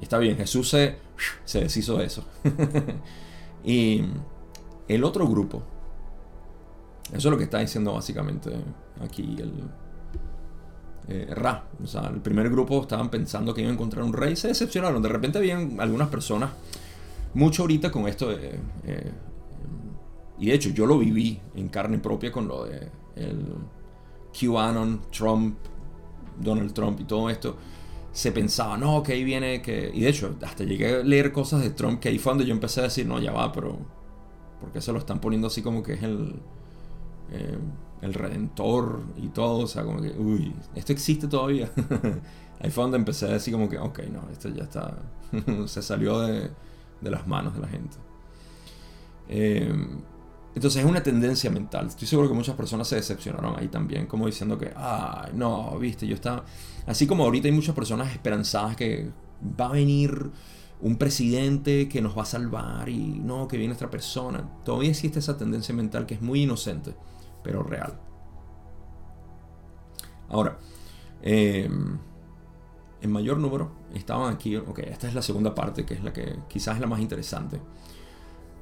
[0.00, 1.05] Y está bien, Jesús se,
[1.44, 2.24] se deshizo de eso.
[3.64, 4.02] y
[4.88, 5.62] el otro grupo,
[7.08, 8.50] eso es lo que está diciendo básicamente
[9.00, 9.64] aquí el,
[11.08, 11.64] eh, Ra.
[11.82, 15.02] O sea, el primer grupo estaban pensando que iban a encontrar un rey, se decepcionaron.
[15.02, 16.50] De repente habían algunas personas,
[17.34, 18.58] mucho ahorita con esto de...
[18.84, 19.12] Eh,
[20.38, 23.42] y de hecho yo lo viví en carne propia con lo de el
[24.38, 25.56] QAnon, Trump,
[26.38, 27.56] Donald Trump y todo esto.
[28.16, 29.90] Se pensaba, no, que ahí viene que...
[29.92, 32.54] Y de hecho, hasta llegué a leer cosas de Trump que ahí fue donde yo
[32.54, 33.76] empecé a decir, no, ya va, pero...
[34.58, 36.34] ¿Por qué se lo están poniendo así como que es el...
[37.30, 37.58] Eh,
[38.00, 41.70] el Redentor y todo, o sea, como que, uy, esto existe todavía.
[42.60, 44.96] Ahí fue donde empecé a decir como que, ok, no, esto ya está,
[45.66, 46.50] se salió de,
[47.02, 47.96] de, las manos de la gente.
[49.28, 50.00] Em,
[50.56, 51.86] entonces es una tendencia mental.
[51.86, 56.06] Estoy seguro que muchas personas se decepcionaron ahí también, como diciendo que, ay, no, viste,
[56.06, 56.44] yo estaba...
[56.86, 59.10] Así como ahorita hay muchas personas esperanzadas que
[59.60, 60.30] va a venir
[60.80, 64.48] un presidente que nos va a salvar y no, que viene otra persona.
[64.64, 66.94] Todavía existe esa tendencia mental que es muy inocente
[67.42, 67.92] pero real.
[70.30, 70.58] Ahora,
[71.20, 71.98] em,
[73.02, 76.38] en mayor número estaban aquí, ok, esta es la segunda parte que es la que
[76.48, 77.60] quizás es la más interesante.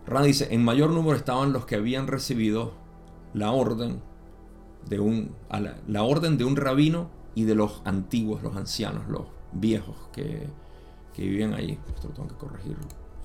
[0.06, 2.72] Ra dice, en mayor número estaban los que habían recibido
[3.32, 4.01] la orden
[4.89, 5.35] de un,
[5.89, 10.47] la, orden de un rabino y de los antiguos, los ancianos, los viejos que,
[11.14, 11.78] que vivían ahí.
[11.89, 12.76] Esto lo tengo que corregir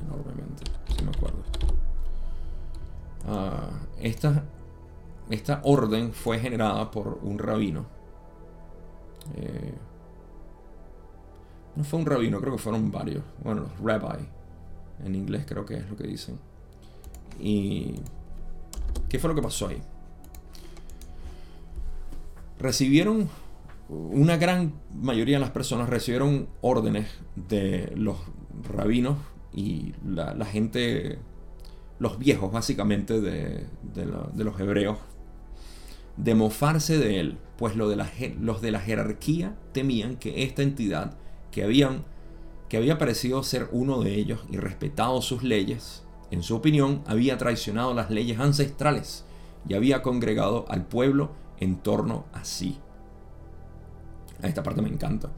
[0.01, 0.64] enormemente,
[0.95, 1.39] si me acuerdo.
[3.27, 4.43] Uh, esta,
[5.30, 7.85] esta orden fue generada por un rabino.
[9.35, 9.73] Eh,
[11.76, 13.23] no fue un rabino, creo que fueron varios.
[13.43, 14.26] Bueno, los rabbi.
[15.03, 16.39] En inglés creo que es lo que dicen.
[17.39, 17.95] ¿Y
[19.10, 19.81] qué fue lo que pasó ahí?
[22.60, 23.30] Recibieron,
[23.89, 28.18] una gran mayoría de las personas recibieron órdenes de los
[28.64, 29.18] rabinos
[29.53, 31.19] y la, gente,
[31.99, 33.65] los viejos básicamente de,
[34.35, 34.97] los hebreos
[36.18, 38.11] de mofarse de él, pues los de, la,
[38.41, 41.15] los de la jerarquía temían que esta entidad,
[41.49, 42.03] que, habían,
[42.68, 47.38] que había parecido ser uno de ellos y respetado sus leyes, en su opinión había
[47.38, 49.26] traicionado las leyes ancestrales
[49.68, 52.77] y había congregado al pueblo en torno a sí.
[54.41, 55.30] Esta parte me encanta.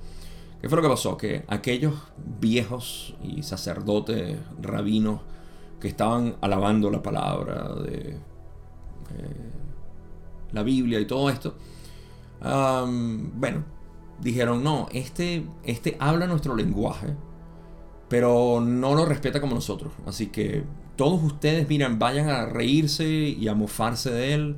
[0.62, 1.18] ¿Qué fue lo que pasó?
[1.18, 1.96] Que aquellos
[2.40, 5.22] viejos y sacerdotes, rabinos,
[5.80, 8.18] que estaban alabando la palabra de...
[9.12, 9.52] Eh,
[10.52, 11.56] la Biblia y todo esto,
[12.42, 13.64] bueno,
[14.20, 17.16] dijeron, no, este, este habla nuestro lenguaje,
[18.10, 19.94] pero no lo respeta como nosotros.
[20.06, 20.64] Así que
[21.02, 24.58] todos ustedes, miran, vayan a reírse y a mofarse de él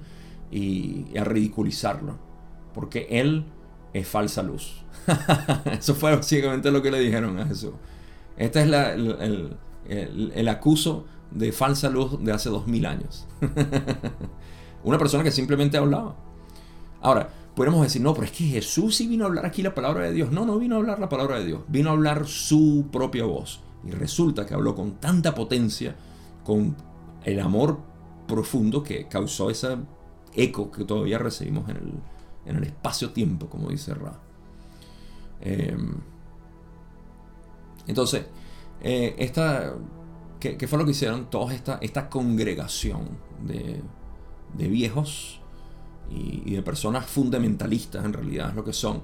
[0.51, 2.17] y, a ridiculizarlo,
[2.73, 3.45] porque él
[3.93, 4.83] es falsa luz.
[5.71, 7.71] Eso fue básicamente lo que le dijeron a Jesús.
[8.35, 9.55] Este es el,
[9.87, 13.25] el, acuso de falsa luz de hace dos mil años.
[14.83, 16.17] Una persona que simplemente hablaba.
[16.99, 20.03] Ahora, podemos decir, no, pero es que Jesús sí vino a hablar aquí la palabra
[20.07, 20.29] de Dios.
[20.29, 23.61] No, no vino a hablar la palabra de Dios, vino a hablar su propia voz.
[23.87, 25.95] Y resulta que habló con tanta potencia,
[26.43, 26.75] con
[27.23, 27.79] el amor
[28.27, 29.77] profundo que causó ese
[30.33, 31.93] eco que todavía recibimos en el,
[32.45, 34.19] en el espacio-tiempo, como dice Ra.
[35.41, 35.95] Em,
[37.87, 38.25] entonces,
[38.81, 39.73] eh, esta,
[40.39, 41.29] ¿qué, fue lo que hicieron?
[41.29, 43.09] Toda esta, esta congregación
[43.45, 43.81] de,
[44.57, 45.41] de viejos
[46.09, 49.01] y, de personas fundamentalistas, en realidad es lo que son,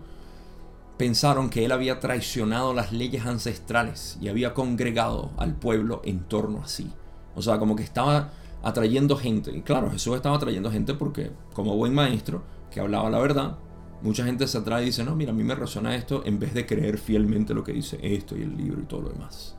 [0.98, 6.62] pensaron que él había traicionado las leyes ancestrales y había congregado al pueblo en torno
[6.62, 6.92] a sí.
[7.40, 9.56] O sea, como que estaba atrayendo gente.
[9.56, 13.58] Y claro, Jesús estaba atrayendo gente porque, como buen maestro, que hablaba la verdad,
[14.02, 16.54] mucha gente se atrae y dice, no, mira, a mí me resuena esto, en vez
[16.54, 19.56] de creer fielmente lo que dice esto y el libro y todo lo demás.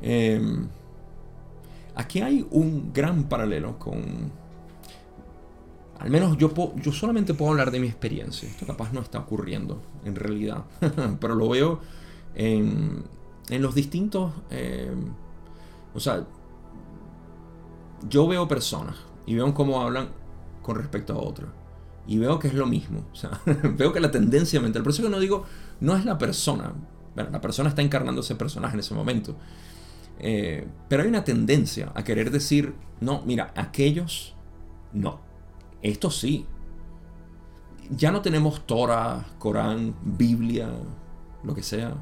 [0.00, 0.68] Em,
[1.96, 4.30] aquí hay un gran paralelo con
[5.98, 8.48] al menos yo, yo solamente puedo hablar de mi experiencia.
[8.48, 10.66] Esto capaz no está ocurriendo en realidad.
[11.20, 11.80] Pero lo veo
[12.36, 13.02] en,
[13.48, 14.32] en los distintos...
[14.50, 14.94] Eh,
[15.94, 16.26] o sea,
[18.08, 18.96] yo veo personas
[19.26, 20.08] y veo cómo hablan
[20.62, 21.50] con respecto a otras.
[22.06, 23.04] Y veo que es lo mismo.
[23.12, 24.82] O sea, veo que la tendencia mental...
[24.82, 25.44] Por eso que no digo,
[25.80, 26.72] no es la persona.
[27.14, 29.36] La persona está encarnando ese personaje en ese momento.
[30.18, 34.34] Eh, pero hay una tendencia a querer decir, no, mira, aquellos
[34.92, 35.32] no
[35.82, 36.46] esto sí.
[37.90, 40.70] Ya no tenemos Torah, Corán, Biblia,
[41.42, 41.94] lo que sea.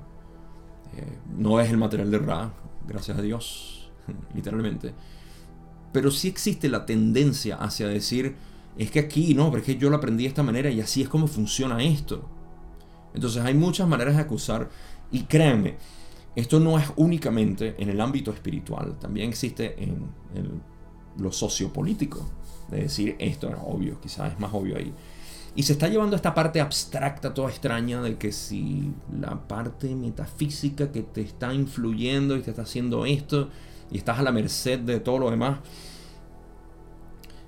[0.96, 2.52] Eh, no es el material de Ra,
[2.86, 3.79] gracias a Dios,
[4.34, 4.94] literalmente.
[5.92, 8.36] Pero sí existe la tendencia hacia decir,
[8.78, 11.02] es que aquí no, pero es que yo lo aprendí de esta manera y así
[11.02, 12.28] es como funciona esto.
[13.14, 14.68] Entonces hay muchas maneras de acusar
[15.10, 15.76] y créanme,
[16.36, 20.08] esto no es únicamente en el ámbito espiritual, también existe en,
[21.18, 22.24] lo sociopolítico
[22.70, 24.94] de decir esto era obvio, quizás es más obvio ahí.
[25.56, 30.92] Y se está llevando esta parte abstracta, toda extraña, de que si la parte metafísica
[30.92, 33.50] que te está influyendo y te está haciendo esto,
[33.90, 35.58] y estás a la merced de todo lo demás,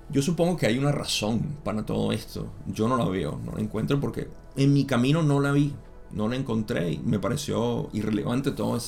[0.09, 2.47] yo supongo que hay una razón para todo esto.
[2.67, 5.73] Yo no la veo, no la encuentro porque en mi camino no la vi,
[6.11, 8.79] no la encontré me pareció irrelevante toda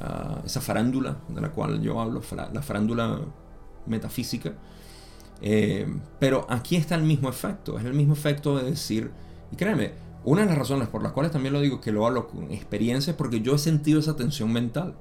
[0.00, 3.20] ah, esa farándula de la cual yo hablo, la farándula
[3.86, 4.54] metafísica.
[5.42, 5.86] Eh,
[6.18, 9.10] pero aquí está el mismo efecto, es el mismo efecto de decir,
[9.52, 9.92] y créeme,
[10.24, 13.10] una de las razones por las cuales también lo digo que lo hablo con experiencia
[13.10, 14.96] es porque yo he sentido esa tensión mental.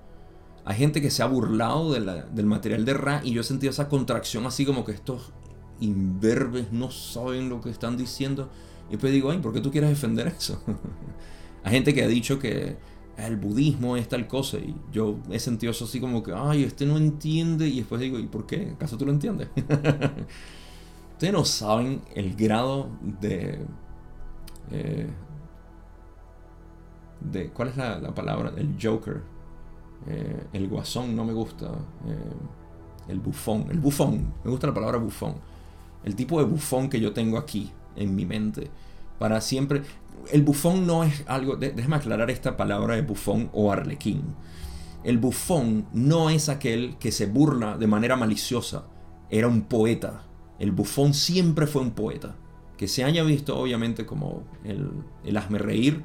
[0.65, 3.87] Hay gente que se ha burlado del material de Ra y yo he sentido esa
[3.87, 5.31] contracción así como que estos
[5.79, 8.49] imberbes no saben lo que están diciendo.
[8.87, 10.61] Y después digo, ay, ¿por qué tú quieres defender eso?
[11.63, 12.77] Hay gente que ha dicho que
[13.17, 14.57] el budismo es tal cosa.
[14.57, 17.67] Y yo he sentido eso así como que, ay, este no entiende.
[17.67, 18.71] Y después digo, ¿y por qué?
[18.75, 19.49] ¿Acaso tú lo entiendes?
[21.13, 23.59] Ustedes no saben el grado de...
[24.71, 25.07] Eh,
[27.21, 28.51] de ¿Cuál es la, palabra?
[28.57, 29.21] El Joker.
[30.07, 31.67] Eh, el guasón no me gusta.
[32.07, 33.67] Eh, el bufón.
[33.69, 34.33] El bufón.
[34.43, 35.35] Me gusta la palabra bufón.
[36.03, 38.69] El tipo de bufón que yo tengo aquí en mi mente.
[39.17, 39.83] Para siempre
[40.31, 44.23] el bufón no es algo, déjame aclarar esta palabra de bufón o arlequín.
[45.03, 48.85] El bufón no es aquel que se burla de manera maliciosa,
[49.29, 50.23] era un poeta.
[50.57, 52.35] El bufón siempre fue un poeta.
[52.77, 54.91] Que se haya visto obviamente como el,
[55.23, 56.03] el hazme reír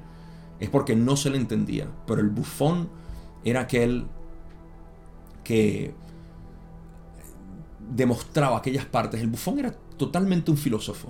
[0.60, 1.88] es porque no se le entendía.
[2.06, 2.88] Pero el bufón
[3.44, 4.06] era aquel
[5.44, 5.94] que
[7.90, 9.20] demostraba aquellas partes.
[9.20, 11.08] El bufón era totalmente un filósofo.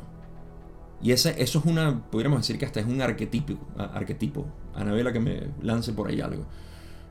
[1.03, 4.47] Y ese, eso es una, podríamos decir que hasta es un arquetipo, arquetipo.
[4.75, 6.45] Anabela que me lance por ahí algo.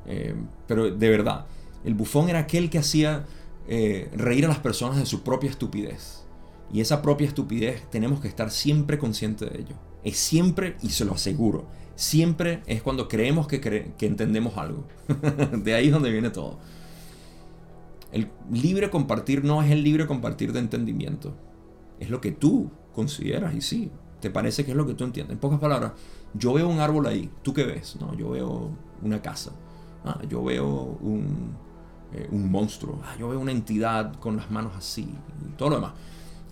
[0.05, 0.35] Eh,
[0.67, 1.45] pero de verdad,
[1.83, 3.25] el bufón era aquel que hacía
[3.67, 6.25] eh, reír a las personas de su propia estupidez.
[6.71, 9.75] Y esa propia estupidez tenemos que estar siempre conscientes de ello.
[10.03, 11.65] Es siempre, y se lo aseguro,
[11.99, 14.85] siempre es cuando creemos que, entendemos algo.
[15.51, 16.57] de ahí es donde viene todo.
[18.13, 21.35] El libre compartir no es el libre compartir de entendimiento.
[21.99, 25.33] Es lo que tú consideras y sí, te parece que es lo que tú entiendes.
[25.33, 25.91] En pocas palabras,
[26.33, 27.97] yo veo un árbol ahí, ¿tú qué ves?
[27.99, 28.71] No, yo veo
[29.03, 29.51] una casa,
[30.05, 31.53] ah, yo veo un,
[32.13, 35.93] eh, monstruo, ah, yo veo una entidad con las manos así y todo lo demás.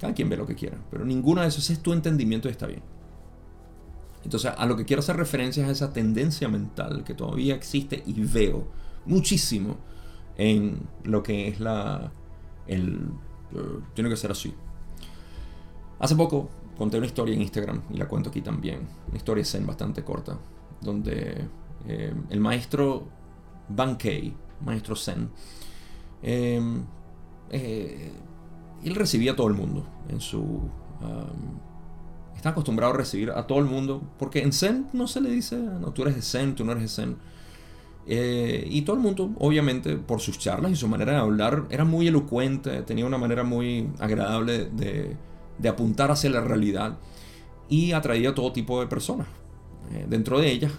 [0.01, 2.67] Cada quien ve lo que quiera, pero ninguno de esos es tu entendimiento y está
[2.67, 2.81] bien.
[4.27, 8.03] Entonces, a lo que quiero hacer referencia es a esa tendencia mental que todavía existe
[8.05, 8.67] y veo
[9.05, 9.77] muchísimo
[10.35, 12.11] en lo que es la...
[12.67, 13.09] El,
[13.55, 14.53] eh, tiene que ser así.
[15.99, 18.85] Hace poco conté una historia en Instagram y la cuento aquí también.
[19.07, 20.37] Una historia zen bastante corta,
[20.81, 21.47] donde
[21.87, 23.07] eh, el maestro
[23.69, 25.29] Bankei, maestro zen,
[26.21, 26.59] eh,
[28.83, 30.41] él recibía a todo el mundo en su...
[30.41, 31.76] Um,
[32.37, 35.57] está acostumbrado a recibir a todo el mundo, porque en zen no se le dice,
[35.57, 37.17] no, tú eres de zen, tú no eres de zen.
[38.05, 41.83] Eh, y todo el mundo, obviamente, por sus charlas y su manera de hablar, era
[41.83, 45.17] muy elocuente, tenía una manera muy agradable de,
[45.57, 46.97] de apuntar hacia la realidad
[47.67, 49.27] y atraía a todo tipo de personas,
[49.91, 50.71] eh, dentro de ellas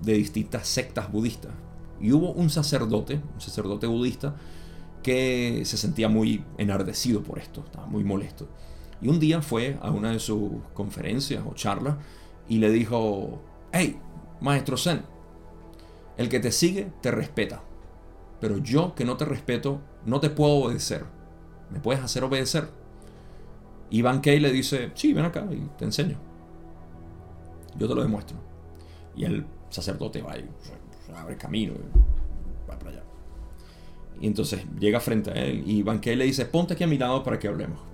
[0.00, 1.52] de distintas sectas budistas.
[2.00, 4.34] Y hubo un sacerdote, un sacerdote budista,
[5.02, 8.48] que se sentía muy enardecido por esto, estaba muy molesto.
[9.02, 11.96] Y un día fue a una de sus conferencias o charlas
[12.48, 13.42] y le dijo,
[13.72, 13.98] hey,
[14.40, 15.02] maestro Zen,
[16.16, 17.62] el que te sigue te respeta,
[18.40, 21.04] pero yo que no te respeto no te puedo obedecer.
[21.70, 22.68] ¿Me puedes hacer obedecer?
[23.90, 26.16] Y Van Kay le dice, sí, ven acá y te enseño.
[27.76, 28.36] Yo te lo demuestro.
[29.16, 30.48] Y el sacerdote va y
[31.16, 33.02] abre camino y va para allá.
[34.20, 36.98] Y entonces llega frente a él y Van Kay le dice, ponte aquí a mi
[36.98, 37.91] lado para que hablemos.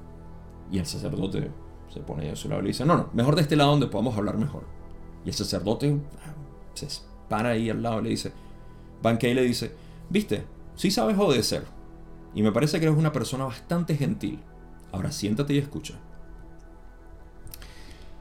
[0.71, 1.51] Y el sacerdote
[1.93, 3.87] se pone a su lado y le dice, no, no, mejor de este lado donde
[3.87, 4.65] podamos hablar mejor.
[5.25, 6.35] Y el sacerdote ah,
[6.75, 6.89] se
[7.29, 8.33] para ahí al lado y le dice,
[9.03, 9.73] Van Kay le dice,
[10.09, 11.65] viste, sí sabes obedecer.
[12.35, 14.41] Y me parece que eres una persona bastante gentil.
[14.93, 15.95] Ahora siéntate y escucha.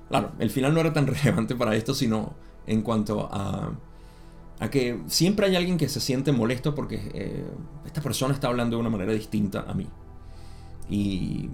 [0.10, 2.34] Claro, el final no era tan relevante para esto, sino
[2.66, 3.72] en cuanto a,
[4.60, 7.46] a que siempre hay alguien que se siente molesto porque eh,
[7.86, 9.88] esta persona está hablando de una manera distinta a mí.
[10.90, 11.50] Y,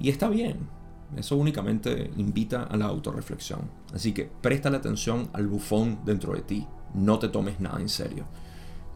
[0.00, 0.68] y está bien.
[1.16, 3.60] Eso únicamente invita a la autorreflexión.
[3.94, 6.66] Así que presta la atención al bufón dentro de ti.
[6.94, 8.26] No te tomes nada en serio.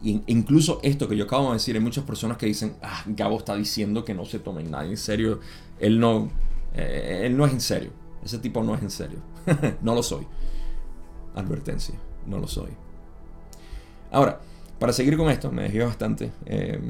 [0.03, 3.37] Y incluso esto que yo acabo de decir, hay muchas personas que dicen, ah, Gabo
[3.37, 5.39] está diciendo que no se tomen nada en serio.
[5.79, 6.29] Él no,
[6.73, 7.91] eh, él no es en serio.
[8.23, 9.19] Ese tipo no es en serio.
[9.81, 10.25] no lo soy.
[11.35, 11.95] Advertencia,
[12.25, 12.71] no lo soy.
[14.11, 14.41] Ahora,
[14.79, 16.31] para seguir con esto, me dejé bastante.
[16.45, 16.81] Eh,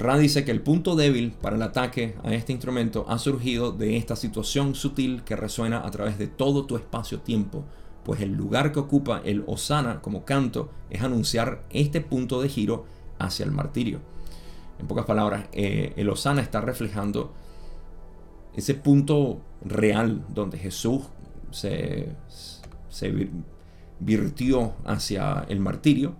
[0.00, 3.98] Rand dice que el punto débil para el ataque a este instrumento ha surgido de
[3.98, 7.66] esta situación sutil que resuena a través de todo tu espacio-tiempo,
[8.02, 12.86] pues el lugar que ocupa el Osana como canto es anunciar este punto de giro
[13.18, 14.00] hacia el martirio.
[14.78, 17.34] En pocas palabras, eh, el Osana está reflejando
[18.56, 21.02] ese punto real donde Jesús
[21.50, 22.16] se,
[22.88, 23.28] se
[23.98, 26.14] virtió hacia el martirio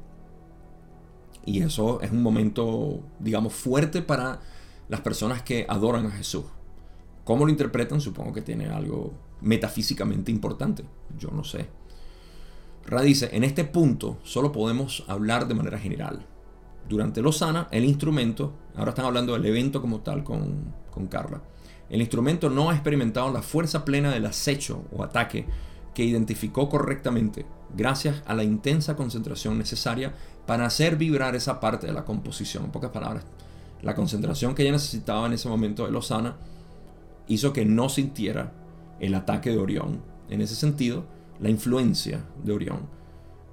[1.44, 4.40] y eso es un momento, digamos, fuerte para
[4.88, 6.44] las personas que adoran a Jesús.
[7.24, 8.00] ¿Cómo lo interpretan?
[8.00, 10.84] Supongo que tiene algo metafísicamente importante.
[11.18, 11.68] Yo no sé.
[12.86, 16.26] Ra dice, en este punto solo podemos hablar de manera general.
[16.88, 21.42] Durante Lozana, el instrumento, ahora están hablando del evento como tal con, con Carla,
[21.88, 25.46] el instrumento no ha experimentado la fuerza plena del acecho o ataque
[25.94, 27.46] que identificó correctamente
[27.76, 30.14] gracias a la intensa concentración necesaria
[30.46, 32.64] para hacer vibrar esa parte de la composición.
[32.64, 33.24] En pocas palabras,
[33.82, 36.36] la concentración que ella necesitaba en ese momento de Lozana
[37.26, 38.52] hizo que no sintiera
[38.98, 40.02] el ataque de Orión.
[40.28, 41.04] En ese sentido,
[41.40, 42.80] la influencia de Orión,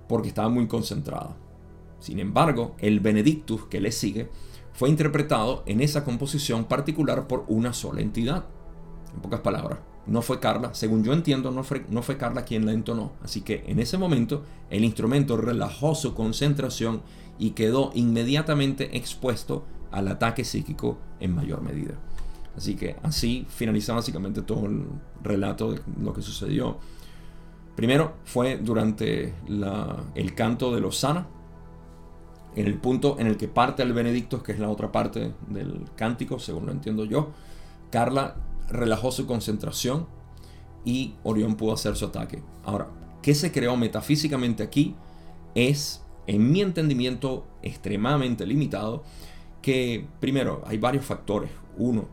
[0.08, 1.36] porque estaba muy concentrada.
[2.00, 4.30] Sin embargo, el Benedictus que le sigue
[4.74, 8.46] fue interpretado en esa composición particular por una sola entidad.
[9.14, 13.12] En pocas palabras, no fue Carla, según yo entiendo, no fue, Carla quien la entonó.
[13.24, 17.02] Así que en ese momento el instrumento relajó su concentración
[17.38, 21.96] y quedó inmediatamente expuesto al ataque psíquico en mayor medida.
[22.56, 24.86] Así que así finaliza básicamente todo el
[25.22, 26.80] relato de lo que sucedió.
[27.76, 29.36] Primero fue durante
[30.16, 31.28] el canto de Lozana,
[32.56, 35.84] en el punto en el que parte el Benedicto, que es la otra parte del
[35.96, 37.32] cántico, según lo entiendo yo.
[37.92, 38.36] Carla
[38.70, 40.08] relajó su concentración
[40.86, 42.42] y Orión pudo hacer su ataque.
[42.64, 42.88] Ahora,
[43.22, 44.96] ¿qué se creó metafísicamente aquí?
[45.56, 49.04] Es, en mi entendimiento extremadamente limitado,
[49.62, 51.52] que primero hay varios factores.
[51.78, 52.08] Uno,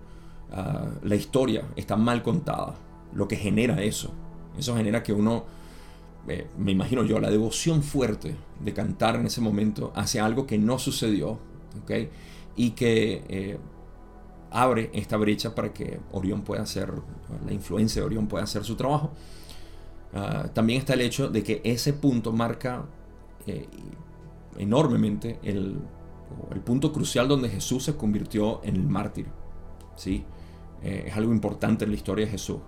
[0.51, 2.75] ah, la historia está mal contada,
[3.15, 4.13] lo que genera eso.
[4.59, 5.45] Eso genera que uno,
[6.29, 10.59] eh, me imagino yo, la devoción fuerte de cantar en ese momento hacia algo que
[10.59, 11.39] no sucedió,
[11.83, 11.93] ¿ok?
[12.57, 13.59] Y que eh,
[14.55, 16.93] abre esta brecha para que Orión pueda hacer,
[17.45, 19.11] la influencia de Orión pueda hacer su trabajo.
[20.15, 22.85] Ah, también está el hecho de que ese punto marca
[23.47, 23.67] eh,
[24.57, 25.77] enormemente el,
[26.65, 29.27] punto crucial donde Jesús se convirtió en el mártir.
[29.97, 30.25] ¿sí?
[30.83, 32.59] Eh, es algo importante en la historia de Jesús.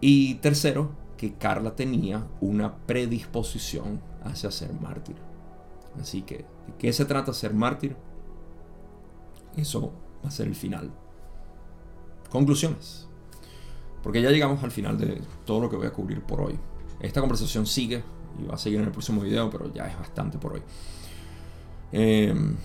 [0.00, 5.16] Y tercero, que Carla tenía una predisposición hacia ser mártir.
[6.00, 7.96] Así que, ¿de qué se trata ser mártir?
[9.56, 9.92] Eso
[10.24, 10.90] va a ser el final.
[12.30, 13.06] Conclusiones.
[14.02, 16.58] Porque ya llegamos al final de todo lo que voy a cubrir por hoy.
[17.00, 18.02] Esta conversación sigue
[18.40, 20.62] y va a seguir en el próximo video, pero ya es bastante por hoy.
[21.92, 22.56] Em,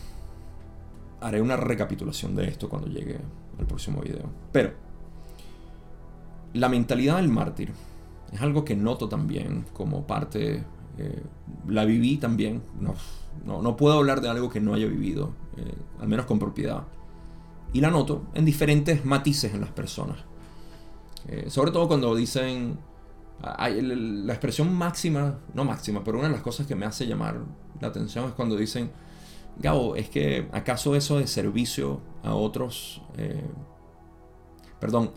[1.22, 3.20] haré una recapitulación de esto cuando llegue
[3.60, 4.30] al próximo video.
[4.52, 4.74] Pero
[6.54, 7.72] la mentalidad del mártir
[8.32, 10.64] es algo que noto también como parte,
[10.98, 11.24] eh,
[11.68, 16.08] la viví también, no, no, puedo hablar de algo que no haya vivido, eh, al
[16.08, 16.84] menos con propiedad.
[17.74, 20.20] Y la noto en diferentes matices en las personas.
[21.28, 22.78] Eh, sobre todo cuando dicen,
[23.42, 27.40] la expresión máxima, no máxima, pero una de las cosas que me hace llamar
[27.82, 28.92] la atención es cuando dicen,
[29.58, 33.02] Gabo, es que acaso eso de servicio a otros,
[34.80, 35.12] perdón,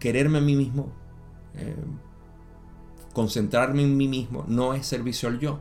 [0.00, 0.90] quererme a mí mismo,
[1.54, 1.76] eh,
[3.12, 5.60] concentrarme en mí mismo, no es servicio al yo.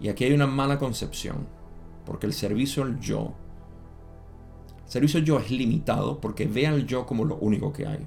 [0.00, 1.46] Y aquí hay una mala concepción,
[2.04, 3.34] porque el servicio al yo,
[4.84, 8.06] el servicio al yo es limitado porque ve al yo como lo único que hay.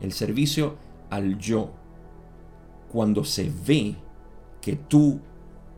[0.00, 0.76] El servicio
[1.10, 1.72] al yo,
[2.90, 3.96] cuando se ve
[4.60, 5.20] que tú,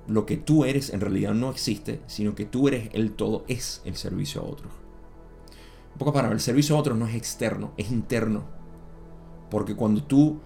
[0.07, 3.83] lo que tú eres en realidad no existe, sino que tú eres el todo, es
[3.85, 4.73] el servicio a otros.
[5.93, 8.63] Un poco para el servicio a otros no es externo, es interno
[9.53, 10.41] porque cuando tú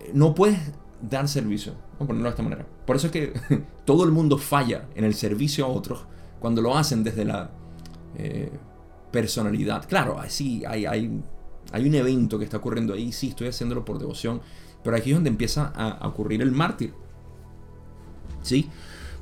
[0.00, 0.58] eh, no puedes
[1.00, 2.66] dar servicio, vamos a ponerlo de esta manera.
[2.84, 3.32] Por eso es que
[3.86, 6.04] todo el mundo falla en el servicio a otros
[6.40, 7.50] cuando lo hacen desde la
[8.16, 8.50] eh,
[9.10, 9.86] personalidad.
[9.88, 11.22] Claro, sí, hay, hay,
[11.72, 14.40] hay un evento que está ocurriendo ahí, sí, estoy haciéndolo por devoción,
[14.82, 16.92] pero aquí es donde empieza a, ocurrir el mártir.
[18.42, 18.68] ¿Sí?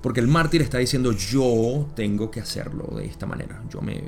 [0.02, 3.62] Porque el mártir está diciendo yo tengo que hacerlo de esta manera.
[3.70, 4.02] Yo me...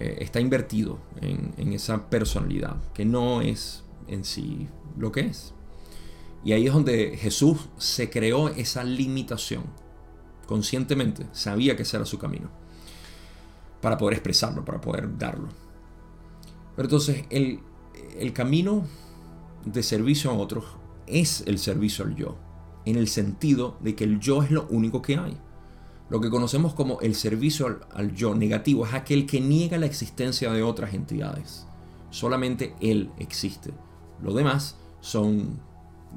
[0.00, 5.54] Eh, está invertido en, en esa personalidad, que no es en sí lo que es.
[6.44, 9.64] Y ahí es donde Jesús se creó esa limitación.
[10.48, 12.48] Conscientemente sabía que ese era su camino.
[13.82, 15.48] Para poder expresarlo, para poder darlo.
[16.74, 17.60] Pero entonces el,
[18.18, 18.86] el camino
[19.66, 20.64] de servicio a otros
[21.06, 22.38] es el servicio al yo.
[22.86, 25.36] En el sentido de que el yo es lo único que hay.
[26.08, 29.84] Lo que conocemos como el servicio al, al, yo negativo es aquel que niega la
[29.84, 31.66] existencia de otras entidades.
[32.08, 33.74] Solamente él existe.
[34.22, 35.60] Lo demás son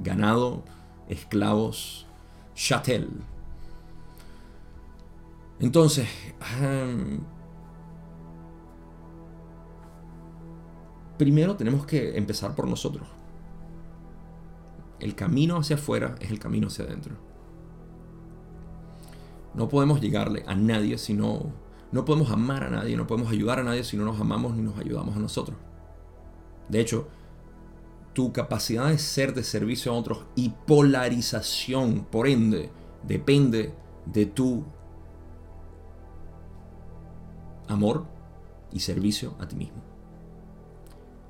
[0.01, 0.63] ganado,
[1.09, 2.07] esclavos,
[2.55, 3.09] chattel.
[5.61, 6.07] Entonces,
[11.19, 13.07] primero tenemos que empezar por nosotros.
[14.99, 17.15] El camino hacia afuera es el camino hacia adentro.
[19.53, 21.53] No podemos llegarle a nadie si no...
[21.91, 24.63] No podemos amar a nadie, no podemos ayudar a nadie si no nos amamos ni
[24.63, 25.57] nos ayudamos a nosotros.
[26.69, 27.07] De hecho,
[28.13, 32.71] tu capacidad de ser de servicio a otros y polarización, por ende,
[33.03, 33.75] depende
[34.05, 34.63] de tu
[37.67, 38.05] amor
[38.71, 39.81] y servicio a ti mismo.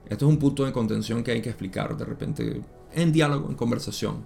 [0.07, 3.55] Esto es un punto de contención que hay que explicar de repente en diálogo, en
[3.55, 4.25] conversación.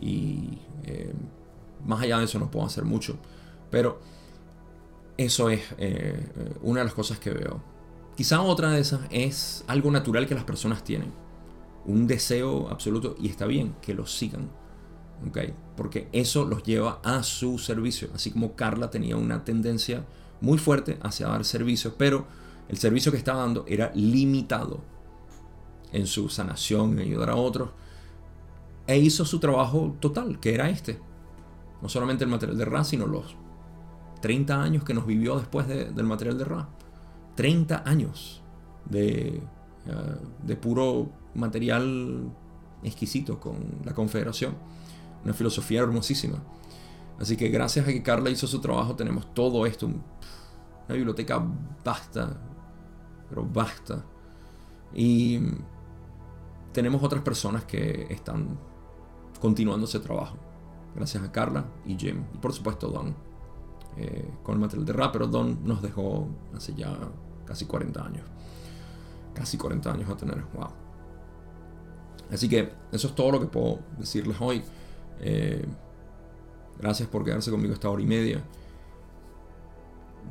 [0.00, 1.12] Y eh,
[1.84, 3.16] más allá de eso no puedo hacer mucho.
[3.70, 4.00] Pero
[5.16, 6.28] eso es eh,
[6.62, 7.62] una de las cosas que veo.
[8.16, 11.12] Quizá otra de esas es algo natural que las personas tienen
[11.86, 14.50] un deseo absoluto y está bien que los sigan.
[15.28, 15.54] ¿okay?
[15.76, 18.08] Porque eso los lleva a su servicio.
[18.14, 20.04] Así como Carla tenía una tendencia
[20.40, 22.26] muy fuerte hacia dar servicios, pero
[22.68, 24.80] el servicio que estaba dando era limitado
[25.92, 27.70] en su sanación, en ayudar a otros.
[28.86, 30.98] E hizo su trabajo total, que era este.
[31.82, 33.36] No solamente el material de Ra, sino los
[34.20, 36.68] 30 años que nos vivió después del material de Ra.
[37.36, 38.42] 30 años
[38.84, 39.40] de,
[39.86, 42.30] eh, de puro material
[42.82, 44.54] exquisito con la Confederación.
[45.24, 46.38] Una filosofía hermosísima.
[47.20, 49.86] Así que gracias a que Carla hizo su trabajo tenemos todo esto.
[49.86, 51.44] Una biblioteca
[51.84, 52.34] basta,
[53.28, 54.02] pero basta.
[54.94, 55.38] Y
[56.72, 58.58] tenemos otras personas que están
[59.38, 60.38] continuando ese trabajo.
[60.96, 62.24] Gracias a Carla y Jim.
[62.34, 63.14] Y por supuesto Don.
[63.98, 66.26] Eh, con el material de rap, pero Don nos dejó
[66.56, 66.96] hace ya
[67.44, 68.24] casi 40 años.
[69.34, 70.42] Casi 40 años a tener.
[70.54, 70.68] Wow.
[72.32, 74.62] Así que eso es todo lo que puedo decirles hoy.
[75.20, 75.66] Eh,
[76.80, 78.42] gracias por quedarse conmigo esta hora y media.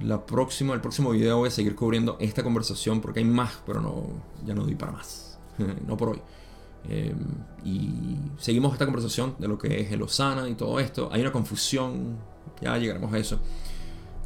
[0.01, 3.81] La próxima, el próximo video voy a seguir cubriendo esta conversación porque hay más, pero
[3.81, 4.05] no,
[4.45, 5.39] ya no doy para más.
[5.87, 6.21] no por hoy.
[6.87, 7.13] Eh,
[7.65, 11.09] y seguimos esta conversación de lo que es el Osana y todo esto.
[11.11, 12.17] Hay una confusión,
[12.61, 13.39] ya llegaremos a eso.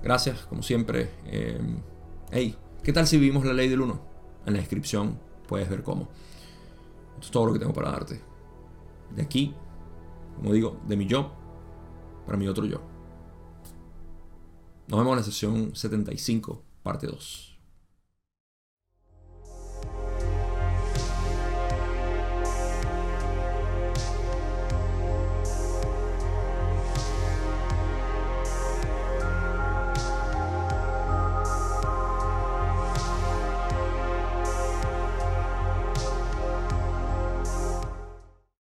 [0.04, 1.10] Gracias, como siempre.
[1.26, 1.60] Eh,
[2.32, 4.02] hey, ¿qué tal si vivimos la ley del 1?
[4.46, 6.10] En la descripción puedes ver cómo.
[7.16, 8.22] Esto es todo lo que tengo para darte.
[9.16, 9.56] De aquí,
[10.36, 11.43] como digo, de mi yo
[12.26, 12.82] para mi otro yo.
[14.88, 17.53] Nos vemos en la sesión 75, parte 2.